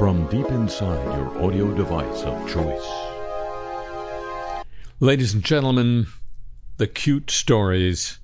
from 0.00 0.26
deep 0.28 0.46
inside 0.46 1.04
your 1.18 1.44
audio 1.44 1.74
device 1.74 2.22
of 2.22 2.50
choice. 2.50 2.90
Ladies 4.98 5.34
and 5.34 5.44
gentlemen, 5.44 6.06
the 6.78 6.86
cute 6.86 7.30
stories 7.30 8.18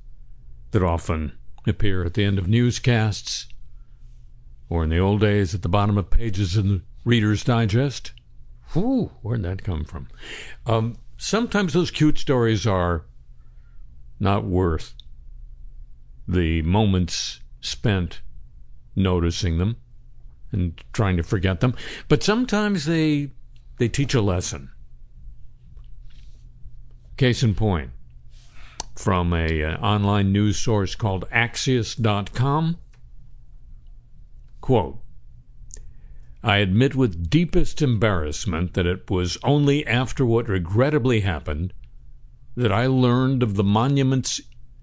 that 0.70 0.82
often 0.82 1.32
appear 1.66 2.02
at 2.02 2.14
the 2.14 2.24
end 2.24 2.38
of 2.38 2.48
newscasts 2.48 3.48
or 4.70 4.84
in 4.84 4.88
the 4.88 4.98
old 4.98 5.20
days 5.20 5.54
at 5.54 5.60
the 5.60 5.68
bottom 5.68 5.98
of 5.98 6.08
pages 6.08 6.56
in 6.56 6.68
the 6.68 6.82
Reader's 7.04 7.44
Digest. 7.44 8.12
Whew, 8.72 9.10
where'd 9.20 9.42
that 9.42 9.62
come 9.62 9.84
from? 9.84 10.08
Um, 10.64 10.96
sometimes 11.18 11.74
those 11.74 11.90
cute 11.90 12.16
stories 12.16 12.66
are 12.66 13.04
not 14.18 14.46
worth 14.46 14.94
the 16.26 16.62
moments 16.62 17.40
spent 17.60 18.22
noticing 18.94 19.58
them 19.58 19.76
and 20.56 20.82
trying 20.92 21.16
to 21.16 21.22
forget 21.22 21.60
them, 21.60 21.74
but 22.08 22.22
sometimes 22.22 22.86
they 22.86 23.30
they 23.78 23.88
teach 23.88 24.14
a 24.14 24.22
lesson. 24.22 24.70
Case 27.16 27.42
in 27.42 27.54
point, 27.54 27.90
from 28.94 29.32
a 29.32 29.62
uh, 29.62 29.76
online 29.78 30.32
news 30.32 30.58
source 30.58 30.94
called 30.94 31.24
Axios.com. 31.30 32.78
Quote, 34.60 34.98
I 36.42 36.58
admit 36.58 36.94
with 36.94 37.30
deepest 37.30 37.82
embarrassment 37.82 38.74
that 38.74 38.86
it 38.86 39.10
was 39.10 39.38
only 39.42 39.86
after 39.86 40.24
what 40.24 40.48
regrettably 40.48 41.20
happened 41.20 41.72
that 42.56 42.72
I 42.72 42.86
learned 42.86 43.42
of 43.42 43.54
the 43.54 43.64
monument's 43.64 44.40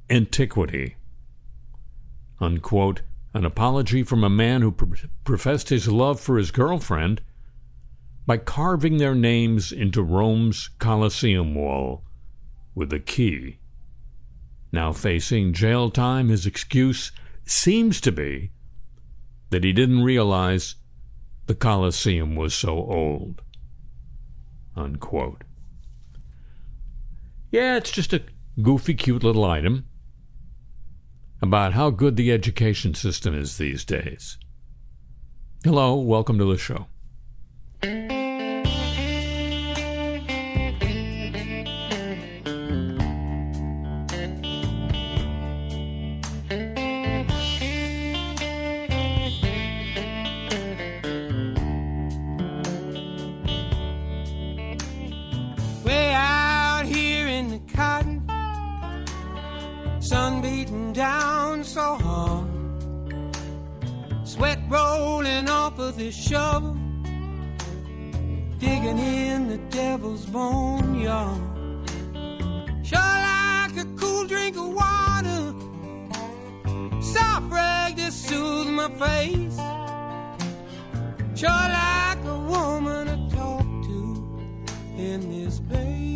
antiquity. 0.09 0.95
Unquote, 2.39 3.01
an 3.33 3.45
apology 3.45 4.03
from 4.03 4.23
a 4.23 4.29
man 4.29 4.61
who 4.61 4.71
pro- 4.71 5.09
professed 5.23 5.69
his 5.69 5.87
love 5.87 6.19
for 6.19 6.37
his 6.37 6.51
girlfriend 6.51 7.21
by 8.25 8.37
carving 8.37 8.97
their 8.97 9.15
names 9.15 9.71
into 9.71 10.01
Rome's 10.01 10.69
Colosseum 10.79 11.55
wall 11.55 12.03
with 12.75 12.93
a 12.93 12.99
key. 12.99 13.59
Now 14.71 14.91
facing 14.91 15.53
jail 15.53 15.89
time, 15.89 16.29
his 16.29 16.45
excuse 16.45 17.11
seems 17.45 17.99
to 18.01 18.11
be 18.11 18.51
that 19.49 19.63
he 19.63 19.73
didn't 19.73 20.03
realize 20.03 20.75
the 21.47 21.55
Colosseum 21.55 22.35
was 22.35 22.53
so 22.53 22.69
old. 22.71 23.41
Unquote. 24.75 25.43
Yeah, 27.51 27.77
it's 27.77 27.91
just 27.91 28.13
a 28.13 28.23
goofy, 28.61 28.95
cute 28.95 29.23
little 29.23 29.45
item 29.45 29.85
about 31.43 31.73
how 31.73 31.89
good 31.89 32.15
the 32.15 32.31
education 32.31 32.93
system 32.93 33.35
is 33.35 33.57
these 33.57 33.83
days. 33.83 34.37
Hello, 35.65 35.95
welcome 35.95 36.37
to 36.37 36.45
the 36.45 36.57
show. 36.57 36.87
This 66.03 66.15
shovel, 66.15 66.75
digging 68.57 68.99
in 68.99 69.47
the 69.47 69.57
devil's 69.69 70.25
boneyard. 70.25 71.39
Sure 72.83 72.99
like 72.99 73.77
a 73.77 73.85
cool 73.95 74.25
drink 74.25 74.57
of 74.57 74.73
water, 74.73 75.53
soft 77.01 77.51
rag 77.51 77.95
to 77.95 78.11
soothe 78.11 78.67
my 78.67 78.89
face. 79.03 79.57
Sure 81.39 81.49
like 81.49 82.23
a 82.25 82.39
woman 82.49 83.07
to 83.07 83.35
talk 83.35 83.65
to 83.87 84.39
in 84.97 85.19
this 85.31 85.59
place. 85.59 86.12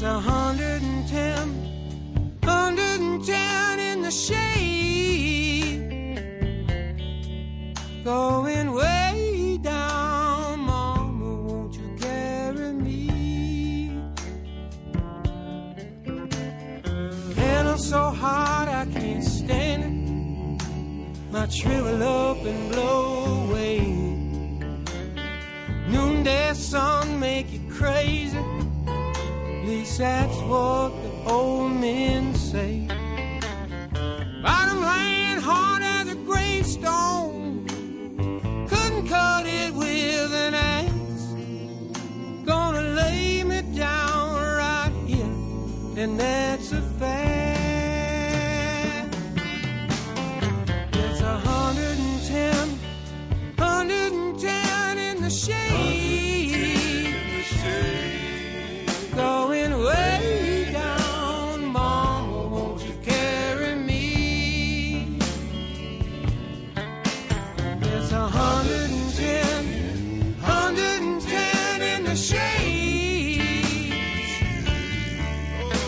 It's 0.00 0.08
a 0.08 0.18
hundred 0.18 0.80
and 0.80 1.06
ten, 1.06 2.38
hundred 2.42 3.00
and 3.00 3.22
ten 3.22 3.78
in 3.78 4.00
the 4.00 4.10
shade 4.10 5.76
going 8.02 8.72
way 8.72 9.58
down, 9.60 10.60
Mama. 10.60 11.42
Won't 11.42 11.74
you 11.74 11.94
carry 12.00 12.72
me? 12.72 13.92
Hell's 17.36 17.86
so 17.86 18.08
hot 18.08 18.68
I 18.68 18.86
can't 18.98 19.22
stand 19.22 19.84
it. 19.84 19.92
Might 21.30 21.52
shrivel 21.52 22.02
up 22.02 22.42
and 22.42 22.72
blow 22.72 23.44
away. 23.44 23.80
Noonday 25.90 26.54
sun 26.54 27.20
make 27.20 27.52
you 27.52 27.60
crazy. 27.68 28.29
At 29.92 29.96
that's 29.98 30.36
what 30.42 30.90
the 31.02 31.30
old 31.30 31.72
men 31.72 32.32
say. 32.34 32.86
Bottom 34.40 34.80
laying 34.80 35.40
hard 35.40 35.82
as 35.82 36.08
a 36.08 36.14
gravestone 36.14 37.66
couldn't 38.68 39.08
cut 39.08 39.46
it 39.46 39.74
with 39.74 40.32
an 40.32 40.54
axe. 40.54 41.34
Gonna 42.46 42.82
lay 42.82 43.42
me 43.42 43.62
down 43.76 44.40
right 44.62 44.92
here, 45.06 46.02
and 46.02 46.18
that's 46.20 46.69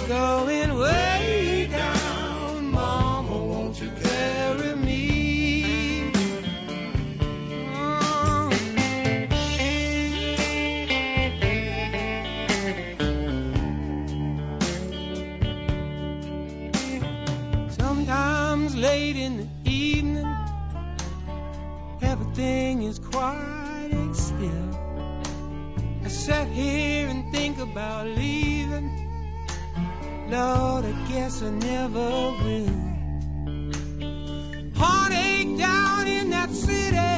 going 0.09 0.79
way 0.79 1.69
down. 1.71 2.71
Mama, 2.71 3.37
won't 3.37 3.81
you 3.81 3.91
carry 4.03 4.75
me? 4.77 6.11
Oh. 7.75 8.51
Sometimes 17.71 18.77
late 18.77 19.17
in 19.17 19.37
the 19.39 19.71
evening 19.71 20.27
everything 22.03 22.83
is 22.83 22.99
quiet 22.99 23.93
and 23.93 24.15
still. 24.17 24.71
I 26.05 26.09
sat 26.09 26.49
here 26.49 27.09
and 27.09 27.33
think 27.33 27.59
about 27.59 28.07
leaving. 28.07 28.32
Lord, 30.33 30.87
I 30.87 30.93
guess 31.11 31.43
I 31.43 31.51
never 31.51 32.09
will. 32.43 32.73
Heartache 34.75 35.59
down 35.59 36.07
in 36.07 36.31
that 36.31 36.51
city. 36.51 37.12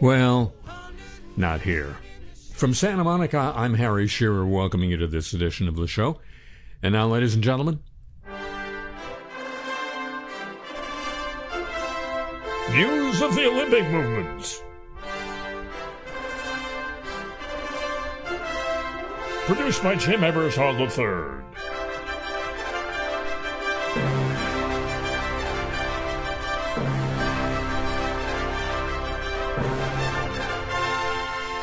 Well, 0.00 0.52
not 1.36 1.62
here. 1.62 1.96
From 2.52 2.74
Santa 2.74 3.02
Monica, 3.02 3.52
I'm 3.56 3.74
Harry 3.74 4.06
Shearer 4.06 4.46
welcoming 4.46 4.90
you 4.90 4.98
to 4.98 5.06
this 5.06 5.32
edition 5.32 5.68
of 5.68 5.76
the 5.76 5.86
show. 5.86 6.20
And 6.82 6.92
now, 6.92 7.06
ladies 7.06 7.34
and 7.34 7.42
gentlemen, 7.42 7.80
news 12.72 13.22
of 13.22 13.34
the 13.34 13.46
Olympic 13.46 13.90
movement. 13.90 14.62
Produced 19.46 19.82
by 19.82 19.94
Jim 19.94 20.20
Ebersol 20.20 20.78
III. 20.78 21.55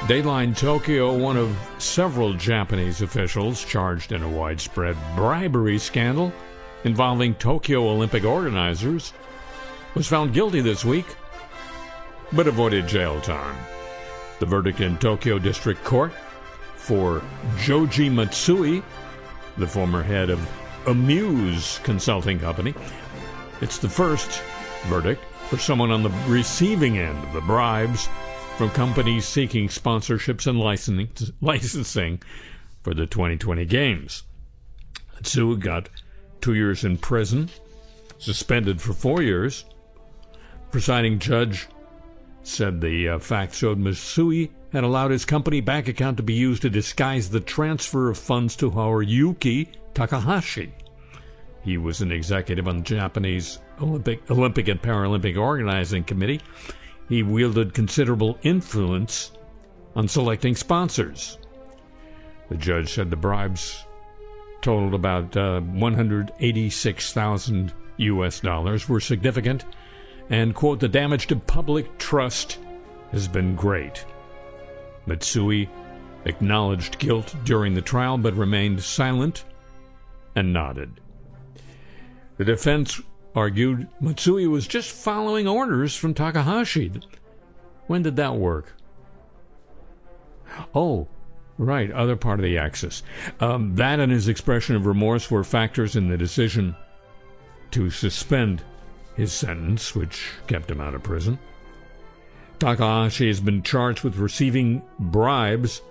Dateline 0.07 0.55
Tokyo, 0.55 1.15
one 1.15 1.37
of 1.37 1.57
several 1.77 2.33
Japanese 2.33 3.01
officials 3.01 3.63
charged 3.63 4.11
in 4.11 4.21
a 4.21 4.27
widespread 4.27 4.97
bribery 5.15 5.79
scandal 5.79 6.33
involving 6.83 7.35
Tokyo 7.35 7.87
Olympic 7.87 8.25
organizers, 8.25 9.13
was 9.95 10.05
found 10.05 10.33
guilty 10.33 10.59
this 10.59 10.83
week 10.83 11.05
but 12.33 12.47
avoided 12.47 12.85
jail 12.85 13.21
time. 13.21 13.55
The 14.39 14.45
verdict 14.45 14.81
in 14.81 14.97
Tokyo 14.97 15.39
District 15.39 15.81
Court 15.85 16.11
for 16.75 17.21
Joji 17.59 18.09
Matsui, 18.09 18.83
the 19.57 19.67
former 19.67 20.03
head 20.03 20.29
of 20.29 20.45
Amuse 20.85 21.79
Consulting 21.83 22.39
Company. 22.39 22.73
It's 23.61 23.77
the 23.77 23.87
first 23.87 24.41
verdict 24.87 25.23
for 25.47 25.57
someone 25.57 25.91
on 25.91 26.03
the 26.03 26.11
receiving 26.27 26.97
end 26.97 27.23
of 27.23 27.31
the 27.31 27.41
bribes 27.41 28.09
from 28.57 28.69
companies 28.69 29.27
seeking 29.27 29.67
sponsorships 29.67 30.45
and 30.45 30.59
licensing, 31.41 32.21
for 32.83 32.93
the 32.93 33.07
2020 33.07 33.65
Games. 33.65 34.23
Tsu 35.23 35.57
got 35.57 35.89
two 36.39 36.53
years 36.53 36.83
in 36.83 36.97
prison, 36.97 37.49
suspended 38.19 38.79
for 38.79 38.93
four 38.93 39.23
years. 39.23 39.65
Presiding 40.71 41.17
judge 41.17 41.67
said 42.43 42.79
the 42.79 43.09
uh, 43.09 43.19
fact 43.19 43.55
showed 43.55 43.79
Matsui 43.79 44.51
had 44.71 44.83
allowed 44.83 45.11
his 45.11 45.25
company 45.25 45.61
bank 45.61 45.87
account 45.87 46.17
to 46.17 46.23
be 46.23 46.33
used 46.33 46.61
to 46.61 46.69
disguise 46.69 47.29
the 47.29 47.39
transfer 47.39 48.09
of 48.09 48.17
funds 48.17 48.55
to 48.57 49.01
Yuki 49.07 49.71
Takahashi. 49.95 50.71
He 51.63 51.77
was 51.77 52.01
an 52.01 52.11
executive 52.11 52.67
on 52.67 52.77
the 52.77 52.83
Japanese 52.83 53.59
Olympic, 53.81 54.29
Olympic 54.29 54.67
and 54.67 54.81
Paralympic 54.81 55.37
Organizing 55.37 56.03
Committee 56.03 56.41
he 57.09 57.23
wielded 57.23 57.73
considerable 57.73 58.37
influence 58.43 59.31
on 59.95 60.07
selecting 60.07 60.55
sponsors. 60.55 61.39
The 62.49 62.57
judge 62.57 62.93
said 62.93 63.09
the 63.09 63.15
bribes 63.15 63.83
totaled 64.61 64.93
about 64.93 65.35
uh, 65.35 65.61
186,000 65.61 67.73
US 67.97 68.39
dollars, 68.39 68.89
were 68.89 68.99
significant, 68.99 69.65
and, 70.29 70.55
quote, 70.55 70.79
the 70.79 70.87
damage 70.87 71.27
to 71.27 71.35
public 71.35 71.97
trust 71.97 72.59
has 73.11 73.27
been 73.27 73.55
great. 73.55 74.05
Matsui 75.05 75.69
acknowledged 76.25 76.97
guilt 76.97 77.35
during 77.43 77.73
the 77.73 77.81
trial 77.81 78.17
but 78.17 78.33
remained 78.35 78.81
silent 78.81 79.43
and 80.35 80.53
nodded. 80.53 80.99
The 82.37 82.45
defense 82.45 83.01
argued 83.35 83.87
Matsui 83.99 84.47
was 84.47 84.67
just 84.67 84.91
following 84.91 85.47
orders 85.47 85.95
from 85.95 86.13
Takahashi. 86.13 86.91
When 87.87 88.03
did 88.03 88.15
that 88.15 88.35
work? 88.35 88.73
Oh, 90.73 91.07
right, 91.57 91.91
other 91.91 92.15
part 92.15 92.39
of 92.39 92.43
the 92.43 92.57
axis. 92.57 93.03
Um, 93.39 93.75
that 93.75 93.99
and 93.99 94.11
his 94.11 94.27
expression 94.27 94.75
of 94.75 94.85
remorse 94.85 95.31
were 95.31 95.43
factors 95.43 95.95
in 95.95 96.09
the 96.09 96.17
decision 96.17 96.75
to 97.71 97.89
suspend 97.89 98.61
his 99.15 99.33
sentence, 99.33 99.95
which 99.95 100.29
kept 100.47 100.69
him 100.69 100.81
out 100.81 100.93
of 100.93 101.03
prison. 101.03 101.39
Takahashi 102.59 103.27
has 103.27 103.39
been 103.39 103.63
charged 103.63 104.03
with 104.03 104.17
receiving 104.17 104.81
bribes 104.99 105.81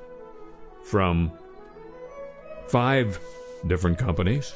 from 0.84 1.32
five 2.68 3.20
different 3.66 3.98
companies, 3.98 4.52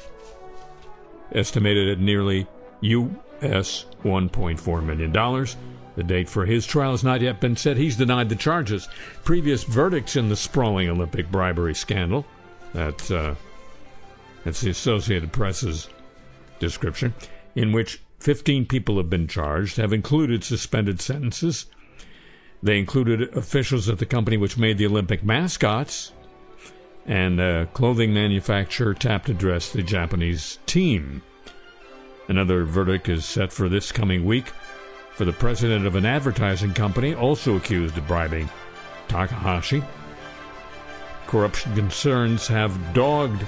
estimated 1.33 1.89
at 1.89 1.99
nearly 1.99 2.47
U.S. 2.81 3.85
$1.4 4.03 4.83
million. 4.83 5.47
The 5.95 6.03
date 6.03 6.29
for 6.29 6.45
his 6.45 6.65
trial 6.67 6.91
has 6.91 7.03
not 7.03 7.21
yet 7.21 7.41
been 7.41 7.55
set. 7.55 7.77
He's 7.77 7.97
denied 7.97 8.29
the 8.29 8.35
charges. 8.35 8.87
Previous 9.23 9.63
verdicts 9.63 10.15
in 10.15 10.29
the 10.29 10.35
sprawling 10.35 10.89
Olympic 10.89 11.31
bribery 11.31 11.73
scandal, 11.73 12.25
that, 12.73 13.09
uh, 13.09 13.33
that's 14.43 14.61
the 14.61 14.69
Associated 14.69 15.31
Press's 15.31 15.89
description, 16.59 17.15
in 17.55 17.71
which 17.71 17.99
15 18.19 18.67
people 18.67 18.97
have 18.97 19.09
been 19.09 19.27
charged, 19.27 19.77
have 19.77 19.91
included 19.91 20.43
suspended 20.43 21.01
sentences. 21.01 21.65
They 22.61 22.77
included 22.77 23.35
officials 23.35 23.89
at 23.89 23.97
the 23.99 24.05
company 24.05 24.37
which 24.37 24.57
made 24.57 24.77
the 24.77 24.85
Olympic 24.85 25.23
mascots 25.23 26.11
and 27.07 27.39
a 27.39 27.67
clothing 27.73 28.13
manufacturer 28.13 28.93
tapped 28.93 29.27
to 29.27 29.33
dress 29.33 29.71
the 29.71 29.81
Japanese 29.81 30.59
team. 30.65 31.23
Another 32.27 32.65
verdict 32.65 33.07
is 33.07 33.25
set 33.25 33.53
for 33.53 33.69
this 33.69 33.91
coming 33.91 34.25
week 34.25 34.51
for 35.11 35.25
the 35.25 35.33
president 35.33 35.87
of 35.87 35.95
an 35.95 36.05
advertising 36.05 36.73
company 36.73 37.15
also 37.15 37.55
accused 37.55 37.97
of 37.97 38.07
bribing 38.07 38.49
Takahashi. 39.07 39.83
Corruption 41.25 41.73
concerns 41.75 42.47
have 42.47 42.93
dogged 42.93 43.43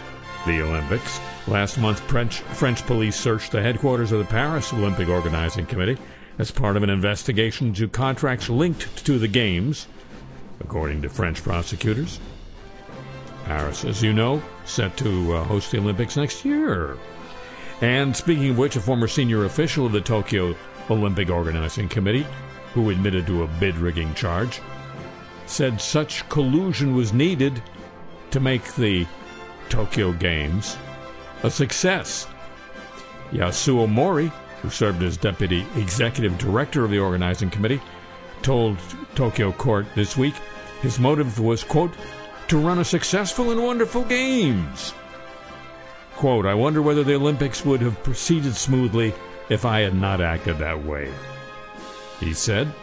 the 0.46 0.62
Olympics. 0.62 1.20
Last 1.48 1.78
month, 1.78 2.00
French, 2.02 2.40
French 2.40 2.86
police 2.86 3.16
searched 3.16 3.52
the 3.52 3.62
headquarters 3.62 4.12
of 4.12 4.20
the 4.20 4.26
Paris 4.26 4.74
Olympic 4.74 5.10
Organizing 5.10 5.66
Committee 5.66 5.98
as 6.38 6.50
part 6.50 6.78
of 6.78 6.84
an 6.84 6.90
investigation 6.90 7.68
into 7.68 7.88
contracts 7.88 8.50
linked 8.50 9.06
to 9.06 9.20
the 9.20 9.28
Games, 9.28 9.88
according 10.62 11.02
to 11.02 11.10
French 11.10 11.44
prosecutors. 11.44 12.20
Paris, 13.44 13.84
as 13.84 14.02
you 14.02 14.14
know, 14.14 14.42
set 14.66 14.96
to 14.98 15.36
uh, 15.36 15.44
host 15.44 15.72
the 15.72 15.78
Olympics 15.78 16.16
next 16.16 16.46
year. 16.46 16.98
And 17.82 18.16
speaking 18.16 18.50
of 18.52 18.58
which, 18.58 18.76
a 18.76 18.82
former 18.82 19.08
senior 19.08 19.46
official 19.46 19.86
of 19.86 19.94
the 19.94 20.02
Tokyo 20.02 20.56
Olympic 20.90 21.30
Organizing 21.30 21.88
Committee, 21.88 22.26
who 22.74 22.90
admitted 22.90 23.26
to 23.28 23.44
a 23.44 23.48
bid 23.60 23.76
rigging 23.78 24.14
charge, 24.14 24.62
said 25.46 25.80
such 25.80 26.28
collusion 26.30 26.96
was 26.96 27.14
needed 27.14 27.62
to 28.32 28.40
make 28.40 28.76
the 28.76 29.08
Tokyo 29.70 30.12
Games 30.12 30.78
a 31.44 31.50
success. 31.50 32.28
Yasuo 33.32 33.88
Mori, 33.88 34.32
who 34.62 34.70
served 34.70 35.02
as 35.04 35.16
deputy 35.16 35.66
executive 35.76 36.38
director 36.38 36.84
of 36.84 36.92
the 36.92 37.00
organizing 37.00 37.50
committee, 37.50 37.82
told 38.42 38.78
Tokyo 39.16 39.52
Court 39.52 39.86
this 39.96 40.18
week 40.18 40.36
his 40.82 41.00
motive 41.00 41.40
was, 41.40 41.64
quote, 41.64 41.94
to 42.48 42.58
run 42.58 42.80
a 42.80 42.86
successful 42.86 43.52
and 43.52 43.64
wonderful 43.64 44.04
games. 44.04 44.94
Quote, 46.20 46.46
I 46.46 46.54
wonder 46.54 46.82
whether 46.82 47.06
the 47.06 47.16
Olympics 47.16 47.64
would 47.64 47.80
have 47.80 48.04
proceeded 48.04 48.54
smoothly 48.54 49.14
if 49.48 49.64
I 49.64 49.80
had 49.80 49.96
not 49.96 50.20
acted 50.20 50.58
that 50.58 50.84
way. 50.84 51.10
He 52.20 52.34
said, 52.34 52.74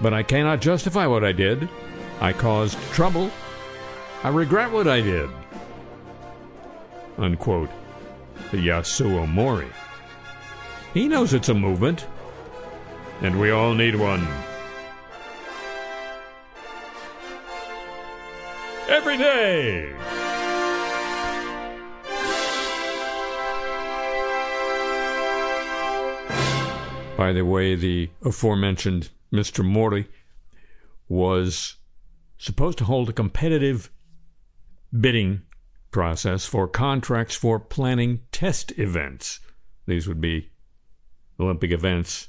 But 0.00 0.14
I 0.14 0.22
cannot 0.22 0.62
justify 0.62 1.06
what 1.06 1.22
I 1.22 1.32
did. 1.32 1.68
I 2.18 2.32
caused 2.32 2.78
trouble. 2.94 3.30
I 4.24 4.30
regret 4.30 4.72
what 4.72 4.88
I 4.88 5.02
did. 5.02 5.28
Unquote. 7.18 7.68
Yasuo 8.52 9.28
Mori. 9.28 9.68
He 10.94 11.08
knows 11.08 11.34
it's 11.34 11.50
a 11.50 11.54
movement, 11.54 12.06
and 13.20 13.38
we 13.38 13.50
all 13.50 13.74
need 13.74 13.96
one. 13.96 14.26
Every 18.88 19.18
day! 19.18 19.94
By 27.18 27.32
the 27.32 27.44
way, 27.44 27.74
the 27.74 28.10
aforementioned 28.24 29.08
Mr. 29.32 29.64
Mori 29.64 30.06
was 31.08 31.74
supposed 32.36 32.78
to 32.78 32.84
hold 32.84 33.08
a 33.08 33.12
competitive 33.12 33.90
bidding 35.00 35.42
process 35.90 36.46
for 36.46 36.68
contracts 36.68 37.34
for 37.34 37.58
planning 37.58 38.20
test 38.30 38.70
events. 38.78 39.40
These 39.84 40.06
would 40.06 40.20
be 40.20 40.50
Olympic 41.40 41.72
events 41.72 42.28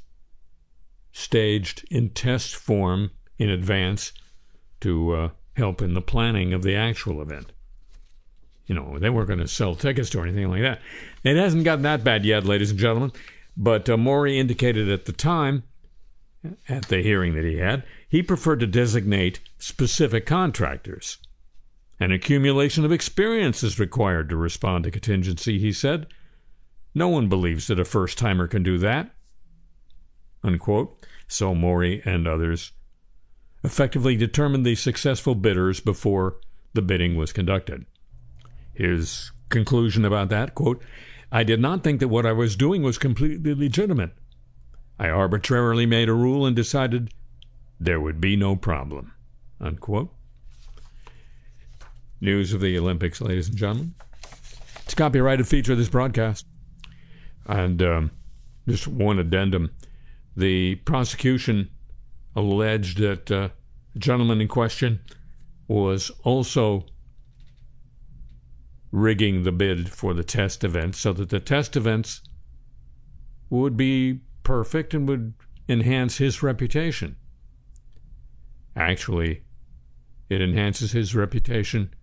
staged 1.11 1.85
in 1.91 2.09
test 2.09 2.55
form 2.55 3.11
in 3.37 3.51
advance 3.51 4.11
to 4.81 5.13
uh, 5.13 5.29
help 5.55 5.83
in 5.83 5.93
the 5.93 6.01
planning 6.01 6.51
of 6.51 6.63
the 6.63 6.73
actual 6.73 7.21
event. 7.21 7.51
You 8.65 8.73
know, 8.73 8.97
they 8.97 9.11
weren't 9.11 9.27
going 9.27 9.39
to 9.39 9.47
sell 9.47 9.75
tickets 9.75 10.15
or 10.15 10.23
anything 10.23 10.49
like 10.49 10.63
that. 10.63 10.81
It 11.23 11.37
hasn't 11.37 11.63
gotten 11.63 11.83
that 11.83 12.03
bad 12.03 12.25
yet, 12.25 12.43
ladies 12.43 12.71
and 12.71 12.79
gentlemen. 12.79 13.11
But 13.61 13.89
uh, 13.89 13.97
Mori 13.97 14.39
indicated 14.39 14.89
at 14.89 15.03
the 15.03 15.11
time, 15.11 15.63
at 16.69 16.85
the 16.85 17.03
hearing 17.03 17.35
that 17.35 17.43
he 17.43 17.57
had, 17.57 17.83
he 18.07 18.23
preferred 18.23 18.61
to 18.61 18.67
designate 18.67 19.41
specific 19.57 20.25
contractors. 20.25 21.17
An 21.99 22.13
accumulation 22.13 22.85
of 22.85 22.93
experience 22.93 23.61
is 23.61 23.77
required 23.77 24.29
to 24.29 24.37
respond 24.37 24.85
to 24.85 24.91
contingency, 24.91 25.59
he 25.59 25.73
said. 25.73 26.07
No 26.95 27.09
one 27.09 27.27
believes 27.27 27.67
that 27.67 27.81
a 27.81 27.85
first 27.85 28.17
timer 28.17 28.47
can 28.47 28.63
do 28.63 28.77
that. 28.77 29.13
Unquote. 30.41 31.05
So 31.27 31.53
Maury 31.53 32.01
and 32.05 32.29
others 32.29 32.71
effectively 33.61 34.15
determined 34.15 34.65
the 34.65 34.75
successful 34.75 35.35
bidders 35.35 35.81
before 35.81 36.37
the 36.73 36.81
bidding 36.81 37.17
was 37.17 37.33
conducted. 37.33 37.85
His 38.73 39.33
conclusion 39.49 40.05
about 40.05 40.29
that 40.29 40.55
quote, 40.55 40.81
I 41.31 41.43
did 41.43 41.59
not 41.59 41.83
think 41.83 41.99
that 41.99 42.07
what 42.07 42.25
I 42.25 42.31
was 42.31 42.55
doing 42.55 42.81
was 42.81 42.97
completely 42.97 43.53
legitimate. 43.53 44.11
I 44.97 45.09
arbitrarily 45.09 45.85
made 45.85 46.09
a 46.09 46.13
rule 46.13 46.45
and 46.45 46.55
decided 46.55 47.13
there 47.79 48.01
would 48.01 48.19
be 48.19 48.35
no 48.35 48.55
problem. 48.55 49.13
Unquote. 49.61 50.13
News 52.19 52.51
of 52.51 52.61
the 52.61 52.77
Olympics, 52.77 53.21
ladies 53.21 53.47
and 53.47 53.57
gentlemen. 53.57 53.93
It's 54.83 54.93
a 54.93 54.95
copyrighted 54.95 55.47
feature 55.47 55.73
of 55.73 55.77
this 55.77 55.87
broadcast. 55.87 56.45
And 57.45 57.81
um, 57.81 58.11
just 58.67 58.87
one 58.87 59.19
addendum. 59.19 59.71
The 60.35 60.75
prosecution 60.75 61.69
alleged 62.35 62.97
that 62.99 63.31
uh, 63.31 63.49
the 63.93 63.99
gentleman 63.99 64.41
in 64.41 64.47
question 64.47 64.99
was 65.67 66.11
also 66.23 66.85
rigging 68.91 69.43
the 69.43 69.51
bid 69.51 69.89
for 69.89 70.13
the 70.13 70.23
test 70.23 70.63
events 70.63 70.99
so 70.99 71.13
that 71.13 71.29
the 71.29 71.39
test 71.39 71.75
events 71.75 72.21
would 73.49 73.77
be 73.77 74.21
perfect 74.43 74.93
and 74.93 75.07
would 75.07 75.33
enhance 75.67 76.17
his 76.17 76.41
reputation. 76.41 77.15
Actually, 78.75 79.43
it 80.29 80.41
enhances 80.41 80.91
his 80.91 81.15
reputation 81.15 81.93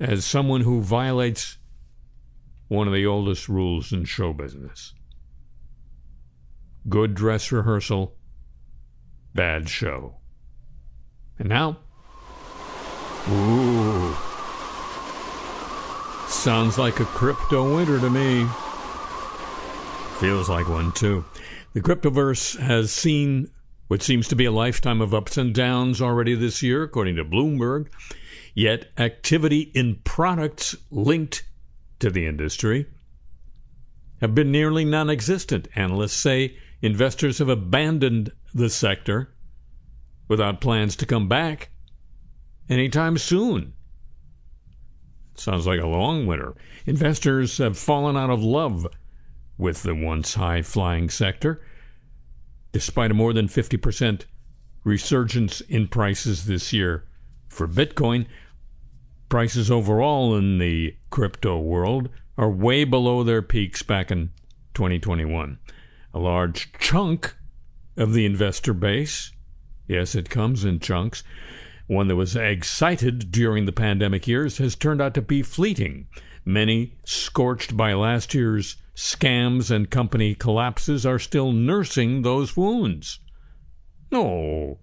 as 0.00 0.24
someone 0.24 0.62
who 0.62 0.80
violates 0.80 1.58
one 2.68 2.86
of 2.86 2.94
the 2.94 3.06
oldest 3.06 3.48
rules 3.48 3.92
in 3.92 4.04
show 4.04 4.32
business 4.32 4.94
good 6.88 7.14
dress 7.14 7.50
rehearsal, 7.50 8.14
bad 9.34 9.68
show. 9.68 10.16
And 11.38 11.48
now, 11.48 11.78
ooh, 13.28 14.14
sounds 16.28 16.78
like 16.78 17.00
a 17.00 17.04
crypto 17.04 17.74
winter 17.74 17.98
to 18.00 18.10
me. 18.10 18.46
Feels 20.18 20.48
like 20.48 20.68
one 20.68 20.92
too. 20.92 21.24
The 21.72 21.80
cryptoverse 21.80 22.58
has 22.58 22.92
seen 22.92 23.50
what 23.88 24.02
seems 24.02 24.28
to 24.28 24.36
be 24.36 24.44
a 24.44 24.52
lifetime 24.52 25.00
of 25.00 25.12
ups 25.12 25.36
and 25.36 25.54
downs 25.54 26.00
already 26.00 26.34
this 26.34 26.62
year, 26.62 26.82
according 26.82 27.16
to 27.16 27.24
Bloomberg. 27.24 27.88
Yet 28.54 28.86
activity 28.96 29.72
in 29.74 29.96
products 30.04 30.76
linked 30.90 31.44
to 31.98 32.10
the 32.10 32.26
industry 32.26 32.86
have 34.20 34.34
been 34.34 34.52
nearly 34.52 34.84
non 34.84 35.10
existent. 35.10 35.68
Analysts 35.74 36.14
say 36.14 36.56
investors 36.80 37.38
have 37.38 37.48
abandoned 37.48 38.32
the 38.54 38.70
sector 38.70 39.34
without 40.28 40.60
plans 40.60 40.96
to 40.96 41.06
come 41.06 41.28
back 41.28 41.70
anytime 42.68 43.18
soon. 43.18 43.74
Sounds 45.36 45.66
like 45.66 45.80
a 45.80 45.86
long 45.86 46.26
winter. 46.26 46.54
Investors 46.86 47.58
have 47.58 47.78
fallen 47.78 48.16
out 48.16 48.30
of 48.30 48.42
love 48.42 48.86
with 49.58 49.82
the 49.82 49.94
once 49.94 50.34
high 50.34 50.62
flying 50.62 51.08
sector. 51.10 51.60
Despite 52.72 53.10
a 53.10 53.14
more 53.14 53.32
than 53.32 53.48
50% 53.48 54.22
resurgence 54.84 55.60
in 55.62 55.88
prices 55.88 56.46
this 56.46 56.72
year 56.72 57.04
for 57.48 57.68
Bitcoin, 57.68 58.26
prices 59.28 59.70
overall 59.70 60.36
in 60.36 60.58
the 60.58 60.96
crypto 61.10 61.58
world 61.58 62.08
are 62.36 62.50
way 62.50 62.84
below 62.84 63.22
their 63.22 63.42
peaks 63.42 63.82
back 63.82 64.10
in 64.10 64.30
2021. 64.74 65.58
A 66.12 66.18
large 66.18 66.72
chunk 66.78 67.36
of 67.96 68.12
the 68.12 68.26
investor 68.26 68.74
base 68.74 69.32
Yes, 69.86 70.14
it 70.14 70.30
comes 70.30 70.64
in 70.64 70.80
chunks. 70.80 71.22
One 71.86 72.08
that 72.08 72.16
was 72.16 72.34
excited 72.34 73.30
during 73.30 73.66
the 73.66 73.72
pandemic 73.72 74.26
years 74.26 74.56
has 74.58 74.74
turned 74.74 75.02
out 75.02 75.12
to 75.14 75.22
be 75.22 75.42
fleeting. 75.42 76.06
Many, 76.44 76.96
scorched 77.04 77.76
by 77.76 77.92
last 77.92 78.32
year's 78.32 78.76
scams 78.94 79.70
and 79.70 79.90
company 79.90 80.34
collapses, 80.34 81.04
are 81.04 81.18
still 81.18 81.52
nursing 81.52 82.22
those 82.22 82.56
wounds. 82.56 83.18
No, 84.10 84.78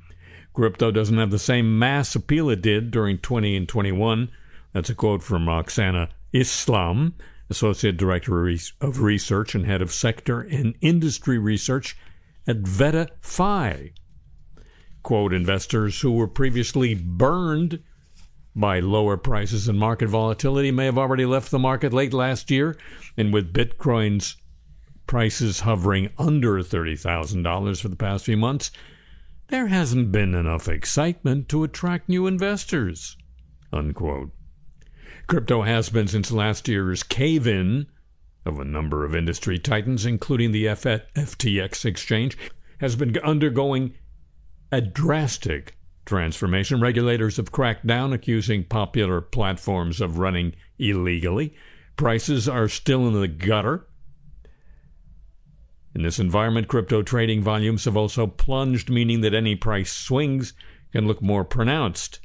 crypto 0.53 0.91
doesn't 0.91 1.17
have 1.17 1.31
the 1.31 1.39
same 1.39 1.79
mass 1.79 2.13
appeal 2.15 2.49
it 2.49 2.61
did 2.61 2.91
during 2.91 3.17
20 3.17 3.55
and 3.55 3.67
21. 3.67 4.29
That's 4.73 4.89
a 4.89 4.95
quote 4.95 5.23
from 5.23 5.45
Roxanna 5.45 6.09
Islam, 6.33 7.15
Associate 7.49 7.97
Director 7.97 8.47
of 8.79 9.01
Research 9.01 9.55
and 9.55 9.65
Head 9.65 9.81
of 9.81 9.91
Sector 9.91 10.41
and 10.41 10.75
Industry 10.81 11.39
Research 11.39 11.97
at 12.47 12.61
VettaFi 12.61 13.93
quote, 15.03 15.33
investors 15.33 16.01
who 16.01 16.11
were 16.11 16.27
previously 16.27 16.93
burned 16.93 17.81
by 18.55 18.79
lower 18.79 19.17
prices 19.17 19.67
and 19.67 19.79
market 19.79 20.09
volatility 20.09 20.71
may 20.71 20.85
have 20.85 20.97
already 20.97 21.25
left 21.25 21.51
the 21.51 21.59
market 21.59 21.93
late 21.93 22.13
last 22.13 22.51
year. 22.51 22.77
And 23.17 23.33
with 23.33 23.53
Bitcoin's 23.53 24.35
prices 25.07 25.61
hovering 25.61 26.09
under 26.17 26.55
$30,000 26.59 27.81
for 27.81 27.87
the 27.87 27.95
past 27.95 28.25
few 28.25 28.37
months, 28.37 28.71
there 29.47 29.67
hasn't 29.67 30.11
been 30.11 30.33
enough 30.33 30.67
excitement 30.67 31.49
to 31.49 31.63
attract 31.63 32.07
new 32.07 32.27
investors. 32.27 33.17
Unquote. 33.73 34.31
Crypto 35.27 35.61
has 35.61 35.89
been 35.89 36.07
since 36.07 36.31
last 36.31 36.67
year's 36.67 37.03
cave 37.03 37.47
in 37.47 37.87
of 38.45 38.59
a 38.59 38.65
number 38.65 39.05
of 39.05 39.15
industry 39.15 39.59
titans, 39.59 40.05
including 40.05 40.51
the 40.51 40.65
FTX 40.65 41.85
exchange, 41.85 42.37
has 42.79 42.95
been 42.95 43.17
undergoing 43.19 43.93
a 44.71 44.81
drastic 44.81 45.75
transformation. 46.05 46.81
Regulators 46.81 47.37
have 47.37 47.51
cracked 47.51 47.85
down, 47.85 48.13
accusing 48.13 48.63
popular 48.63 49.21
platforms 49.21 50.01
of 50.01 50.17
running 50.17 50.55
illegally. 50.79 51.53
Prices 51.97 52.47
are 52.47 52.67
still 52.67 53.07
in 53.07 53.19
the 53.19 53.27
gutter. 53.27 53.87
In 55.93 56.03
this 56.03 56.19
environment, 56.19 56.69
crypto 56.69 57.01
trading 57.01 57.41
volumes 57.41 57.85
have 57.85 57.97
also 57.97 58.25
plunged, 58.25 58.89
meaning 58.89 59.21
that 59.21 59.33
any 59.33 59.55
price 59.55 59.91
swings 59.91 60.53
can 60.93 61.05
look 61.05 61.21
more 61.21 61.43
pronounced. 61.43 62.19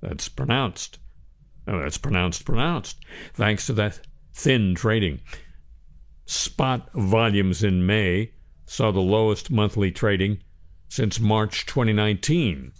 That's 0.00 0.28
pronounced. 0.28 0.98
Oh, 1.68 1.78
that's 1.78 1.98
pronounced, 1.98 2.44
pronounced. 2.46 2.98
Thanks 3.34 3.66
to 3.66 3.74
that 3.74 4.00
thin 4.32 4.74
trading. 4.74 5.20
Spot 6.24 6.90
volumes 6.94 7.62
in 7.62 7.84
May 7.84 8.32
saw 8.64 8.90
the 8.90 9.00
lowest 9.00 9.50
monthly 9.50 9.90
trading 9.90 10.42
since 10.90 11.20
March 11.20 11.64
2019. 11.66 12.72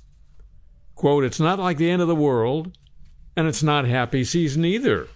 Quote, 0.97 1.25
it's 1.25 1.41
not 1.41 1.61
like 1.61 1.79
the 1.79 1.89
end 1.89 2.03
of 2.03 2.09
the 2.09 2.15
world, 2.15 2.77
and 3.37 3.47
it's 3.47 3.63
not 3.63 3.87
happy 3.87 4.25
season 4.25 4.65
either, 4.65 5.07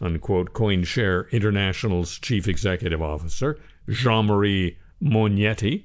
unquote, 0.00 0.52
CoinShare 0.52 1.30
International's 1.30 2.18
chief 2.18 2.48
executive 2.48 3.00
officer, 3.00 3.58
Jean 3.88 4.26
Marie 4.26 4.76
Mognetti. 5.00 5.84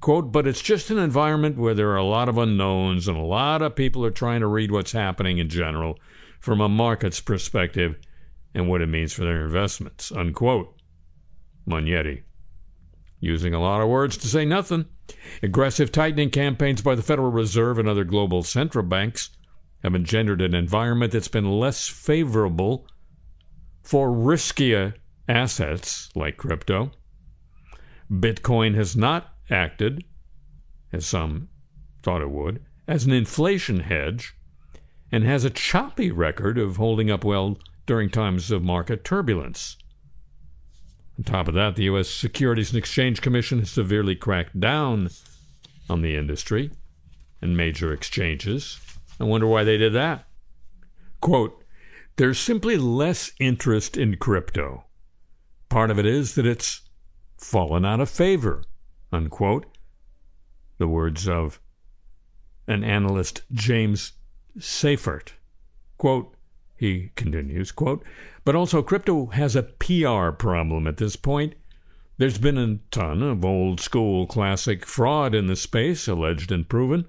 Quote, 0.00 0.32
but 0.32 0.46
it's 0.46 0.62
just 0.62 0.90
an 0.90 0.98
environment 0.98 1.58
where 1.58 1.74
there 1.74 1.90
are 1.90 1.96
a 1.96 2.04
lot 2.04 2.30
of 2.30 2.38
unknowns 2.38 3.06
and 3.06 3.18
a 3.18 3.22
lot 3.22 3.60
of 3.60 3.76
people 3.76 4.02
are 4.04 4.10
trying 4.10 4.40
to 4.40 4.46
read 4.46 4.72
what's 4.72 4.92
happening 4.92 5.36
in 5.36 5.50
general 5.50 5.98
from 6.40 6.62
a 6.62 6.70
market's 6.70 7.20
perspective 7.20 7.96
and 8.54 8.66
what 8.66 8.80
it 8.80 8.88
means 8.88 9.12
for 9.12 9.24
their 9.24 9.44
investments, 9.44 10.10
unquote. 10.10 10.74
Mognetti. 11.68 12.22
Using 13.20 13.52
a 13.52 13.60
lot 13.60 13.82
of 13.82 13.88
words 13.88 14.16
to 14.16 14.26
say 14.26 14.46
nothing. 14.46 14.86
Aggressive 15.42 15.90
tightening 15.90 16.30
campaigns 16.30 16.82
by 16.82 16.94
the 16.94 17.02
Federal 17.02 17.30
Reserve 17.30 17.78
and 17.78 17.88
other 17.88 18.04
global 18.04 18.42
central 18.42 18.84
banks 18.84 19.30
have 19.82 19.94
engendered 19.94 20.40
an 20.40 20.54
environment 20.54 21.12
that's 21.12 21.28
been 21.28 21.58
less 21.58 21.88
favorable 21.88 22.86
for 23.82 24.10
riskier 24.10 24.94
assets 25.28 26.10
like 26.14 26.36
crypto. 26.36 26.92
Bitcoin 28.10 28.74
has 28.74 28.96
not 28.96 29.34
acted, 29.48 30.04
as 30.92 31.06
some 31.06 31.48
thought 32.02 32.22
it 32.22 32.30
would, 32.30 32.64
as 32.86 33.04
an 33.04 33.12
inflation 33.12 33.80
hedge 33.80 34.34
and 35.12 35.24
has 35.24 35.44
a 35.44 35.50
choppy 35.50 36.10
record 36.10 36.58
of 36.58 36.76
holding 36.76 37.10
up 37.10 37.24
well 37.24 37.58
during 37.86 38.10
times 38.10 38.50
of 38.50 38.62
market 38.62 39.04
turbulence. 39.04 39.76
On 41.20 41.24
top 41.24 41.48
of 41.48 41.54
that, 41.54 41.76
the 41.76 41.82
U.S. 41.84 42.08
Securities 42.08 42.70
and 42.70 42.78
Exchange 42.78 43.20
Commission 43.20 43.58
has 43.58 43.70
severely 43.70 44.16
cracked 44.16 44.58
down 44.58 45.10
on 45.90 46.00
the 46.00 46.16
industry 46.16 46.70
and 47.42 47.54
major 47.54 47.92
exchanges. 47.92 48.80
I 49.20 49.24
wonder 49.24 49.46
why 49.46 49.62
they 49.62 49.76
did 49.76 49.92
that. 49.92 50.24
Quote, 51.20 51.62
there's 52.16 52.38
simply 52.38 52.78
less 52.78 53.32
interest 53.38 53.98
in 53.98 54.16
crypto. 54.16 54.84
Part 55.68 55.90
of 55.90 55.98
it 55.98 56.06
is 56.06 56.36
that 56.36 56.46
it's 56.46 56.88
fallen 57.36 57.84
out 57.84 58.00
of 58.00 58.08
favor, 58.08 58.62
unquote. 59.12 59.66
The 60.78 60.88
words 60.88 61.28
of 61.28 61.60
an 62.66 62.82
analyst 62.82 63.42
James 63.52 64.12
Seyffart. 64.58 65.32
Quote, 65.98 66.34
he 66.80 67.10
continues, 67.14 67.72
quote, 67.72 68.02
but 68.42 68.56
also 68.56 68.82
crypto 68.82 69.26
has 69.26 69.54
a 69.54 69.64
PR 69.64 70.30
problem 70.30 70.86
at 70.86 70.96
this 70.96 71.14
point. 71.14 71.54
There's 72.16 72.38
been 72.38 72.56
a 72.56 72.78
ton 72.90 73.22
of 73.22 73.44
old 73.44 73.80
school 73.80 74.26
classic 74.26 74.86
fraud 74.86 75.34
in 75.34 75.46
the 75.46 75.56
space, 75.56 76.08
alleged 76.08 76.50
and 76.50 76.66
proven. 76.66 77.06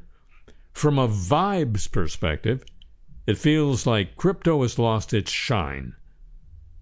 From 0.74 1.00
a 1.00 1.08
vibes 1.08 1.90
perspective, 1.90 2.66
it 3.26 3.38
feels 3.38 3.88
like 3.88 4.18
crypto 4.18 4.62
has 4.62 4.78
lost 4.78 5.14
its 5.14 5.32
shine. 5.32 5.96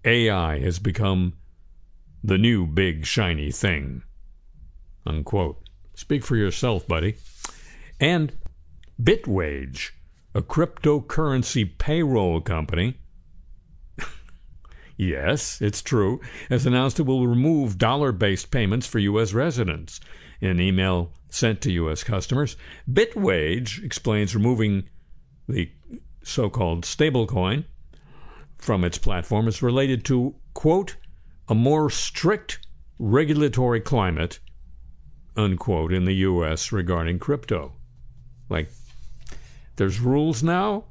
AI 0.04 0.58
has 0.58 0.80
become 0.80 1.34
the 2.24 2.38
new 2.38 2.66
big 2.66 3.06
shiny 3.06 3.52
thing. 3.52 4.02
Unquote. 5.06 5.62
Speak 5.94 6.24
for 6.24 6.34
yourself, 6.34 6.88
buddy. 6.88 7.14
And 8.00 8.32
Bitwage, 9.00 9.90
a 10.34 10.42
cryptocurrency 10.42 11.76
payroll 11.78 12.40
company, 12.40 12.98
yes, 14.96 15.60
it's 15.60 15.82
true, 15.82 16.20
has 16.48 16.66
announced 16.66 17.00
it 17.00 17.04
will 17.04 17.26
remove 17.26 17.78
dollar 17.78 18.12
based 18.12 18.50
payments 18.50 18.86
for 18.86 18.98
U.S. 18.98 19.32
residents. 19.32 20.00
In 20.40 20.48
an 20.50 20.60
email 20.60 21.12
sent 21.28 21.60
to 21.62 21.72
U.S. 21.72 22.02
customers, 22.02 22.56
Bitwage 22.90 23.84
explains 23.84 24.34
removing 24.34 24.88
the 25.48 25.70
so 26.22 26.48
called 26.48 26.84
stablecoin 26.84 27.64
from 28.58 28.84
its 28.84 28.98
platform 28.98 29.48
is 29.48 29.62
related 29.62 30.04
to, 30.04 30.34
quote, 30.54 30.96
a 31.48 31.54
more 31.54 31.90
strict 31.90 32.60
regulatory 32.98 33.80
climate, 33.80 34.38
unquote, 35.36 35.92
in 35.92 36.04
the 36.04 36.14
U.S. 36.16 36.70
regarding 36.70 37.18
crypto. 37.18 37.72
Like, 38.48 38.70
there's 39.80 39.98
rules 39.98 40.42
now. 40.42 40.84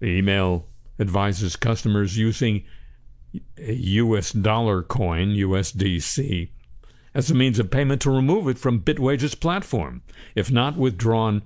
The 0.00 0.08
email 0.08 0.66
advises 0.98 1.54
customers 1.54 2.18
using 2.18 2.64
a 3.56 3.72
U.S. 3.72 4.32
dollar 4.32 4.82
coin, 4.82 5.28
USDC, 5.28 6.48
as 7.14 7.30
a 7.30 7.34
means 7.34 7.60
of 7.60 7.70
payment 7.70 8.02
to 8.02 8.10
remove 8.10 8.48
it 8.48 8.58
from 8.58 8.80
Bitwage's 8.80 9.36
platform. 9.36 10.02
If 10.34 10.50
not 10.50 10.76
withdrawn 10.76 11.42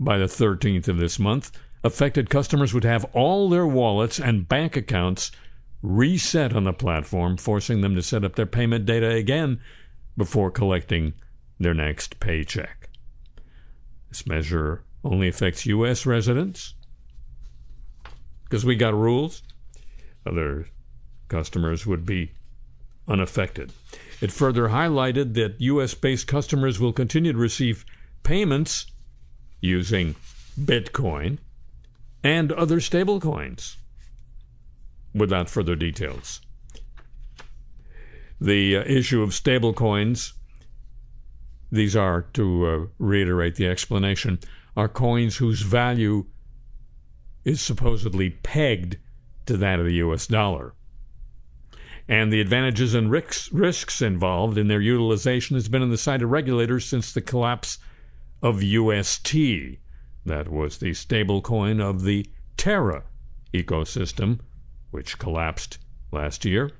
by 0.00 0.16
the 0.16 0.24
13th 0.24 0.88
of 0.88 0.96
this 0.96 1.18
month, 1.18 1.52
affected 1.84 2.30
customers 2.30 2.72
would 2.72 2.84
have 2.84 3.04
all 3.12 3.50
their 3.50 3.66
wallets 3.66 4.18
and 4.18 4.48
bank 4.48 4.78
accounts 4.78 5.30
reset 5.82 6.56
on 6.56 6.64
the 6.64 6.72
platform, 6.72 7.36
forcing 7.36 7.82
them 7.82 7.94
to 7.94 8.02
set 8.02 8.24
up 8.24 8.34
their 8.34 8.46
payment 8.46 8.86
data 8.86 9.10
again 9.10 9.60
before 10.16 10.50
collecting 10.50 11.12
their 11.60 11.74
next 11.74 12.18
paycheck. 12.18 12.88
This 14.08 14.26
measure 14.26 14.82
only 15.06 15.28
affects 15.28 15.66
U.S. 15.66 16.04
residents 16.04 16.74
because 18.44 18.64
we 18.64 18.76
got 18.76 18.94
rules. 18.94 19.42
Other 20.26 20.66
customers 21.28 21.86
would 21.86 22.04
be 22.04 22.32
unaffected. 23.08 23.72
It 24.20 24.32
further 24.32 24.68
highlighted 24.68 25.34
that 25.34 25.60
U.S. 25.60 25.94
based 25.94 26.26
customers 26.26 26.80
will 26.80 26.92
continue 26.92 27.32
to 27.32 27.38
receive 27.38 27.84
payments 28.22 28.86
using 29.60 30.16
Bitcoin 30.60 31.38
and 32.24 32.50
other 32.52 32.78
stablecoins 32.78 33.76
without 35.14 35.48
further 35.48 35.76
details. 35.76 36.40
The 38.40 38.78
uh, 38.78 38.84
issue 38.84 39.22
of 39.22 39.30
stablecoins, 39.30 40.32
these 41.70 41.94
are, 41.96 42.22
to 42.34 42.66
uh, 42.66 42.86
reiterate 42.98 43.54
the 43.54 43.66
explanation, 43.66 44.40
are 44.76 44.88
coins 44.88 45.36
whose 45.36 45.62
value 45.62 46.26
is 47.44 47.60
supposedly 47.60 48.30
pegged 48.30 48.98
to 49.46 49.56
that 49.56 49.78
of 49.78 49.86
the 49.86 49.94
US 49.94 50.26
dollar. 50.26 50.74
And 52.08 52.32
the 52.32 52.40
advantages 52.40 52.94
and 52.94 53.10
risks, 53.10 54.02
involved 54.02 54.58
in 54.58 54.68
their 54.68 54.80
utilization 54.80 55.56
has 55.56 55.68
been 55.68 55.82
on 55.82 55.90
the 55.90 55.96
side 55.96 56.22
of 56.22 56.30
regulators 56.30 56.84
since 56.84 57.12
the 57.12 57.20
collapse 57.20 57.78
of 58.42 58.62
UST. 58.62 59.34
That 60.24 60.48
was 60.48 60.78
the 60.78 60.90
stablecoin 60.90 61.80
of 61.80 62.02
the 62.02 62.26
Terra 62.56 63.04
ecosystem 63.52 64.40
which 64.90 65.18
collapsed 65.18 65.78
last 66.12 66.44
year. 66.44 66.70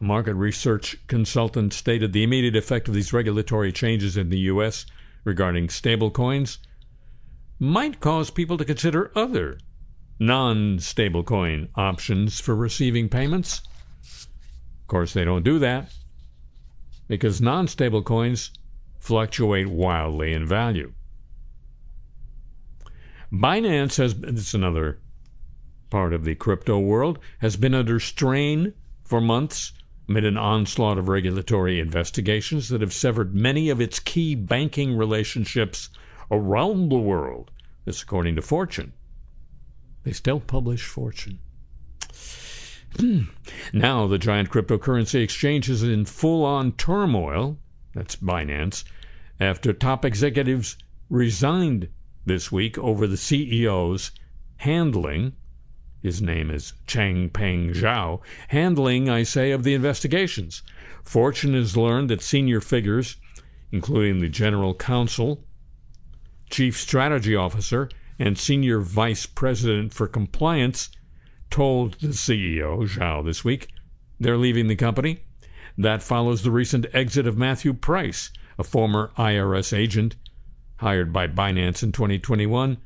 Market 0.00 0.34
research 0.34 0.96
consultant 1.06 1.72
stated 1.72 2.12
the 2.12 2.22
immediate 2.22 2.56
effect 2.56 2.88
of 2.88 2.94
these 2.94 3.12
regulatory 3.12 3.72
changes 3.72 4.16
in 4.16 4.28
the 4.28 4.38
U.S. 4.40 4.84
regarding 5.24 5.68
stablecoins 5.68 6.58
might 7.58 8.00
cause 8.00 8.30
people 8.30 8.58
to 8.58 8.64
consider 8.64 9.10
other 9.16 9.58
non 10.18 10.78
stablecoin 10.78 11.68
options 11.74 12.40
for 12.40 12.54
receiving 12.54 13.08
payments. 13.08 13.62
Of 14.02 14.86
course, 14.86 15.12
they 15.12 15.24
don't 15.24 15.42
do 15.42 15.58
that 15.58 15.92
because 17.08 17.40
non 17.40 17.66
stablecoins 17.66 18.50
fluctuate 18.98 19.68
wildly 19.68 20.32
in 20.32 20.46
value. 20.46 20.92
Binance 23.32 23.96
has, 23.96 24.14
it's 24.22 24.54
another 24.54 25.00
part 25.90 26.12
of 26.12 26.24
the 26.24 26.34
crypto 26.34 26.78
world, 26.78 27.18
has 27.40 27.56
been 27.56 27.74
under 27.74 27.98
strain 27.98 28.72
for 29.02 29.20
months 29.20 29.72
amid 30.08 30.24
an 30.24 30.36
onslaught 30.36 30.98
of 30.98 31.08
regulatory 31.08 31.80
investigations 31.80 32.68
that 32.68 32.80
have 32.80 32.92
severed 32.92 33.34
many 33.34 33.70
of 33.70 33.80
its 33.80 33.98
key 33.98 34.34
banking 34.34 34.96
relationships 34.96 35.88
around 36.30 36.90
the 36.90 36.98
world. 36.98 37.50
This, 37.84 38.02
according 38.02 38.36
to 38.36 38.42
Fortune. 38.42 38.92
They 40.04 40.12
still 40.12 40.40
publish 40.40 40.84
Fortune. 40.84 41.38
Hmm. 42.98 43.22
now, 43.72 44.06
the 44.06 44.18
giant 44.18 44.50
cryptocurrency 44.50 45.22
exchange 45.22 45.68
is 45.68 45.82
in 45.82 46.04
full 46.04 46.44
on 46.44 46.72
turmoil. 46.72 47.58
That's 47.94 48.16
Binance. 48.16 48.84
After 49.40 49.72
top 49.72 50.04
executives 50.04 50.76
resigned 51.10 51.88
this 52.24 52.52
week 52.52 52.78
over 52.78 53.06
the 53.06 53.16
CEO's 53.16 54.12
handling 54.58 55.32
his 56.04 56.20
name 56.20 56.50
is 56.50 56.74
Changpeng 56.86 57.74
Zhao, 57.74 58.20
handling, 58.48 59.08
I 59.08 59.22
say, 59.22 59.52
of 59.52 59.64
the 59.64 59.72
investigations. 59.72 60.62
Fortune 61.02 61.54
has 61.54 61.78
learned 61.78 62.10
that 62.10 62.20
senior 62.20 62.60
figures, 62.60 63.16
including 63.72 64.20
the 64.20 64.28
general 64.28 64.74
counsel, 64.74 65.42
chief 66.50 66.78
strategy 66.78 67.34
officer, 67.34 67.88
and 68.18 68.36
senior 68.36 68.80
vice 68.80 69.24
president 69.24 69.94
for 69.94 70.06
compliance, 70.06 70.90
told 71.48 71.94
the 71.94 72.08
CEO, 72.08 72.86
Zhao, 72.86 73.24
this 73.24 73.42
week 73.42 73.68
they're 74.20 74.36
leaving 74.36 74.66
the 74.66 74.76
company. 74.76 75.24
That 75.78 76.02
follows 76.02 76.42
the 76.42 76.50
recent 76.50 76.84
exit 76.92 77.26
of 77.26 77.38
Matthew 77.38 77.72
Price, 77.72 78.30
a 78.58 78.62
former 78.62 79.10
IRS 79.16 79.74
agent 79.74 80.16
hired 80.76 81.14
by 81.14 81.28
Binance 81.28 81.82
in 81.82 81.92
2021 81.92 82.76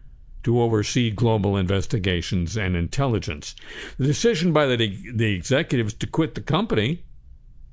to 0.44 0.60
oversee 0.60 1.10
global 1.10 1.56
investigations 1.56 2.56
and 2.56 2.76
intelligence. 2.76 3.54
The 3.98 4.06
decision 4.06 4.52
by 4.52 4.66
the, 4.66 4.76
the 5.14 5.32
executives 5.32 5.94
to 5.94 6.06
quit 6.06 6.34
the 6.34 6.40
company 6.40 7.04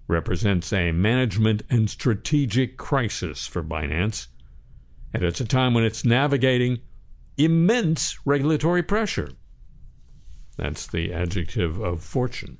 represents 0.07 0.71
a 0.71 0.91
management 0.91 1.63
and 1.69 1.89
strategic 1.89 2.77
crisis 2.77 3.47
for 3.47 3.63
Binance, 3.63 4.27
and 5.13 5.23
it's 5.23 5.41
a 5.41 5.45
time 5.45 5.73
when 5.73 5.83
it's 5.83 6.05
navigating 6.05 6.79
immense 7.37 8.17
regulatory 8.25 8.83
pressure. 8.83 9.29
That's 10.57 10.87
the 10.87 11.11
adjective 11.11 11.79
of 11.79 12.03
fortune. 12.03 12.57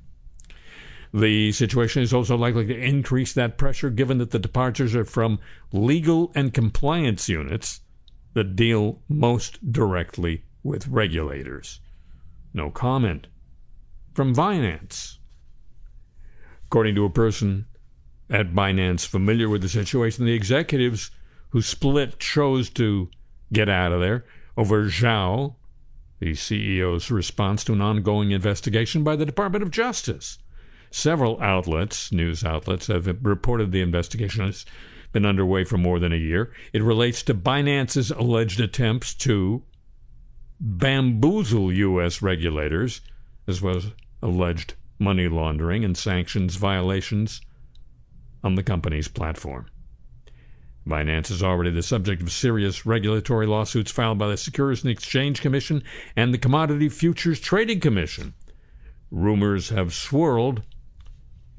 The 1.14 1.52
situation 1.52 2.02
is 2.02 2.12
also 2.12 2.36
likely 2.36 2.66
to 2.66 2.78
increase 2.78 3.32
that 3.32 3.56
pressure 3.56 3.90
given 3.90 4.18
that 4.18 4.32
the 4.32 4.38
departures 4.38 4.94
are 4.94 5.04
from 5.04 5.38
legal 5.72 6.32
and 6.34 6.52
compliance 6.52 7.28
units 7.28 7.80
that 8.36 8.54
deal 8.54 9.00
most 9.08 9.72
directly 9.72 10.44
with 10.62 10.86
regulators. 10.88 11.80
No 12.52 12.70
comment 12.70 13.28
from 14.12 14.34
Binance. 14.34 15.16
According 16.66 16.96
to 16.96 17.06
a 17.06 17.10
person 17.10 17.64
at 18.28 18.52
Binance 18.52 19.06
familiar 19.06 19.48
with 19.48 19.62
the 19.62 19.70
situation, 19.70 20.26
the 20.26 20.34
executives 20.34 21.10
who 21.48 21.62
split 21.62 22.18
chose 22.18 22.68
to 22.70 23.08
get 23.54 23.70
out 23.70 23.92
of 23.92 24.02
there 24.02 24.26
over 24.54 24.84
Zhao, 24.84 25.54
the 26.18 26.32
CEO's 26.32 27.10
response 27.10 27.64
to 27.64 27.72
an 27.72 27.80
ongoing 27.80 28.32
investigation 28.32 29.02
by 29.02 29.16
the 29.16 29.24
Department 29.24 29.62
of 29.62 29.70
Justice. 29.70 30.36
Several 30.90 31.40
outlets, 31.40 32.12
news 32.12 32.44
outlets, 32.44 32.88
have 32.88 33.06
reported 33.22 33.72
the 33.72 33.80
investigation 33.80 34.44
has 34.44 34.66
been 35.12 35.26
underway 35.26 35.64
for 35.64 35.78
more 35.78 35.98
than 35.98 36.12
a 36.12 36.16
year. 36.16 36.52
It 36.72 36.82
relates 36.82 37.22
to 37.24 37.34
Binance's 37.34 38.10
alleged 38.10 38.60
attempts 38.60 39.14
to 39.14 39.62
bamboozle 40.60 41.72
U.S. 41.72 42.22
regulators, 42.22 43.00
as 43.46 43.60
well 43.60 43.76
as 43.76 43.92
alleged 44.22 44.74
money 44.98 45.28
laundering 45.28 45.84
and 45.84 45.96
sanctions 45.96 46.56
violations 46.56 47.40
on 48.42 48.54
the 48.54 48.62
company's 48.62 49.08
platform. 49.08 49.66
Binance 50.86 51.30
is 51.32 51.42
already 51.42 51.70
the 51.70 51.82
subject 51.82 52.22
of 52.22 52.30
serious 52.30 52.86
regulatory 52.86 53.46
lawsuits 53.46 53.90
filed 53.90 54.18
by 54.18 54.28
the 54.28 54.36
Securities 54.36 54.84
and 54.84 54.90
Exchange 54.92 55.40
Commission 55.40 55.82
and 56.14 56.32
the 56.32 56.38
Commodity 56.38 56.88
Futures 56.88 57.40
Trading 57.40 57.80
Commission. 57.80 58.34
Rumors 59.10 59.70
have 59.70 59.92
swirled 59.92 60.62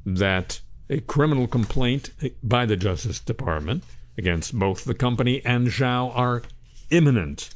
that 0.05 0.61
a 0.89 1.01
criminal 1.01 1.47
complaint 1.47 2.11
by 2.41 2.65
the 2.65 2.77
Justice 2.77 3.19
Department 3.19 3.83
against 4.17 4.57
both 4.57 4.85
the 4.85 4.93
company 4.93 5.43
and 5.45 5.67
Zhao 5.67 6.15
are 6.15 6.43
imminent. 6.89 7.49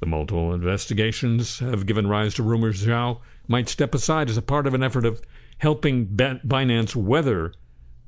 The 0.00 0.06
multiple 0.06 0.54
investigations 0.54 1.58
have 1.58 1.86
given 1.86 2.06
rise 2.06 2.34
to 2.34 2.42
rumors 2.42 2.84
Zhao 2.86 3.20
might 3.48 3.68
step 3.68 3.94
aside 3.94 4.30
as 4.30 4.36
a 4.36 4.42
part 4.42 4.66
of 4.66 4.74
an 4.74 4.82
effort 4.82 5.04
of 5.04 5.20
helping 5.58 6.06
Binance 6.06 6.94
weather 6.94 7.52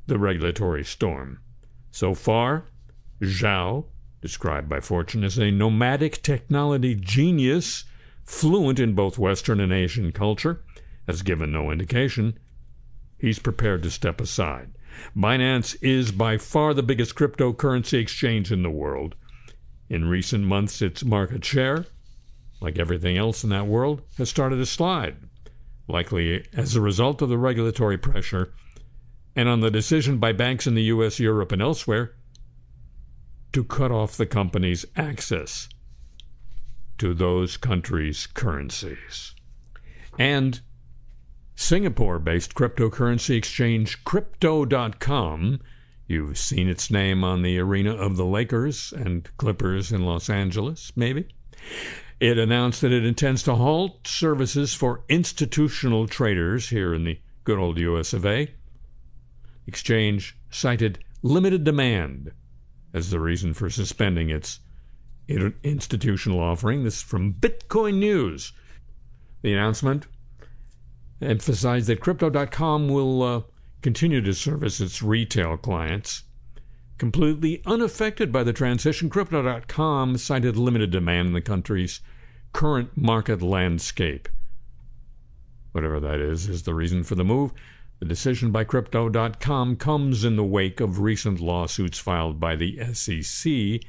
the 0.07 0.19
regulatory 0.19 0.85
storm. 0.85 1.40
So 1.90 2.14
far, 2.14 2.66
Zhao, 3.21 3.87
described 4.21 4.69
by 4.69 4.81
Fortune 4.81 5.25
as 5.25 5.38
a 5.38 5.51
nomadic 5.51 6.23
technology 6.23 6.95
genius, 6.95 7.85
fluent 8.23 8.79
in 8.79 8.95
both 8.95 9.19
Western 9.19 9.59
and 9.59 9.73
Asian 9.73 10.12
culture, 10.12 10.62
has 11.09 11.23
given 11.23 11.51
no 11.51 11.73
indication 11.73 12.38
he's 13.20 13.38
prepared 13.38 13.83
to 13.83 13.90
step 13.90 14.20
aside. 14.20 14.70
Binance 15.16 15.76
is 15.83 16.12
by 16.12 16.37
far 16.37 16.74
the 16.74 16.83
biggest 16.83 17.14
cryptocurrency 17.14 18.00
exchange 18.00 18.50
in 18.50 18.62
the 18.62 18.70
world. 18.70 19.14
In 19.88 20.09
recent 20.09 20.44
months, 20.44 20.83
its 20.83 21.04
market 21.04 21.44
share, 21.44 21.87
like 22.61 22.78
everything 22.78 23.16
else 23.16 23.44
in 23.44 23.50
that 23.50 23.66
world, 23.66 24.02
has 24.18 24.28
started 24.28 24.56
to 24.56 24.66
slide, 24.66 25.16
likely 25.88 26.44
as 26.52 26.74
a 26.74 26.80
result 26.80 27.22
of 27.22 27.28
the 27.28 27.38
regulatory 27.38 27.98
pressure 27.98 28.52
and 29.37 29.48
on 29.48 29.61
the 29.61 29.70
decision 29.70 30.18
by 30.18 30.33
banks 30.33 30.66
in 30.66 30.74
the 30.74 30.83
US, 30.85 31.20
Europe, 31.20 31.52
and 31.52 31.62
elsewhere 31.62 32.14
to 33.52 33.64
cut 33.64 33.90
off 33.90 34.16
the 34.16 34.26
company's 34.26 34.85
access 34.96 35.68
to 36.98 37.14
those 37.14 37.56
countries' 37.56 38.26
currencies. 38.26 39.35
And 40.18 40.61
Singapore 41.61 42.18
based 42.18 42.55
cryptocurrency 42.55 43.37
exchange 43.37 44.03
Crypto.com. 44.05 45.61
You've 46.07 46.38
seen 46.38 46.68
its 46.68 46.90
name 46.90 47.23
on 47.23 47.42
the 47.42 47.59
arena 47.59 47.94
of 47.94 48.16
the 48.16 48.25
Lakers 48.25 48.94
and 48.94 49.29
Clippers 49.37 49.92
in 49.92 50.07
Los 50.07 50.31
Angeles, 50.31 50.90
maybe. 50.96 51.29
It 52.18 52.38
announced 52.38 52.81
that 52.81 52.92
it 52.92 53.05
intends 53.05 53.42
to 53.42 53.57
halt 53.57 54.07
services 54.09 54.73
for 54.73 55.05
institutional 55.11 56.09
traders 56.09 56.70
here 56.70 56.94
in 56.94 57.05
the 57.05 57.20
good 57.44 57.59
old 57.59 57.79
US 57.79 58.14
of 58.14 58.25
A. 58.25 58.49
Exchange 59.66 60.38
cited 60.49 60.99
limited 61.23 61.62
demand 61.62 62.33
as 62.94 63.11
the 63.11 63.20
reason 63.20 63.53
for 63.53 63.68
suspending 63.68 64.31
its 64.31 64.61
institutional 65.29 66.40
offering. 66.40 66.85
This 66.85 66.96
is 66.96 67.03
from 67.03 67.35
Bitcoin 67.35 67.99
News. 67.99 68.53
The 69.42 69.53
announcement 69.53 70.07
emphasized 71.20 71.87
that 71.88 72.00
Crypto.com 72.00 72.88
will 72.88 73.22
uh, 73.22 73.42
continue 73.83 74.20
to 74.20 74.35
service 74.35 74.80
its 74.80 75.02
retail 75.02 75.56
clients. 75.56 76.24
Completely 76.98 77.62
unaffected 77.64 78.30
by 78.30 78.42
the 78.42 78.52
transition, 78.52 79.09
Crypto.com 79.09 80.18
cited 80.18 80.56
limited 80.56 80.90
demand 80.90 81.28
in 81.28 81.35
the 81.35 81.40
country's 81.40 82.00
current 82.52 82.96
market 82.96 83.42
landscape. 83.42 84.28
Whatever 85.72 86.00
that 86.00 86.20
is, 86.20 86.48
is 86.48 86.64
the 86.64 86.74
reason 86.74 87.02
for 87.04 87.14
the 87.14 87.24
move. 87.24 87.52
The 88.00 88.06
decision 88.06 88.50
by 88.50 88.64
Crypto.com 88.64 89.76
comes 89.76 90.24
in 90.24 90.37
the 90.37 90.44
wake 90.44 90.80
of 90.80 91.00
recent 91.00 91.38
lawsuits 91.38 91.98
filed 91.98 92.40
by 92.40 92.56
the 92.56 92.78
SEC 92.92 93.83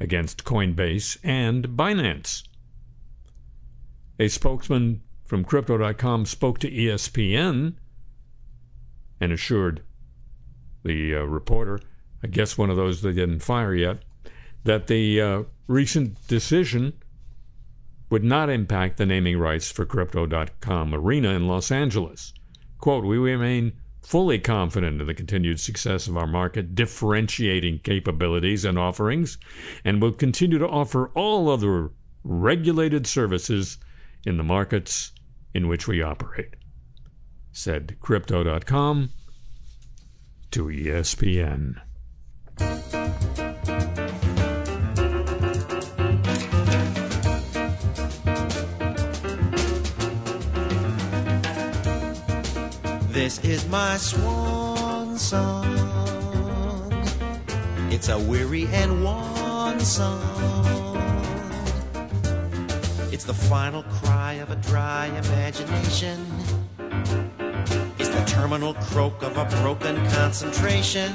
against 0.00 0.44
Coinbase 0.44 1.18
and 1.22 1.68
Binance. 1.68 2.42
A 4.18 4.28
spokesman 4.28 5.02
from 5.32 5.44
Crypto.com 5.44 6.26
spoke 6.26 6.58
to 6.58 6.70
ESPN 6.70 7.72
and 9.18 9.32
assured 9.32 9.80
the 10.84 11.14
uh, 11.14 11.20
reporter, 11.20 11.80
I 12.22 12.26
guess 12.26 12.58
one 12.58 12.68
of 12.68 12.76
those 12.76 13.00
they 13.00 13.14
didn't 13.14 13.40
fire 13.40 13.74
yet, 13.74 14.00
that 14.64 14.88
the 14.88 15.22
uh, 15.22 15.42
recent 15.68 16.26
decision 16.28 16.92
would 18.10 18.22
not 18.22 18.50
impact 18.50 18.98
the 18.98 19.06
naming 19.06 19.38
rights 19.38 19.72
for 19.72 19.86
Crypto.com 19.86 20.94
Arena 20.94 21.30
in 21.30 21.48
Los 21.48 21.70
Angeles. 21.70 22.34
Quote, 22.76 23.06
we 23.06 23.16
remain 23.16 23.72
fully 24.02 24.38
confident 24.38 25.00
in 25.00 25.06
the 25.06 25.14
continued 25.14 25.60
success 25.60 26.06
of 26.06 26.18
our 26.18 26.26
market, 26.26 26.74
differentiating 26.74 27.78
capabilities 27.78 28.66
and 28.66 28.78
offerings, 28.78 29.38
and 29.82 30.02
will 30.02 30.12
continue 30.12 30.58
to 30.58 30.68
offer 30.68 31.08
all 31.14 31.48
other 31.48 31.90
regulated 32.22 33.06
services 33.06 33.78
in 34.26 34.36
the 34.36 34.44
markets 34.44 35.11
in 35.54 35.68
which 35.68 35.86
we 35.86 36.02
operate, 36.02 36.54
said 37.52 37.96
Crypto.com 38.00 39.10
to 40.50 40.64
ESPN. 40.64 41.80
This 53.12 53.38
is 53.44 53.68
my 53.68 53.96
swan 53.98 55.18
song. 55.18 55.72
It's 57.90 58.08
a 58.08 58.18
weary 58.18 58.66
and 58.72 59.04
wan 59.04 59.78
song. 59.80 60.91
It's 63.12 63.24
the 63.24 63.34
final 63.34 63.82
cry 64.00 64.32
of 64.40 64.50
a 64.50 64.56
dry 64.56 65.04
imagination. 65.06 66.18
It's 67.98 68.08
the 68.08 68.24
terminal 68.26 68.72
croak 68.72 69.22
of 69.22 69.36
a 69.36 69.44
broken 69.60 69.96
concentration. 70.12 71.12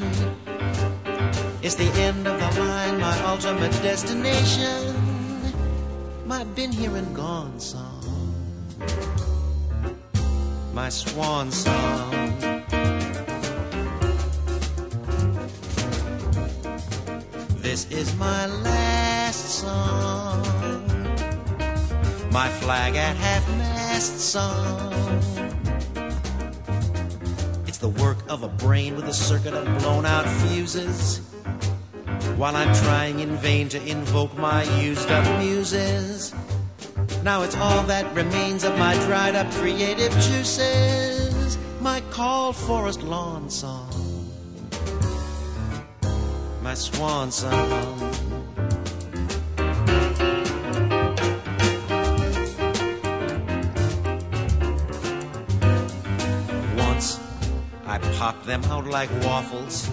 It's 1.63 1.73
the 1.73 1.89
end 1.95 2.27
of 2.27 2.39
the 2.39 2.61
line, 2.61 2.99
my 2.99 3.19
ultimate 3.25 3.71
destination. 3.81 4.93
My 6.27 6.43
been 6.43 6.71
here 6.71 6.95
and 6.95 7.15
gone 7.15 7.59
song. 7.59 8.75
My 10.73 10.89
swan 10.89 11.51
song. 11.51 12.53
This 17.57 17.89
is 17.89 18.15
my 18.17 18.45
last 18.45 19.61
song 19.61 20.96
my 22.37 22.49
flag 22.49 22.95
at 22.95 23.15
half 23.15 23.49
mast 23.57 24.19
song. 24.19 24.93
It's 27.65 27.79
the 27.79 27.89
work 27.89 28.19
of 28.29 28.43
a 28.43 28.47
brain 28.47 28.95
with 28.95 29.05
a 29.05 29.13
circuit 29.13 29.55
of 29.55 29.65
blown 29.79 30.05
out 30.05 30.27
fuses. 30.41 31.17
While 32.35 32.55
I'm 32.55 32.71
trying 32.75 33.21
in 33.21 33.37
vain 33.37 33.69
to 33.69 33.83
invoke 33.83 34.37
my 34.37 34.61
used 34.79 35.09
up 35.09 35.25
muses. 35.39 36.31
Now 37.23 37.41
it's 37.41 37.55
all 37.55 37.81
that 37.93 38.05
remains 38.13 38.63
of 38.63 38.77
my 38.77 38.93
dried 39.07 39.33
up 39.33 39.49
creative 39.53 40.11
juices. 40.27 41.57
My 41.81 42.01
call 42.11 42.53
forest 42.53 43.01
lawn 43.01 43.49
song. 43.49 44.29
My 46.61 46.75
swan 46.75 47.31
song. 47.31 48.06
Pop 58.17 58.43
them 58.45 58.63
out 58.65 58.87
like 58.87 59.11
waffles, 59.21 59.91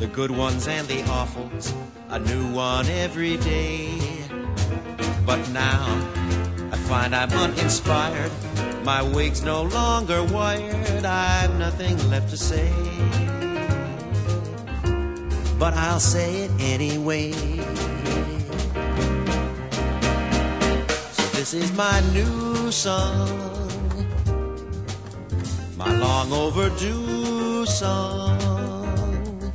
the 0.00 0.06
good 0.08 0.32
ones 0.32 0.66
and 0.66 0.86
the 0.88 1.00
awfuls, 1.02 1.72
a 2.08 2.18
new 2.18 2.52
one 2.52 2.86
every 2.86 3.36
day. 3.36 4.00
But 5.24 5.48
now 5.50 5.84
I 6.72 6.76
find 6.76 7.14
I'm 7.14 7.30
uninspired, 7.30 8.32
my 8.84 9.00
wig's 9.00 9.42
no 9.42 9.62
longer 9.62 10.24
wired, 10.24 11.04
I've 11.04 11.56
nothing 11.56 11.96
left 12.10 12.30
to 12.30 12.36
say. 12.36 12.68
But 15.56 15.74
I'll 15.74 16.00
say 16.00 16.46
it 16.46 16.50
anyway. 16.58 17.30
So 21.16 21.22
this 21.38 21.54
is 21.54 21.70
my 21.74 22.00
new 22.12 22.72
song, 22.72 23.28
my 25.76 25.94
long 25.94 26.32
overdue 26.32 27.21
song. 27.82 29.52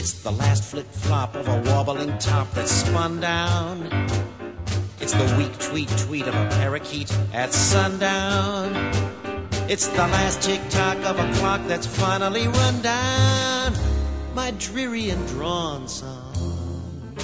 It's 0.00 0.12
the 0.26 0.30
last 0.30 0.62
flip 0.70 0.90
flop 1.04 1.34
of 1.34 1.48
a 1.48 1.58
wobbling 1.68 2.18
top 2.18 2.52
that's 2.52 2.70
spun 2.70 3.18
down. 3.18 3.76
It's 5.00 5.14
the 5.14 5.28
weak 5.38 5.54
tweet 5.58 5.88
tweet 6.04 6.26
of 6.26 6.34
a 6.34 6.46
parakeet 6.60 7.10
at 7.32 7.54
sundown. 7.54 8.74
It's 9.72 9.86
the 9.88 10.06
last 10.16 10.42
tick 10.42 10.60
tock 10.68 10.98
of 11.10 11.18
a 11.18 11.32
clock 11.38 11.62
that's 11.66 11.86
finally 11.86 12.46
run 12.46 12.82
down. 12.82 13.72
my 14.34 14.50
dreary 14.58 15.08
and 15.08 15.22
drawn 15.28 15.88
song. 15.88 17.14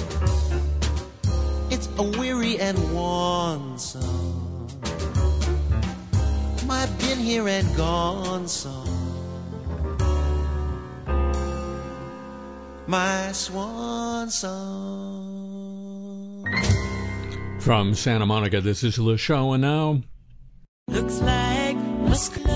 It's 1.69 1.87
a 1.97 2.05
weary 2.19 2.57
and 2.57 2.77
worn 2.91 3.77
song. 3.77 4.67
My 6.65 6.87
been 7.01 7.19
here 7.19 7.47
and 7.47 7.67
gone 7.77 8.47
song. 8.47 8.98
My 12.89 13.31
swan 13.33 14.31
song. 14.31 15.63
From 17.59 17.93
Santa 17.93 18.25
Monica, 18.25 18.61
this 18.61 18.83
is 18.83 18.97
Le 18.97 19.15
Show, 19.15 19.53
and 19.53 19.61
now 19.61 20.01
Looks 20.87 21.21
like 21.21 21.77
muscular. 21.77 22.47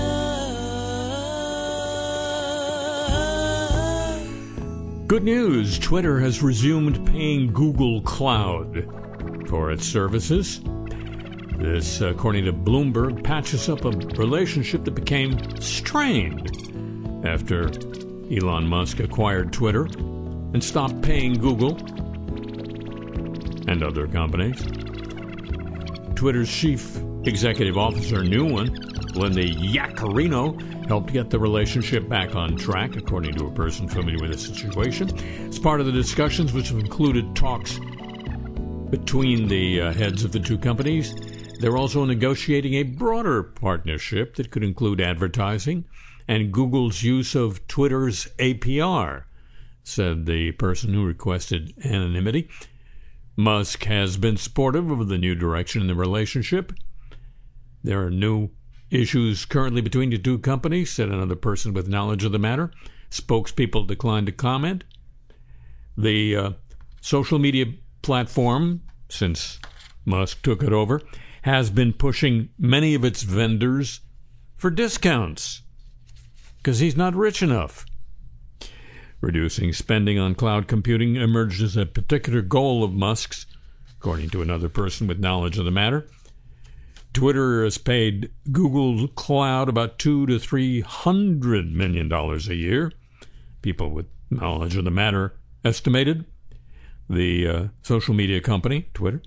Good 5.06 5.22
news 5.22 5.78
Twitter 5.78 6.18
has 6.18 6.42
resumed 6.42 7.06
paying 7.06 7.52
Google 7.52 8.00
Cloud 8.00 8.88
for 9.48 9.70
its 9.70 9.86
services. 9.86 10.60
This, 11.58 12.00
according 12.00 12.46
to 12.46 12.52
Bloomberg, 12.52 13.22
patches 13.22 13.68
up 13.68 13.84
a 13.84 13.90
relationship 14.18 14.82
that 14.82 14.96
became 14.96 15.38
strained 15.60 16.50
after 17.24 17.70
Elon 18.32 18.66
Musk 18.66 18.98
acquired 18.98 19.52
Twitter 19.52 19.86
and 20.54 20.64
stop 20.64 20.90
paying 21.02 21.34
Google 21.34 21.76
and 23.68 23.82
other 23.82 24.06
companies. 24.06 24.62
Twitter's 26.14 26.50
chief 26.50 26.96
executive 27.24 27.76
officer, 27.76 28.22
new 28.22 28.46
one, 28.46 28.68
Linda 29.14 29.44
Yaccarino, 29.44 30.86
helped 30.86 31.12
get 31.12 31.30
the 31.30 31.38
relationship 31.38 32.08
back 32.08 32.34
on 32.34 32.56
track, 32.56 32.96
according 32.96 33.34
to 33.34 33.46
a 33.46 33.50
person 33.50 33.88
familiar 33.88 34.18
with 34.20 34.32
the 34.32 34.38
situation. 34.38 35.10
As 35.48 35.58
part 35.58 35.80
of 35.80 35.86
the 35.86 35.92
discussions, 35.92 36.52
which 36.52 36.68
have 36.68 36.78
included 36.78 37.34
talks 37.34 37.78
between 38.90 39.48
the 39.48 39.80
uh, 39.80 39.92
heads 39.92 40.24
of 40.24 40.32
the 40.32 40.40
two 40.40 40.58
companies, 40.58 41.14
they're 41.58 41.76
also 41.76 42.04
negotiating 42.04 42.74
a 42.74 42.82
broader 42.82 43.42
partnership 43.42 44.36
that 44.36 44.50
could 44.50 44.62
include 44.62 45.00
advertising 45.00 45.84
and 46.28 46.52
Google's 46.52 47.02
use 47.02 47.34
of 47.34 47.66
Twitter's 47.68 48.28
API, 48.38 49.22
said 49.84 50.26
the 50.26 50.50
person 50.52 50.92
who 50.94 51.04
requested 51.04 51.74
anonymity. 51.84 52.48
Musk 53.36 53.84
has 53.84 54.16
been 54.16 54.36
supportive 54.36 54.90
of 54.90 55.08
the 55.08 55.18
new 55.18 55.34
direction 55.34 55.82
in 55.82 55.86
the 55.86 55.94
relationship. 55.94 56.72
There 57.82 58.02
are 58.02 58.10
new 58.10 58.50
issues 58.90 59.44
currently 59.44 59.82
between 59.82 60.10
the 60.10 60.18
two 60.18 60.38
companies, 60.38 60.90
said 60.90 61.10
another 61.10 61.36
person 61.36 61.74
with 61.74 61.88
knowledge 61.88 62.24
of 62.24 62.32
the 62.32 62.38
matter. 62.38 62.70
Spokespeople 63.10 63.86
declined 63.86 64.26
to 64.26 64.32
comment. 64.32 64.84
The 65.96 66.36
uh, 66.36 66.50
social 67.00 67.38
media 67.38 67.66
platform, 68.02 68.82
since 69.08 69.60
Musk 70.04 70.42
took 70.42 70.62
it 70.62 70.72
over, 70.72 71.02
has 71.42 71.70
been 71.70 71.92
pushing 71.92 72.48
many 72.58 72.94
of 72.94 73.04
its 73.04 73.22
vendors 73.22 74.00
for 74.56 74.70
discounts 74.70 75.62
because 76.56 76.78
he's 76.78 76.96
not 76.96 77.14
rich 77.14 77.42
enough. 77.42 77.84
Reducing 79.24 79.72
spending 79.72 80.18
on 80.18 80.34
cloud 80.34 80.68
computing 80.68 81.16
emerged 81.16 81.62
as 81.62 81.78
a 81.78 81.86
particular 81.86 82.42
goal 82.42 82.84
of 82.84 82.92
Musk's, 82.92 83.46
according 83.96 84.28
to 84.28 84.42
another 84.42 84.68
person 84.68 85.06
with 85.06 85.18
knowledge 85.18 85.56
of 85.56 85.64
the 85.64 85.70
matter. 85.70 86.06
Twitter 87.14 87.64
has 87.64 87.78
paid 87.78 88.30
Google 88.52 89.08
Cloud 89.08 89.70
about 89.70 89.98
two 89.98 90.26
to 90.26 90.38
three 90.38 90.82
hundred 90.82 91.72
million 91.72 92.06
dollars 92.06 92.48
a 92.48 92.54
year. 92.54 92.92
People 93.62 93.92
with 93.92 94.04
knowledge 94.28 94.76
of 94.76 94.84
the 94.84 94.90
matter 94.90 95.34
estimated. 95.64 96.26
The 97.08 97.48
uh, 97.48 97.68
social 97.80 98.12
media 98.12 98.42
company, 98.42 98.90
Twitter, 98.92 99.22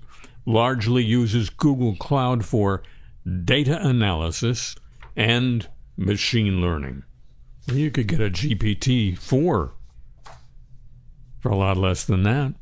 largely 0.46 1.02
uses 1.02 1.50
Google 1.50 1.96
Cloud 1.96 2.44
for 2.44 2.84
data 3.44 3.84
analysis 3.84 4.76
and 5.16 5.68
machine 5.96 6.60
learning. 6.60 7.02
You 7.66 7.90
could 7.90 8.06
get 8.06 8.20
a 8.20 8.30
GPT 8.30 9.18
4 9.18 9.74
for 11.40 11.50
a 11.50 11.56
lot 11.56 11.76
less 11.76 12.04
than 12.04 12.22
that. 12.24 12.54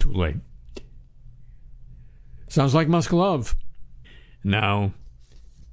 Too 0.00 0.12
late. 0.12 0.36
Sounds 2.48 2.74
like 2.74 2.88
Musk 2.88 3.12
love. 3.12 3.56
Now, 4.44 4.92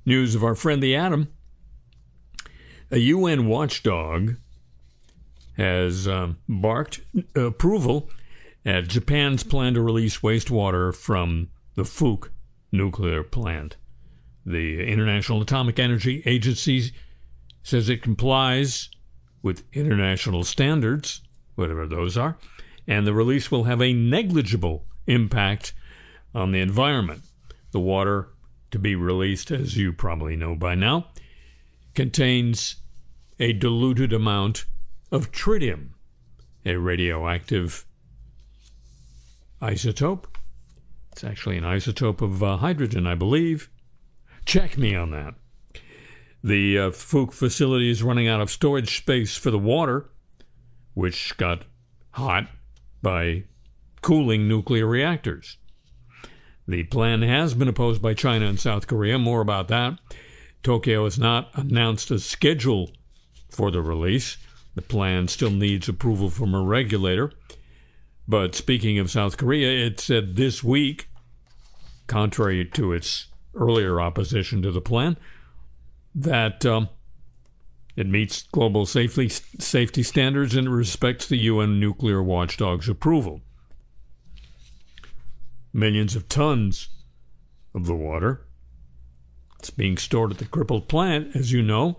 news 0.06 0.36
of 0.36 0.44
our 0.44 0.56
friend 0.56 0.82
the 0.82 0.96
Atom. 0.96 1.30
A 2.92 2.98
UN 2.98 3.48
watchdog 3.48 4.36
has 5.58 6.08
um, 6.08 6.38
barked 6.48 7.02
approval 7.36 8.10
at 8.66 8.88
Japan's 8.88 9.44
plan 9.44 9.74
to 9.74 9.82
release 9.82 10.20
wastewater 10.20 10.96
from 10.96 11.50
the 11.76 11.84
Fuke 11.84 12.30
nuclear 12.72 13.24
plant. 13.24 13.78
The 14.46 14.86
International 14.86 15.42
Atomic 15.42 15.80
Energy 15.80 16.22
Agency 16.26 16.92
says 17.62 17.90
it 17.90 18.02
complies 18.02 18.90
with 19.44 19.64
international 19.74 20.44
standards, 20.44 21.22
whatever 21.54 21.86
those 21.86 22.18
are, 22.18 22.38
and 22.88 23.06
the 23.06 23.14
release 23.14 23.52
will 23.52 23.66
have 23.66 23.82
a 23.82 23.94
negligible 23.94 24.86
impact 25.06 25.74
on 26.34 26.52
the 26.52 26.60
environment. 26.60 27.22
The 27.72 27.80
water 27.80 28.30
to 28.72 28.80
be 28.80 28.96
released, 28.96 29.52
as 29.52 29.78
you 29.78 29.94
probably 29.94 30.36
know 30.36 30.56
by 30.56 30.74
now, 30.74 31.10
contains 31.94 32.78
a 33.40 33.54
diluted 33.54 34.14
amount 34.14 34.66
of 35.12 35.32
tritium, 35.32 35.90
a 36.66 36.76
radioactive 36.76 37.86
isotope. 39.62 40.26
It's 41.12 41.24
actually 41.24 41.58
an 41.58 41.64
isotope 41.64 42.22
of 42.22 42.42
uh, 42.42 42.58
hydrogen, 42.58 43.06
I 43.06 43.16
believe. 43.16 43.70
Check 44.46 44.78
me 44.78 44.96
on 44.96 45.12
that. 45.12 45.36
The 46.44 46.78
uh, 46.78 46.92
facility 46.92 47.90
is 47.90 48.04
running 48.04 48.28
out 48.28 48.42
of 48.42 48.52
storage 48.52 48.98
space 48.98 49.38
for 49.38 49.50
the 49.50 49.58
water, 49.58 50.10
which 50.94 51.38
got 51.38 51.64
hot 52.12 52.48
by 53.02 53.46
cooling 54.02 54.48
nuclear 54.48 54.86
reactors. 54.86 55.58
The 56.68 56.84
plan 56.84 57.22
has 57.22 57.54
been 57.54 57.68
opposed 57.68 58.02
by 58.02 58.14
China 58.14 58.46
and 58.46 58.60
South 58.60 58.88
Korea. 58.88 59.18
More 59.18 59.42
about 59.42 59.70
that. 59.70 60.00
Tokyo 60.64 61.06
has 61.06 61.18
not 61.18 61.50
announced 61.54 62.12
a 62.12 62.20
schedule 62.20 62.92
for 63.50 63.72
the 63.72 63.82
release. 63.82 64.38
The 64.76 64.82
plan 64.82 65.28
still 65.28 65.50
needs 65.50 65.88
approval 65.88 66.30
from 66.30 66.54
a 66.54 66.62
regulator. 66.62 67.32
But 68.28 68.56
speaking 68.56 69.00
of 69.00 69.12
South 69.12 69.38
Korea, 69.38 69.86
it 69.86 70.00
said 70.00 70.36
this 70.36 70.64
week, 70.64 71.10
contrary 72.08 72.66
to 72.66 72.94
its 72.94 73.28
earlier 73.54 74.00
opposition 74.00 74.62
to 74.62 74.72
the 74.72 74.82
plan, 74.82 75.18
that 76.16 76.66
um, 76.66 76.90
it 77.96 78.08
meets 78.08 78.44
global 78.44 78.86
safety, 78.86 79.30
safety 79.30 80.04
standards 80.04 80.56
and 80.56 80.74
respects 80.74 81.28
the 81.28 81.38
UN 81.38 81.80
nuclear 81.80 82.22
watchdog's 82.22 82.90
approval. 82.90 83.42
Millions 85.72 86.16
of 86.16 86.28
tons 86.28 86.90
of 87.74 87.86
the 87.86 87.96
water. 87.96 88.46
It's 89.60 89.70
being 89.70 89.98
stored 89.98 90.32
at 90.32 90.38
the 90.40 90.46
crippled 90.46 90.88
plant, 90.88 91.36
as 91.36 91.52
you 91.52 91.62
know, 91.62 91.98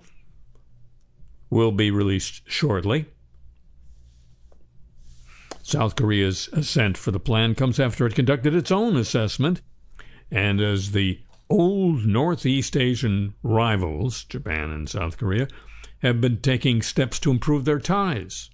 will 1.51 1.73
be 1.73 1.91
released 1.91 2.43
shortly. 2.47 3.07
South 5.63 5.97
Korea's 5.97 6.49
assent 6.53 6.99
for 6.99 7.11
the 7.11 7.19
plan 7.19 7.55
comes 7.55 7.81
after 7.81 8.05
it 8.07 8.15
conducted 8.15 8.55
its 8.55 8.71
own 8.71 8.97
assessment, 8.97 9.63
and 10.31 10.61
as 10.61 10.93
the 10.93 11.21
old 11.55 12.05
Northeast 12.05 12.77
Asian 12.77 13.35
rivals, 13.45 14.25
Japan 14.25 14.71
and 14.71 14.89
South 14.89 15.17
Korea, 15.17 15.47
have 16.03 16.21
been 16.21 16.41
taking 16.41 16.83
steps 16.83 17.21
to 17.21 17.31
improve 17.31 17.65
their 17.65 17.79
ties. 17.79 18.51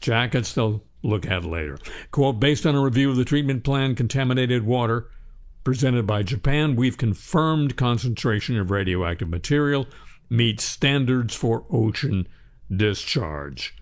Jackets 0.00 0.54
they'll 0.54 0.82
look 1.02 1.26
at 1.26 1.44
later. 1.44 1.78
Quote 2.10 2.40
Based 2.40 2.64
on 2.64 2.74
a 2.74 2.82
review 2.82 3.10
of 3.10 3.16
the 3.16 3.24
treatment 3.24 3.64
plan, 3.64 3.94
contaminated 3.94 4.64
water 4.64 5.10
presented 5.62 6.06
by 6.06 6.22
Japan, 6.22 6.74
we've 6.74 6.96
confirmed 6.96 7.76
concentration 7.76 8.58
of 8.58 8.70
radioactive 8.70 9.28
material 9.28 9.86
meets 10.30 10.64
standards 10.64 11.34
for 11.34 11.66
ocean 11.70 12.26
discharge. 12.74 13.76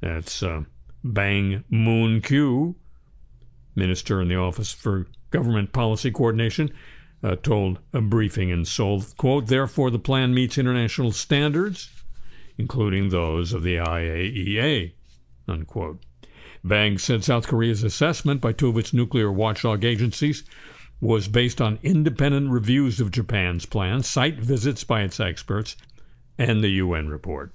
That's 0.00 0.44
uh, 0.44 0.62
Bang 1.02 1.64
Moon 1.68 2.20
Kyu, 2.20 2.76
minister 3.74 4.20
in 4.20 4.28
the 4.28 4.36
Office 4.36 4.72
for 4.72 5.08
Government 5.30 5.72
Policy 5.72 6.12
Coordination, 6.12 6.72
uh, 7.22 7.36
told 7.36 7.78
a 7.92 8.00
briefing 8.00 8.50
in 8.50 8.64
Seoul, 8.64 9.02
quote, 9.16 9.46
therefore 9.46 9.90
the 9.90 9.98
plan 9.98 10.34
meets 10.34 10.58
international 10.58 11.12
standards, 11.12 11.90
including 12.58 13.08
those 13.08 13.52
of 13.52 13.62
the 13.62 13.76
IAEA, 13.76 14.92
unquote. 15.48 16.02
Bang 16.62 16.98
said 16.98 17.22
South 17.24 17.46
Korea's 17.46 17.84
assessment 17.84 18.40
by 18.40 18.52
two 18.52 18.68
of 18.68 18.78
its 18.78 18.92
nuclear 18.92 19.30
watchdog 19.30 19.84
agencies 19.84 20.44
was 21.00 21.28
based 21.28 21.60
on 21.60 21.78
independent 21.82 22.50
reviews 22.50 23.00
of 23.00 23.10
Japan's 23.10 23.66
plan, 23.66 24.02
site 24.02 24.40
visits 24.40 24.82
by 24.82 25.02
its 25.02 25.20
experts, 25.20 25.76
and 26.38 26.62
the 26.62 26.70
UN 26.70 27.08
report. 27.08 27.52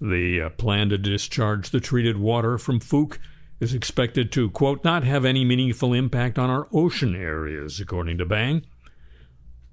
The 0.00 0.42
uh, 0.42 0.50
plan 0.50 0.88
to 0.90 0.98
discharge 0.98 1.70
the 1.70 1.80
treated 1.80 2.18
water 2.18 2.58
from 2.58 2.80
Fook 2.80 3.18
is 3.60 3.74
expected 3.74 4.30
to, 4.32 4.50
quote, 4.50 4.84
not 4.84 5.04
have 5.04 5.24
any 5.24 5.44
meaningful 5.44 5.92
impact 5.92 6.38
on 6.38 6.50
our 6.50 6.68
ocean 6.72 7.14
areas, 7.14 7.80
according 7.80 8.18
to 8.18 8.26
Bang. 8.26 8.64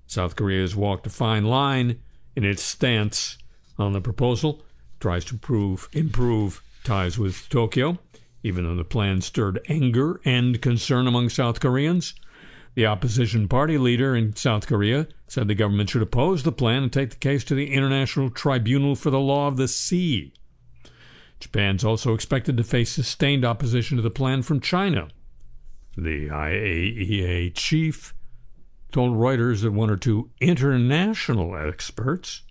South 0.07 0.35
Korea 0.35 0.61
has 0.61 0.75
walked 0.75 1.07
a 1.07 1.09
fine 1.09 1.45
line 1.45 1.99
in 2.35 2.43
its 2.43 2.63
stance 2.63 3.37
on 3.77 3.93
the 3.93 4.01
proposal, 4.01 4.61
tries 4.99 5.25
to 5.25 5.37
prove, 5.37 5.89
improve 5.91 6.63
ties 6.83 7.17
with 7.17 7.49
Tokyo, 7.49 7.97
even 8.43 8.63
though 8.63 8.75
the 8.75 8.83
plan 8.83 9.21
stirred 9.21 9.59
anger 9.67 10.19
and 10.25 10.61
concern 10.61 11.07
among 11.07 11.29
South 11.29 11.59
Koreans. 11.59 12.13
The 12.75 12.85
opposition 12.85 13.47
party 13.47 13.77
leader 13.77 14.15
in 14.15 14.35
South 14.35 14.67
Korea 14.67 15.07
said 15.27 15.47
the 15.47 15.55
government 15.55 15.89
should 15.89 16.01
oppose 16.01 16.43
the 16.43 16.51
plan 16.51 16.83
and 16.83 16.91
take 16.91 17.11
the 17.11 17.15
case 17.17 17.43
to 17.45 17.55
the 17.55 17.71
International 17.71 18.29
Tribunal 18.29 18.95
for 18.95 19.11
the 19.11 19.19
Law 19.19 19.47
of 19.47 19.57
the 19.57 19.67
Sea. 19.67 20.33
Japan's 21.43 21.85
also 21.85 22.13
expected 22.13 22.57
to 22.57 22.63
face 22.63 22.91
sustained 22.91 23.45
opposition 23.45 23.97
to 23.97 24.03
the 24.03 24.09
plan 24.09 24.41
from 24.41 24.59
China. 24.59 25.09
The 25.95 26.27
IAEA 26.27 27.53
chief 27.53 28.13
told 28.91 29.15
Reuters 29.15 29.61
that 29.61 29.71
one 29.71 29.89
or 29.89 29.97
two 29.97 30.31
international 30.41 31.55
experts 31.55 32.41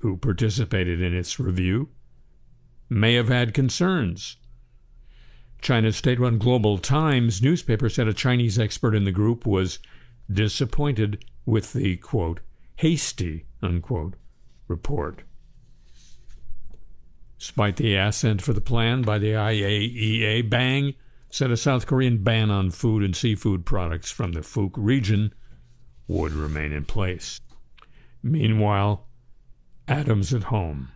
who 0.00 0.16
participated 0.16 1.00
in 1.00 1.14
its 1.14 1.38
review 1.38 1.88
may 2.88 3.14
have 3.14 3.28
had 3.28 3.54
concerns 3.54 4.36
China's 5.60 5.96
state 5.96 6.18
run 6.18 6.38
Global 6.38 6.78
Times 6.78 7.42
newspaper 7.42 7.88
said 7.88 8.08
a 8.08 8.14
Chinese 8.14 8.58
expert 8.58 8.94
in 8.94 9.04
the 9.04 9.12
group 9.12 9.46
was 9.46 9.78
disappointed 10.32 11.24
with 11.44 11.72
the, 11.72 11.96
quote, 11.98 12.40
hasty, 12.76 13.44
unquote, 13.62 14.14
report. 14.68 15.22
Despite 17.40 17.76
the 17.76 17.94
assent 17.94 18.42
for 18.42 18.52
the 18.52 18.60
plan 18.60 19.00
by 19.00 19.18
the 19.18 19.32
IAEA, 19.32 20.50
Bang 20.50 20.92
said 21.30 21.50
a 21.50 21.56
South 21.56 21.86
Korean 21.86 22.22
ban 22.22 22.50
on 22.50 22.70
food 22.70 23.02
and 23.02 23.16
seafood 23.16 23.64
products 23.64 24.10
from 24.10 24.32
the 24.32 24.40
Fook 24.40 24.72
region 24.76 25.32
would 26.06 26.32
remain 26.32 26.70
in 26.70 26.84
place. 26.84 27.40
Meanwhile, 28.22 29.08
Adams 29.88 30.34
at 30.34 30.44
home. 30.44 30.90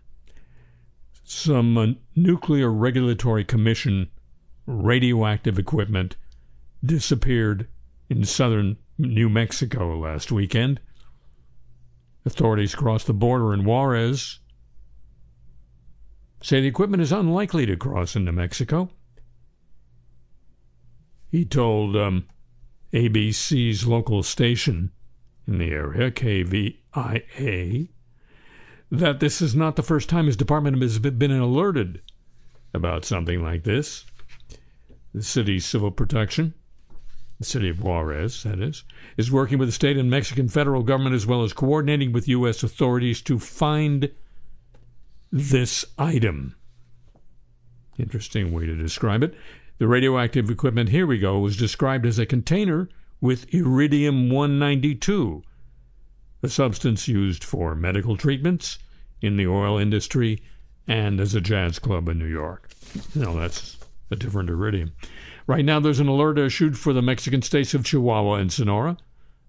Some 1.24 1.96
Nuclear 2.14 2.70
Regulatory 2.70 3.44
Commission 3.44 4.10
radioactive 4.66 5.58
equipment 5.58 6.16
disappeared 6.84 7.68
in 8.10 8.22
southern 8.24 8.76
New 8.98 9.30
Mexico 9.30 9.98
last 9.98 10.30
weekend. 10.30 10.78
Authorities 12.26 12.74
crossed 12.74 13.06
the 13.06 13.14
border 13.14 13.54
in 13.54 13.64
Juarez 13.64 14.40
say 16.44 16.60
the 16.60 16.66
equipment 16.66 17.02
is 17.02 17.10
unlikely 17.10 17.64
to 17.64 17.74
cross 17.74 18.14
into 18.14 18.30
Mexico. 18.30 18.90
He 21.30 21.46
told 21.46 21.96
um, 21.96 22.26
ABC's 22.92 23.86
local 23.86 24.22
station 24.22 24.92
in 25.48 25.58
the 25.58 25.70
area, 25.70 26.10
KVIA, 26.10 27.88
that 28.90 29.20
this 29.20 29.40
is 29.40 29.54
not 29.54 29.76
the 29.76 29.82
first 29.82 30.08
time 30.10 30.26
his 30.26 30.36
department 30.36 30.80
has 30.82 30.98
been 30.98 31.32
alerted 31.32 32.02
about 32.74 33.04
something 33.04 33.42
like 33.42 33.64
this 33.64 34.04
the 35.14 35.22
city's 35.22 35.64
civil 35.64 35.92
protection, 35.92 36.54
the 37.38 37.44
city 37.44 37.68
of 37.68 37.80
Juarez, 37.80 38.42
that 38.42 38.58
is, 38.58 38.82
is 39.16 39.30
working 39.30 39.58
with 39.58 39.68
the 39.68 39.72
state 39.72 39.96
and 39.96 40.10
Mexican 40.10 40.48
federal 40.48 40.82
government 40.82 41.14
as 41.14 41.24
well 41.24 41.44
as 41.44 41.52
coordinating 41.52 42.12
with 42.12 42.28
U.S. 42.28 42.64
authorities 42.64 43.22
to 43.22 43.38
find 43.38 44.10
this 45.34 45.84
item. 45.98 46.54
Interesting 47.98 48.52
way 48.52 48.66
to 48.66 48.76
describe 48.76 49.24
it. 49.24 49.34
The 49.78 49.88
radioactive 49.88 50.48
equipment, 50.48 50.90
here 50.90 51.08
we 51.08 51.18
go, 51.18 51.40
was 51.40 51.56
described 51.56 52.06
as 52.06 52.20
a 52.20 52.26
container 52.26 52.88
with 53.20 53.52
iridium 53.52 54.30
192, 54.30 55.42
a 56.44 56.48
substance 56.48 57.08
used 57.08 57.42
for 57.42 57.74
medical 57.74 58.16
treatments 58.16 58.78
in 59.20 59.36
the 59.36 59.48
oil 59.48 59.76
industry 59.76 60.40
and 60.86 61.18
as 61.18 61.34
a 61.34 61.40
jazz 61.40 61.80
club 61.80 62.08
in 62.08 62.16
New 62.16 62.26
York. 62.26 62.70
No, 63.12 63.36
that's 63.36 63.76
a 64.12 64.16
different 64.16 64.50
iridium. 64.50 64.92
Right 65.48 65.64
now, 65.64 65.80
there's 65.80 65.98
an 65.98 66.06
alert 66.06 66.38
issued 66.38 66.78
for 66.78 66.92
the 66.92 67.02
Mexican 67.02 67.42
states 67.42 67.74
of 67.74 67.84
Chihuahua 67.84 68.34
and 68.34 68.52
Sonora. 68.52 68.98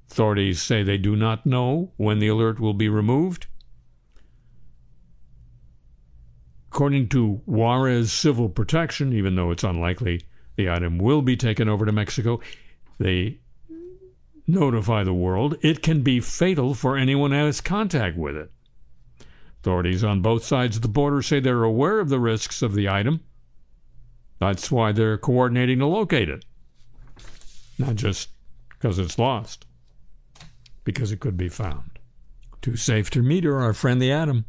Authorities 0.10 0.64
say 0.64 0.82
they 0.82 0.98
do 0.98 1.16
not 1.16 1.46
know 1.46 1.92
when 1.98 2.18
the 2.18 2.28
alert 2.30 2.60
will 2.60 2.74
be 2.74 2.90
removed. 2.90 3.46
According 6.76 7.08
to 7.10 7.42
Juarez 7.46 8.12
Civil 8.12 8.50
Protection, 8.50 9.14
even 9.14 9.36
though 9.36 9.50
it's 9.50 9.64
unlikely 9.64 10.24
the 10.58 10.70
item 10.70 10.98
will 10.98 11.22
be 11.22 11.38
taken 11.38 11.70
over 11.70 11.86
to 11.86 11.94
Mexico, 11.94 12.42
they 12.98 13.40
notify 14.46 15.06
the 15.06 15.14
world 15.14 15.56
it 15.62 15.82
can 15.82 16.02
be 16.02 16.20
fatal 16.20 16.74
for 16.74 16.98
anyone 16.98 17.32
who 17.32 17.46
has 17.46 17.62
contact 17.62 18.18
with 18.18 18.36
it. 18.36 18.52
Authorities 19.62 20.04
on 20.04 20.22
both 20.22 20.44
sides 20.44 20.76
of 20.76 20.82
the 20.82 20.90
border 20.90 21.22
say 21.22 21.40
they're 21.40 21.64
aware 21.64 22.02
of 22.02 22.10
the 22.10 22.20
risks 22.20 22.62
of 22.62 22.76
the 22.76 22.90
item 22.90 23.22
that's 24.40 24.70
why 24.70 24.92
they're 24.92 25.18
coordinating 25.18 25.80
to 25.80 25.86
locate 25.86 26.28
it. 26.28 26.44
Not 27.78 27.96
just 27.96 28.28
because 28.68 29.00
it's 29.00 29.18
lost, 29.18 29.66
because 30.84 31.14
it 31.14 31.22
could 31.22 31.38
be 31.38 31.48
found. 31.48 32.00
Too 32.62 32.76
safe 32.76 33.10
to 33.12 33.22
meter 33.22 33.62
our 33.62 33.74
friend 33.74 34.02
the 34.02 34.12
atom. 34.12 34.44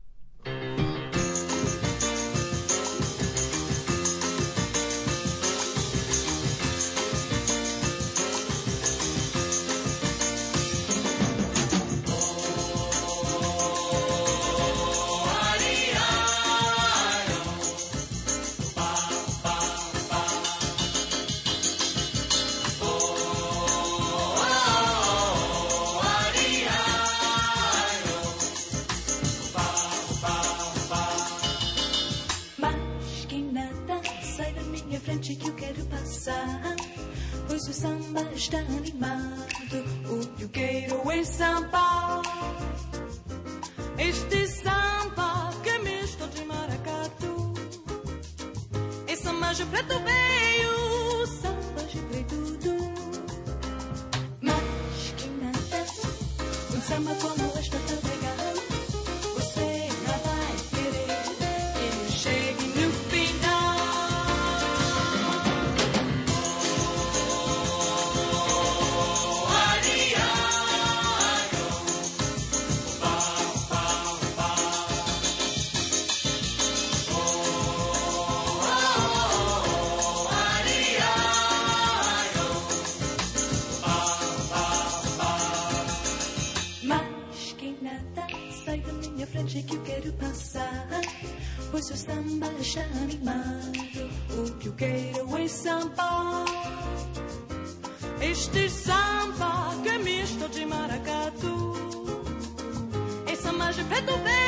je 103.77 103.83
peux 103.83 104.07
tomber. 104.07 104.46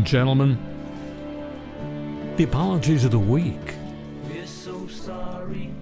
And 0.00 0.06
gentlemen, 0.06 0.56
the 2.36 2.44
apologies 2.44 3.04
of 3.04 3.10
the 3.10 3.18
week. 3.18 3.74
We're 4.30 4.46
so 4.46 4.88
sorry. 4.88 5.74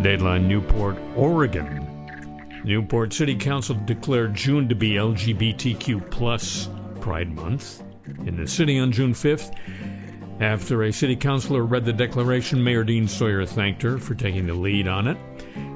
Dateline 0.00 0.44
Newport, 0.44 0.98
Oregon. 1.16 1.86
Newport 2.64 3.14
City 3.14 3.34
Council 3.34 3.78
declared 3.86 4.34
June 4.34 4.68
to 4.68 4.74
be 4.74 4.90
LGBTQ 4.90 6.10
plus 6.10 6.68
Pride 7.00 7.34
Month. 7.34 7.82
In 8.26 8.36
the 8.36 8.46
city 8.46 8.78
on 8.78 8.92
June 8.92 9.14
5th, 9.14 9.56
after 10.40 10.82
a 10.82 10.92
city 10.92 11.16
councilor 11.16 11.62
read 11.62 11.86
the 11.86 11.94
declaration, 11.94 12.62
Mayor 12.62 12.84
Dean 12.84 13.08
Sawyer 13.08 13.46
thanked 13.46 13.80
her 13.80 13.96
for 13.96 14.14
taking 14.14 14.46
the 14.46 14.52
lead 14.52 14.86
on 14.86 15.08
it. 15.08 15.16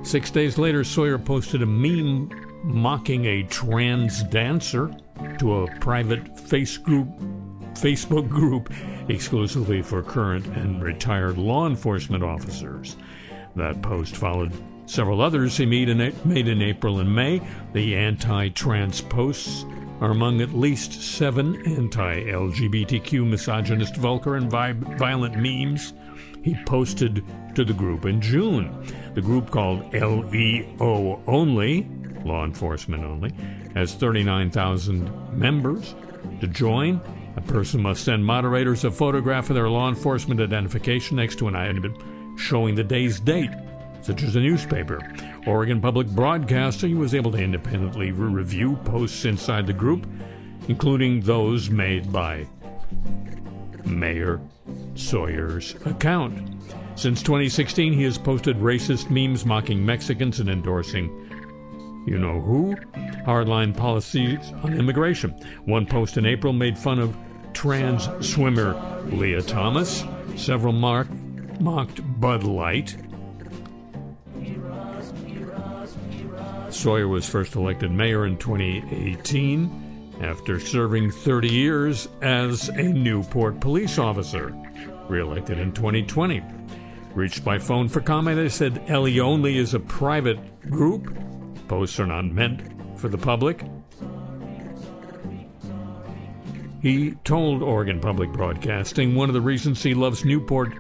Six 0.03 0.31
days 0.31 0.59
later, 0.59 0.85
Sawyer 0.85 1.19
posted 1.19 1.63
a 1.63 1.67
meme 1.67 2.29
mocking 2.63 3.25
a 3.25 3.43
trans 3.45 4.23
dancer 4.25 4.95
to 5.43 5.65
a 5.65 5.67
private 5.81 6.39
face 6.39 6.79
group, 6.79 7.09
Facebook 7.75 8.29
group 8.29 8.73
exclusively 9.09 9.83
for 9.83 10.01
current 10.01 10.47
and 10.47 10.81
retired 10.81 11.37
law 11.37 11.67
enforcement 11.67 12.23
officers. 12.23 12.97
That 13.57 13.83
post 13.83 14.15
followed 14.15 14.53
several 14.87 15.21
others 15.21 15.57
he 15.57 15.67
made 15.67 15.89
in, 15.89 16.15
made 16.25 16.47
in 16.47 16.63
April 16.63 17.01
and 17.01 17.13
May. 17.13 17.43
The 17.73 17.97
anti 17.97 18.51
trans 18.51 19.01
posts 19.01 19.65
are 20.01 20.13
among 20.13 20.41
at 20.41 20.53
least 20.55 21.03
seven 21.03 21.57
anti 21.67 22.23
LGBTQ 22.23 23.29
misogynist, 23.29 23.97
vulgar, 23.97 24.37
and 24.37 24.49
vi- 24.49 24.75
violent 24.97 25.37
memes 25.37 25.93
he 26.45 26.55
posted 26.67 27.25
to 27.57 27.65
the 27.65 27.75
group 27.75 28.05
in 28.05 28.21
June. 28.21 28.71
The 29.15 29.23
group 29.23 29.51
called 29.51 29.93
LEO 29.93 31.21
Only, 31.27 31.89
law 32.25 32.45
enforcement 32.45 33.05
only, 33.05 33.33
has 33.75 33.95
39,000 33.95 35.39
members. 35.39 35.95
To 36.41 36.47
join, 36.47 37.01
a 37.37 37.41
person 37.41 37.83
must 37.83 38.05
send 38.05 38.25
moderators 38.25 38.85
a 38.85 38.91
photograph 38.91 39.49
of 39.51 39.57
their 39.57 39.69
law 39.69 39.89
enforcement 39.89 40.41
identification 40.41 41.17
next 41.17 41.37
to 41.37 41.49
an 41.49 41.57
item 41.57 42.37
showing 42.39 42.75
the 42.75 42.85
day's 42.85 43.21
date, 43.21 43.51
such 44.03 44.23
as 44.23 44.37
a 44.37 44.41
newspaper. 44.41 45.01
Oregon 45.47 45.81
Public 45.81 46.09
Broadcasting 46.09 46.99
was 46.99 47.15
able 47.15 47.33
to 47.33 47.39
independently 47.39 48.13
review 48.13 48.77
posts 48.85 49.25
inside 49.25 49.67
the 49.67 49.73
group, 49.73 50.07
including 50.69 51.21
those 51.21 51.71
made 51.71 52.13
by 52.13 52.47
Mayor 53.85 54.41
Sawyer's 54.95 55.75
account. 55.87 56.39
Since 56.95 57.23
2016, 57.23 57.95
he 57.95 58.05
has 58.05 58.19
posted 58.19 58.57
racist 58.59 59.11
memes 59.11 59.47
mocking 59.47 59.85
Mexicans 59.85 60.41
and 60.41 60.51
endorsing 60.51 61.32
you 62.07 62.19
know 62.19 62.41
who? 62.41 62.75
Hardline 63.27 63.77
policies 63.77 64.53
on 64.63 64.79
immigration. 64.79 65.31
One 65.65 65.87
post 65.87 66.17
in 66.17 66.27
April 66.27 66.53
made 66.53 66.77
fun 66.77 66.99
of 66.99 67.17
trans 67.53 68.09
swimmer 68.27 68.75
Lia 69.07 69.43
Thomas. 69.43 70.05
Several 70.37 70.73
mark, 70.73 71.09
mocked 71.61 72.01
Bud 72.21 72.45
Light. 72.45 72.97
Sawyer 76.71 77.07
was 77.07 77.29
first 77.29 77.55
elected 77.55 77.91
mayor 77.91 78.27
in 78.27 78.39
2018 78.39 80.19
after 80.23 80.59
serving 80.59 81.11
30 81.11 81.49
years 81.49 82.09
as 82.23 82.69
a 82.71 82.83
Newport 82.83 83.61
police 83.61 83.99
officer. 83.99 84.55
Reelected 85.09 85.59
in 85.59 85.73
2020. 85.73 86.43
Reached 87.15 87.45
by 87.45 87.59
phone 87.59 87.89
for 87.89 88.01
comment, 88.01 88.37
they 88.37 88.49
said 88.49 88.89
LEO 88.89 89.27
Only 89.27 89.59
is 89.59 89.75
a 89.75 89.81
private 89.81 90.39
group. 90.71 91.15
Posts 91.73 92.01
are 92.01 92.07
not 92.07 92.27
meant 92.27 92.61
for 93.01 93.09
the 93.09 93.17
public. 93.17 93.65
He 96.83 97.13
told 97.25 97.63
Oregon 97.63 97.99
Public 97.99 98.31
Broadcasting 98.31 99.15
one 99.15 99.31
of 99.31 99.33
the 99.33 99.41
reasons 99.41 99.83
he 99.83 99.95
loves 99.95 100.23
Newport, 100.23 100.75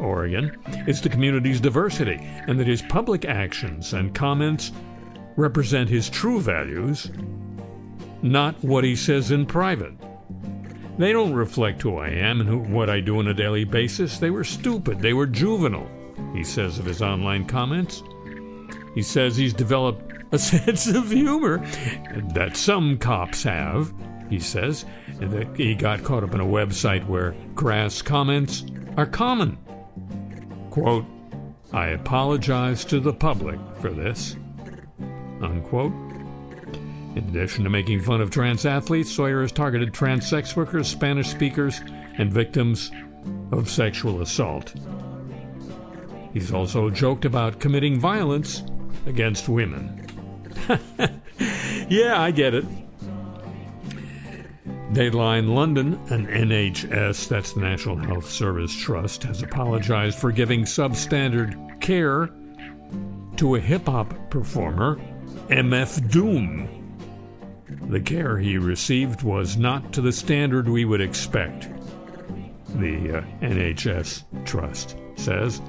Oregon, 0.00 0.56
is 0.88 1.00
the 1.00 1.08
community's 1.08 1.60
diversity, 1.60 2.18
and 2.20 2.58
that 2.58 2.66
his 2.66 2.82
public 2.82 3.24
actions 3.24 3.92
and 3.92 4.12
comments 4.12 4.72
represent 5.36 5.88
his 5.88 6.10
true 6.10 6.40
values, 6.40 7.12
not 8.20 8.60
what 8.64 8.82
he 8.82 8.96
says 8.96 9.30
in 9.30 9.46
private. 9.46 9.94
They 10.98 11.12
don't 11.12 11.34
reflect 11.34 11.82
who 11.82 11.98
I 11.98 12.08
am 12.08 12.40
and 12.40 12.48
who, 12.48 12.58
what 12.58 12.90
I 12.90 12.98
do 12.98 13.20
on 13.20 13.28
a 13.28 13.34
daily 13.34 13.62
basis. 13.62 14.18
They 14.18 14.30
were 14.30 14.42
stupid. 14.42 14.98
They 14.98 15.12
were 15.12 15.26
juvenile, 15.26 15.88
he 16.34 16.42
says 16.42 16.80
of 16.80 16.86
his 16.86 17.00
online 17.00 17.44
comments. 17.44 18.02
He 18.94 19.02
says 19.02 19.36
he's 19.36 19.52
developed 19.52 20.12
a 20.32 20.38
sense 20.38 20.86
of 20.86 21.10
humor 21.10 21.58
that 22.34 22.56
some 22.56 22.98
cops 22.98 23.42
have, 23.44 23.92
he 24.28 24.38
says, 24.38 24.84
that 25.20 25.56
he 25.56 25.74
got 25.74 26.02
caught 26.02 26.24
up 26.24 26.34
in 26.34 26.40
a 26.40 26.46
website 26.46 27.06
where 27.06 27.34
crass 27.54 28.02
comments 28.02 28.64
are 28.96 29.06
common. 29.06 29.58
Quote, 30.70 31.04
I 31.72 31.88
apologize 31.88 32.84
to 32.86 33.00
the 33.00 33.12
public 33.12 33.58
for 33.80 33.90
this. 33.90 34.36
Unquote. 35.40 35.92
In 37.16 37.24
addition 37.28 37.64
to 37.64 37.70
making 37.70 38.00
fun 38.00 38.20
of 38.20 38.30
trans 38.30 38.66
athletes, 38.66 39.10
Sawyer 39.10 39.42
has 39.42 39.52
targeted 39.52 39.92
trans 39.92 40.28
sex 40.28 40.54
workers, 40.56 40.88
Spanish 40.88 41.28
speakers, 41.28 41.80
and 42.18 42.32
victims 42.32 42.92
of 43.50 43.68
sexual 43.68 44.22
assault. 44.22 44.74
He's 46.32 46.52
also 46.52 46.88
joked 46.90 47.24
about 47.24 47.58
committing 47.58 47.98
violence 47.98 48.62
against 49.06 49.48
women. 49.48 50.06
yeah, 51.88 52.20
I 52.20 52.30
get 52.30 52.54
it. 52.54 52.64
Dateline 54.92 55.54
London, 55.54 55.94
an 56.08 56.26
NHS, 56.26 57.28
that's 57.28 57.52
the 57.52 57.60
National 57.60 57.96
Health 57.96 58.28
Service 58.28 58.74
Trust, 58.74 59.22
has 59.22 59.40
apologized 59.40 60.18
for 60.18 60.32
giving 60.32 60.62
substandard 60.62 61.80
care 61.80 62.30
to 63.36 63.54
a 63.54 63.60
hip 63.60 63.86
hop 63.86 64.12
performer, 64.30 65.00
MF 65.48 66.10
Doom. 66.10 66.68
The 67.88 68.00
care 68.00 68.36
he 68.36 68.58
received 68.58 69.22
was 69.22 69.56
not 69.56 69.92
to 69.92 70.00
the 70.00 70.12
standard 70.12 70.68
we 70.68 70.84
would 70.84 71.00
expect, 71.00 71.68
the 72.74 73.18
uh, 73.18 73.22
NHS 73.42 74.24
Trust 74.44 74.96
says. 75.14 75.60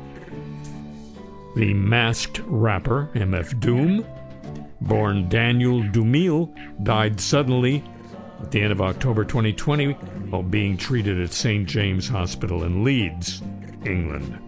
The 1.56 1.74
masked 1.74 2.42
rapper, 2.46 3.10
MF 3.14 3.60
Doom, 3.60 4.06
born 4.82 5.28
Daniel 5.28 5.82
Dumile, 5.82 6.54
died 6.84 7.20
suddenly 7.20 7.84
at 8.42 8.52
the 8.52 8.62
end 8.62 8.72
of 8.72 8.82
October 8.82 9.26
2020 9.26 9.92
while 10.30 10.44
being 10.44 10.78
treated 10.78 11.20
at 11.20 11.34
St. 11.34 11.68
James 11.68 12.08
Hospital 12.08 12.64
in 12.64 12.84
Leeds, 12.84 13.42
England. 13.86 14.40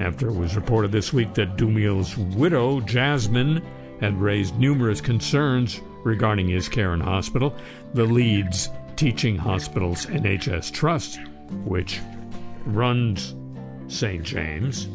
After 0.00 0.28
it 0.28 0.34
was 0.34 0.56
reported 0.56 0.90
this 0.90 1.12
week 1.12 1.32
that 1.34 1.56
Dumile's 1.56 2.16
widow, 2.16 2.80
Jasmine, 2.80 3.62
had 4.00 4.20
raised 4.20 4.58
numerous 4.58 5.00
concerns 5.00 5.80
regarding 6.02 6.48
his 6.48 6.68
care 6.68 6.92
in 6.92 7.00
hospital, 7.00 7.54
the 7.94 8.04
Leeds 8.04 8.68
Teaching 8.96 9.36
Hospitals 9.36 10.06
NHS 10.06 10.72
Trust, 10.72 11.20
which 11.64 12.00
runs 12.64 13.36
St. 13.86 14.22
James, 14.24 14.88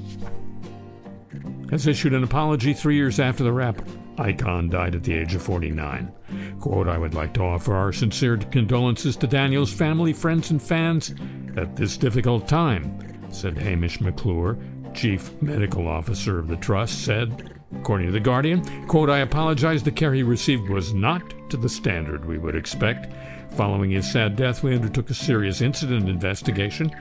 has 1.72 1.88
issued 1.88 2.14
an 2.14 2.24
apology 2.24 2.74
three 2.74 2.96
years 2.96 3.20
after 3.20 3.44
the 3.44 3.52
rap 3.52 3.82
icon 4.18 4.70
died 4.70 4.96
at 4.96 5.04
the 5.04 5.14
age 5.14 5.36
of 5.36 5.42
49. 5.42 6.12
Quote, 6.60 6.88
I 6.88 6.98
would 6.98 7.14
like 7.14 7.34
to 7.36 7.44
offer 7.44 7.74
our 7.76 7.92
sincere 7.92 8.38
condolences 8.38 9.16
to 9.18 9.28
Daniel's 9.28 9.74
family, 9.74 10.14
friends, 10.14 10.52
and 10.52 10.62
fans 10.62 11.14
at 11.56 11.76
this 11.76 11.98
difficult 11.98 12.48
time, 12.48 13.00
said 13.32 13.58
Hamish 13.58 14.02
McClure, 14.02 14.58
chief 14.94 15.32
medical 15.42 15.88
officer 15.88 16.40
of 16.40 16.48
the 16.48 16.56
trust, 16.58 17.06
said, 17.06 17.54
according 17.76 18.08
to 18.08 18.14
The 18.14 18.20
Guardian, 18.20 18.88
quote, 18.88 19.10
I 19.10 19.20
apologize 19.20 19.84
the 19.84 19.92
care 19.92 20.14
he 20.14 20.24
received 20.24 20.70
was 20.70 20.94
not 20.94 21.22
to 21.50 21.58
the 21.58 21.70
standard 21.70 22.26
we 22.26 22.38
would 22.38 22.56
expect. 22.56 23.14
Following 23.56 23.92
his 23.92 24.12
sad 24.12 24.36
death, 24.36 24.64
we 24.64 24.76
undertook 24.76 25.10
a 25.10 25.14
serious 25.14 25.62
incident 25.62 26.10
investigation, 26.10 26.92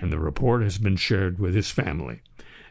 and 0.00 0.12
the 0.12 0.18
report 0.18 0.62
has 0.62 0.78
been 0.78 0.96
shared 0.96 1.38
with 1.38 1.54
his 1.54 1.70
family. 1.70 2.20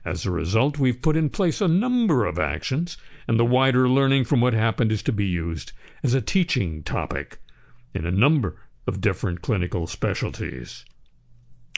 As 0.05 0.23
a 0.23 0.31
result, 0.31 0.77
we've 0.77 1.01
put 1.01 1.17
in 1.17 1.31
place 1.31 1.61
a 1.61 1.67
number 1.67 2.25
of 2.25 2.37
actions, 2.37 2.95
and 3.27 3.39
the 3.39 3.45
wider 3.45 3.89
learning 3.89 4.25
from 4.25 4.39
what 4.39 4.53
happened 4.53 4.91
is 4.91 5.01
to 5.03 5.11
be 5.11 5.25
used 5.25 5.71
as 6.03 6.13
a 6.13 6.21
teaching 6.21 6.83
topic 6.83 7.39
in 7.95 8.05
a 8.05 8.11
number 8.11 8.61
of 8.85 9.01
different 9.01 9.41
clinical 9.41 9.87
specialties. 9.87 10.85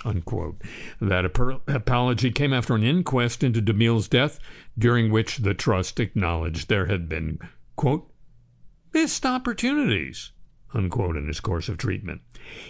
Unquote. 0.03 0.61
That 0.99 1.25
apology 1.25 2.32
came 2.32 2.53
after 2.53 2.75
an 2.75 2.84
inquest 2.84 3.43
into 3.43 3.61
Dumile's 3.61 4.09
death, 4.09 4.39
during 4.78 5.09
which 5.09 5.38
the 5.38 5.53
trust 5.53 5.99
acknowledged 5.99 6.67
there 6.67 6.88
had 6.88 7.07
been, 7.07 7.39
quote, 7.78 8.11
missed 8.93 9.25
opportunities, 9.25 10.32
unquote, 10.74 11.15
in 11.15 11.28
his 11.28 11.39
course 11.39 11.70
of 11.70 11.78
treatment. 11.78 12.22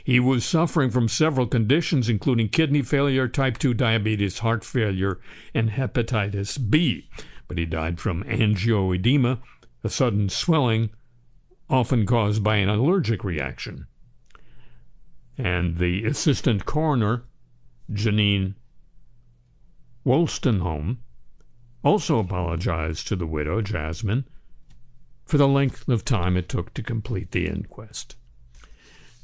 He 0.03 0.19
was 0.19 0.45
suffering 0.45 0.89
from 0.89 1.07
several 1.07 1.47
conditions, 1.47 2.09
including 2.09 2.49
kidney 2.49 2.81
failure, 2.81 3.27
type 3.27 3.57
2 3.57 3.73
diabetes, 3.73 4.39
heart 4.39 4.63
failure, 4.63 5.19
and 5.53 5.71
hepatitis 5.71 6.57
B. 6.57 7.09
But 7.47 7.57
he 7.57 7.65
died 7.65 7.99
from 7.99 8.23
angioedema, 8.23 9.39
a 9.83 9.89
sudden 9.89 10.29
swelling 10.29 10.89
often 11.69 12.05
caused 12.05 12.43
by 12.43 12.57
an 12.57 12.69
allergic 12.69 13.23
reaction. 13.23 13.87
And 15.37 15.77
the 15.77 16.05
assistant 16.05 16.65
coroner, 16.65 17.23
Janine 17.91 18.55
Wolstenholme, 20.05 20.97
also 21.83 22.19
apologized 22.19 23.07
to 23.07 23.15
the 23.15 23.27
widow, 23.27 23.61
Jasmine, 23.61 24.25
for 25.27 25.37
the 25.37 25.47
length 25.47 25.87
of 25.89 26.05
time 26.05 26.37
it 26.37 26.49
took 26.49 26.73
to 26.73 26.81
complete 26.81 27.31
the 27.31 27.47
inquest. 27.47 28.15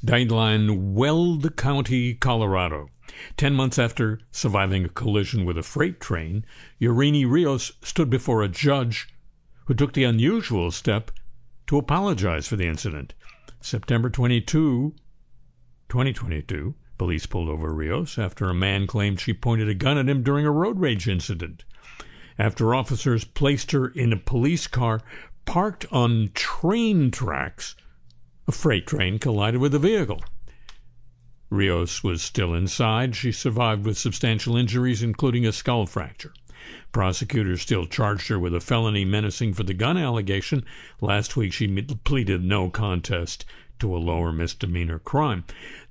Dateline 0.04 0.92
Weld 0.92 1.56
County, 1.56 2.12
Colorado. 2.12 2.90
Ten 3.38 3.54
months 3.54 3.78
after 3.78 4.20
surviving 4.30 4.84
a 4.84 4.90
collision 4.90 5.46
with 5.46 5.56
a 5.56 5.62
freight 5.62 5.98
train, 6.00 6.44
Yareni 6.78 7.24
Rios 7.28 7.72
stood 7.80 8.10
before 8.10 8.42
a 8.42 8.48
judge 8.48 9.08
who 9.64 9.72
took 9.74 9.94
the 9.94 10.04
unusual 10.04 10.70
step 10.70 11.10
to 11.66 11.78
apologize 11.78 12.46
for 12.46 12.56
the 12.56 12.66
incident. 12.66 13.14
September 13.62 14.10
22, 14.10 14.94
2022, 15.88 16.74
police 16.98 17.24
pulled 17.24 17.48
over 17.48 17.72
Rios 17.72 18.18
after 18.18 18.50
a 18.50 18.54
man 18.54 18.86
claimed 18.86 19.20
she 19.20 19.32
pointed 19.32 19.70
a 19.70 19.74
gun 19.74 19.96
at 19.96 20.08
him 20.08 20.22
during 20.22 20.44
a 20.44 20.50
road 20.50 20.78
rage 20.78 21.08
incident. 21.08 21.64
After 22.38 22.74
officers 22.74 23.24
placed 23.24 23.72
her 23.72 23.88
in 23.88 24.12
a 24.12 24.18
police 24.18 24.66
car 24.66 25.00
parked 25.44 25.86
on 25.92 26.30
train 26.34 27.10
tracks, 27.10 27.76
a 28.46 28.52
freight 28.52 28.86
train 28.86 29.18
collided 29.18 29.60
with 29.60 29.72
the 29.72 29.78
vehicle. 29.78 30.22
Rios 31.50 32.02
was 32.02 32.22
still 32.22 32.54
inside. 32.54 33.14
She 33.14 33.30
survived 33.30 33.86
with 33.86 33.98
substantial 33.98 34.56
injuries, 34.56 35.02
including 35.02 35.46
a 35.46 35.52
skull 35.52 35.86
fracture. 35.86 36.32
Prosecutors 36.92 37.60
still 37.60 37.86
charged 37.86 38.28
her 38.28 38.38
with 38.38 38.54
a 38.54 38.60
felony 38.60 39.04
menacing 39.04 39.52
for 39.54 39.62
the 39.62 39.74
gun 39.74 39.96
allegation. 39.96 40.64
Last 41.00 41.36
week, 41.36 41.52
she 41.52 41.68
pleaded 42.04 42.42
no 42.42 42.70
contest 42.70 43.44
to 43.78 43.94
a 43.94 43.98
lower 43.98 44.32
misdemeanor 44.32 44.98
crime. 44.98 45.44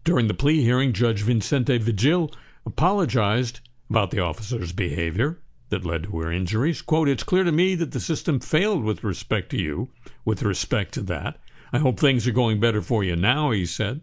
During 0.03 0.27
the 0.27 0.33
plea 0.33 0.63
hearing, 0.63 0.93
Judge 0.93 1.21
Vicente 1.21 1.77
Vigil 1.77 2.31
apologized 2.65 3.59
about 3.89 4.11
the 4.11 4.19
officer's 4.19 4.71
behavior 4.71 5.37
that 5.73 5.83
led 5.83 6.03
to 6.03 6.19
her 6.19 6.31
injuries. 6.31 6.83
Quote, 6.83 7.09
It's 7.09 7.23
clear 7.23 7.43
to 7.43 7.51
me 7.51 7.73
that 7.73 7.93
the 7.93 7.99
system 7.99 8.39
failed 8.39 8.83
with 8.83 9.03
respect 9.03 9.49
to 9.49 9.57
you, 9.57 9.89
with 10.23 10.43
respect 10.43 10.93
to 10.93 11.01
that. 11.01 11.39
I 11.71 11.79
hope 11.79 11.99
things 11.99 12.27
are 12.27 12.31
going 12.31 12.59
better 12.59 12.79
for 12.79 13.03
you 13.03 13.15
now, 13.15 13.49
he 13.49 13.65
said. 13.65 14.01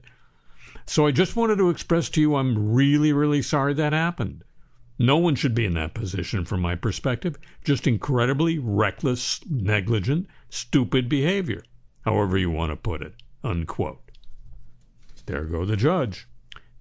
So 0.85 1.07
I 1.07 1.13
just 1.13 1.37
wanted 1.37 1.59
to 1.59 1.71
express 1.71 2.09
to 2.11 2.21
you 2.21 2.35
I'm 2.35 2.73
really, 2.73 3.13
really 3.13 3.41
sorry 3.41 3.73
that 3.75 3.93
happened. 3.93 4.43
No 4.99 5.17
one 5.17 5.37
should 5.37 5.55
be 5.55 5.65
in 5.65 5.75
that 5.75 5.95
position 5.95 6.45
from 6.45 6.61
my 6.61 6.75
perspective. 6.75 7.37
Just 7.63 7.87
incredibly 7.87 8.59
reckless, 8.59 9.41
negligent, 9.49 10.27
stupid 10.49 11.09
behavior, 11.09 11.63
however 12.05 12.37
you 12.37 12.51
want 12.51 12.73
to 12.73 12.77
put 12.77 13.01
it. 13.01 13.15
Unquote. 13.45 14.11
There 15.27 15.45
go 15.45 15.65
the 15.65 15.77
judge. 15.77 16.27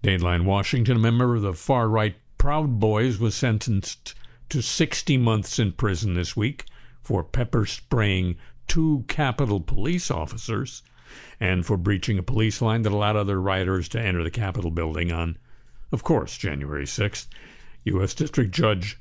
Dateline 0.02 0.46
Washington, 0.46 0.98
a 0.98 1.00
member 1.00 1.36
of 1.36 1.44
the 1.44 1.54
far 1.54 1.88
right 1.88 2.16
Proud 2.40 2.80
Boys, 2.80 3.20
was 3.20 3.36
sentenced 3.36 4.16
to 4.50 4.62
60 4.62 5.18
months 5.18 5.60
in 5.60 5.72
prison 5.72 6.14
this 6.14 6.36
week 6.36 6.66
for 7.02 7.24
pepper 7.24 7.66
spraying 7.66 8.38
two 8.68 9.04
Capitol 9.08 9.60
police 9.60 10.12
officers 10.12 10.84
and 11.40 11.66
for 11.66 11.78
breaching 11.78 12.18
a 12.18 12.24
police 12.24 12.62
line 12.62 12.84
that 12.84 12.92
allowed 12.92 13.16
other 13.16 13.42
rioters 13.42 13.90
to 13.90 14.00
enter 14.00 14.24
the 14.24 14.30
Capitol 14.30 14.72
building 14.72 15.12
on, 15.12 15.38
of 15.92 16.04
course, 16.04 16.38
January 16.38 16.86
6th. 16.86 17.28
U.S. 17.86 18.14
District 18.14 18.52
Judge 18.52 19.00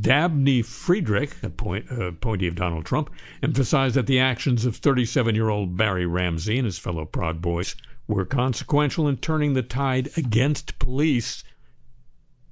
Dabney 0.00 0.60
Friedrich, 0.60 1.42
a 1.42 1.48
point, 1.48 1.86
uh, 1.90 2.06
appointee 2.06 2.48
of 2.48 2.56
Donald 2.56 2.84
Trump, 2.84 3.10
emphasized 3.42 3.94
that 3.94 4.06
the 4.06 4.18
actions 4.18 4.66
of 4.66 4.76
37 4.76 5.34
year 5.34 5.48
old 5.48 5.76
Barry 5.76 6.04
Ramsey 6.04 6.58
and 6.58 6.66
his 6.66 6.78
fellow 6.78 7.04
Proud 7.04 7.40
Boys 7.40 7.74
were 8.06 8.24
consequential 8.24 9.08
in 9.08 9.16
turning 9.16 9.54
the 9.54 9.62
tide 9.62 10.10
against 10.16 10.78
police 10.78 11.44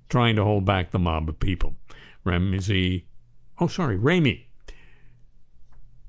trying 0.09 0.37
to 0.37 0.45
hold 0.45 0.65
back 0.65 0.91
the 0.91 0.99
mob 0.99 1.29
of 1.29 1.41
people. 1.41 1.75
Ramsey, 2.27 3.07
oh, 3.61 3.69
sorry, 3.69 3.97
Ramey, 3.97 4.47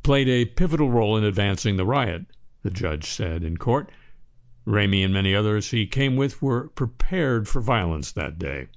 played 0.02 0.28
a 0.28 0.46
pivotal 0.46 0.90
role 0.90 1.16
in 1.16 1.24
advancing 1.24 1.78
the 1.78 1.86
riot, 1.86 2.26
the 2.64 2.72
judge 2.72 3.06
said 3.06 3.44
in 3.44 3.58
court. 3.58 3.92
Ramey 4.66 5.06
and 5.06 5.14
many 5.14 5.36
others 5.36 5.70
he 5.70 5.86
came 5.86 6.16
with 6.16 6.42
were 6.42 6.70
prepared 6.70 7.48
for 7.48 7.62
violence 7.62 8.12
that 8.12 8.40
day. 8.40 8.68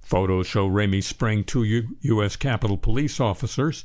Photos 0.00 0.48
show 0.48 0.68
Ramey 0.68 1.02
spraying 1.02 1.44
two 1.44 1.62
U- 1.62 1.96
U.S. 2.00 2.34
Capitol 2.34 2.76
police 2.76 3.20
officers. 3.20 3.84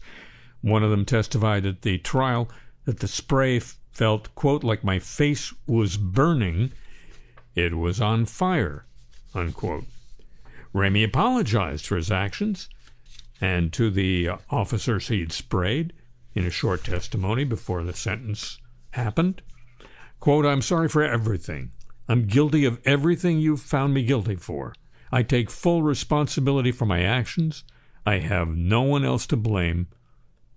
One 0.61 0.83
of 0.83 0.89
them 0.89 1.05
testified 1.05 1.65
at 1.67 1.83
the 1.83 1.99
trial 1.99 2.49
that 2.85 2.99
the 2.99 3.07
spray 3.07 3.59
felt, 3.59 4.33
quote, 4.33 4.63
like 4.63 4.83
my 4.83 4.97
face 4.97 5.53
was 5.67 5.97
burning. 5.97 6.71
It 7.53 7.77
was 7.77 8.01
on 8.01 8.25
fire, 8.25 8.85
unquote. 9.35 9.85
Ramey 10.73 11.05
apologized 11.05 11.85
for 11.85 11.95
his 11.95 12.11
actions 12.11 12.67
and 13.39 13.71
to 13.73 13.89
the 13.89 14.29
officers 14.49 15.07
he'd 15.07 15.31
sprayed 15.31 15.93
in 16.33 16.45
a 16.45 16.49
short 16.49 16.83
testimony 16.83 17.43
before 17.43 17.83
the 17.83 17.93
sentence 17.93 18.59
happened. 18.91 19.41
Quote, 20.19 20.45
I'm 20.45 20.61
sorry 20.61 20.89
for 20.89 21.03
everything. 21.03 21.71
I'm 22.07 22.25
guilty 22.25 22.65
of 22.65 22.79
everything 22.85 23.39
you've 23.39 23.61
found 23.61 23.93
me 23.93 24.03
guilty 24.03 24.35
for. 24.35 24.73
I 25.11 25.23
take 25.23 25.49
full 25.49 25.83
responsibility 25.83 26.71
for 26.71 26.85
my 26.85 27.01
actions. 27.01 27.63
I 28.05 28.19
have 28.19 28.49
no 28.49 28.81
one 28.81 29.03
else 29.03 29.27
to 29.27 29.37
blame 29.37 29.87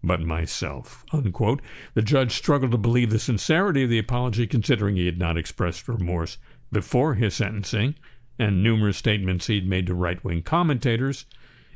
but 0.02 0.20
myself. 0.20 1.04
Unquote. 1.12 1.60
The 1.94 2.02
judge 2.02 2.32
struggled 2.32 2.70
to 2.72 2.78
believe 2.78 3.10
the 3.10 3.18
sincerity 3.18 3.84
of 3.84 3.90
the 3.90 3.98
apology, 3.98 4.46
considering 4.46 4.96
he 4.96 5.06
had 5.06 5.18
not 5.18 5.36
expressed 5.36 5.88
remorse 5.88 6.38
before 6.72 7.14
his 7.14 7.34
sentencing, 7.34 7.96
and 8.38 8.62
numerous 8.62 8.96
statements 8.96 9.48
he'd 9.48 9.68
made 9.68 9.86
to 9.86 9.94
right 9.94 10.22
wing 10.24 10.42
commentators, 10.42 11.26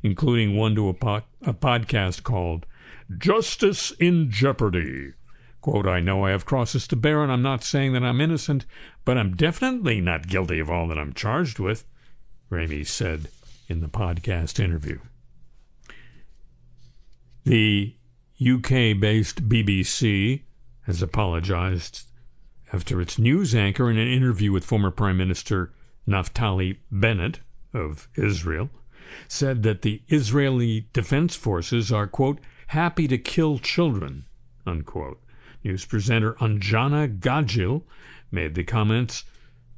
including 0.05 0.55
one 0.55 0.77
to 0.77 0.89
a, 0.89 0.95
po- 0.95 1.23
a 1.43 1.55
podcast 1.55 2.23
called 2.23 2.67
Justice 3.19 3.91
in 3.93 4.31
Jeopardy. 4.31 5.15
Quote, 5.63 5.89
I 5.89 5.99
know 5.99 6.25
I 6.25 6.31
have 6.31 6.45
crosses 6.45 6.87
to 6.89 6.97
bear, 6.97 7.23
and 7.23 7.33
I'm 7.33 7.43
not 7.43 7.65
saying 7.65 7.95
that 7.95 8.05
I'm 8.05 8.21
innocent, 8.21 8.67
but 9.07 9.17
I'm 9.17 9.35
definitely 9.35 10.03
not 10.03 10.29
guilty 10.29 10.61
of 10.61 10.71
all 10.71 10.87
that 10.89 10.99
I'm 10.99 11.15
charged 11.15 11.59
with, 11.59 11.87
Ramey 12.51 12.87
said 12.87 13.29
in 13.67 13.81
the 13.81 13.89
podcast 13.89 14.61
interview. 14.61 15.01
The 17.45 17.97
UK 18.39 19.01
based 19.01 19.49
BBC 19.49 20.43
has 20.83 21.01
apologized 21.01 22.03
after 22.75 23.01
its 23.01 23.19
news 23.19 23.55
anchor, 23.55 23.91
in 23.91 23.97
an 23.97 24.09
interview 24.09 24.53
with 24.53 24.65
former 24.65 24.91
Prime 24.91 25.17
Minister 25.17 25.73
Naftali 26.07 26.79
Bennett 26.91 27.41
of 27.73 28.09
Israel, 28.17 28.69
said 29.29 29.63
that 29.63 29.83
the 29.83 30.03
Israeli 30.09 30.89
Defense 30.93 31.37
Forces 31.37 31.93
are, 31.93 32.07
quote, 32.07 32.41
happy 32.69 33.07
to 33.09 33.19
kill 33.19 33.59
children, 33.59 34.25
unquote. 34.67 35.21
News 35.63 35.85
presenter 35.85 36.35
Anjana 36.35 37.19
Gadgil 37.19 37.83
made 38.31 38.55
the 38.55 38.65
comments 38.65 39.25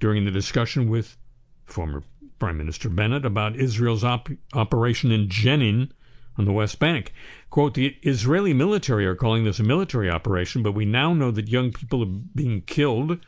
during 0.01 0.25
the 0.25 0.31
discussion 0.31 0.89
with 0.89 1.17
former 1.65 2.03
Prime 2.39 2.59
Minister 2.59 2.89
Bennett 2.89 3.25
about 3.25 3.57
Israel's 3.57 4.05
op- 4.05 4.29
operation 4.53 5.11
in 5.11 5.29
Jenin 5.29 5.91
on 6.37 6.45
the 6.45 6.53
West 6.53 6.79
Bank. 6.79 7.13
Quote, 7.51 7.75
the 7.75 7.97
Israeli 8.03 8.53
military 8.53 9.07
are 9.07 9.15
calling 9.15 9.45
this 9.45 9.59
a 9.59 9.63
military 9.63 10.11
operation, 10.11 10.63
but 10.63 10.73
we 10.73 10.85
now 10.85 11.15
know 11.15 11.31
that 11.31 11.49
young 11.49 11.73
people 11.73 12.03
are 12.03 12.21
being 12.35 12.61
killed, 12.63 13.25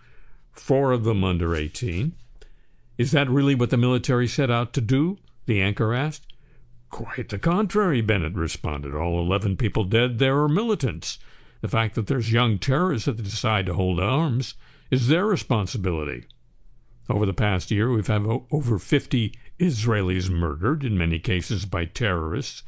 four 0.52 0.92
of 0.92 1.04
them 1.04 1.24
under 1.24 1.54
18. 1.54 2.12
Is 2.98 3.12
that 3.12 3.30
really 3.30 3.54
what 3.54 3.70
the 3.70 3.76
military 3.76 4.26
set 4.26 4.50
out 4.50 4.72
to 4.74 4.80
do? 4.80 5.18
The 5.48 5.62
anchor 5.62 5.94
asked. 5.94 6.26
Quite 6.90 7.30
the 7.30 7.38
contrary, 7.38 8.02
Bennett 8.02 8.34
responded. 8.34 8.94
All 8.94 9.18
11 9.18 9.56
people 9.56 9.84
dead 9.84 10.18
there 10.18 10.38
are 10.40 10.48
militants. 10.48 11.18
The 11.62 11.68
fact 11.68 11.94
that 11.94 12.06
there's 12.06 12.30
young 12.30 12.58
terrorists 12.58 13.06
that 13.06 13.16
decide 13.22 13.64
to 13.64 13.72
hold 13.72 13.98
arms 13.98 14.56
is 14.90 15.08
their 15.08 15.24
responsibility. 15.24 16.26
Over 17.08 17.24
the 17.24 17.32
past 17.32 17.70
year, 17.70 17.90
we've 17.90 18.08
had 18.08 18.26
over 18.50 18.78
50 18.78 19.32
Israelis 19.58 20.28
murdered, 20.28 20.84
in 20.84 20.98
many 20.98 21.18
cases 21.18 21.64
by 21.64 21.86
terrorists 21.86 22.62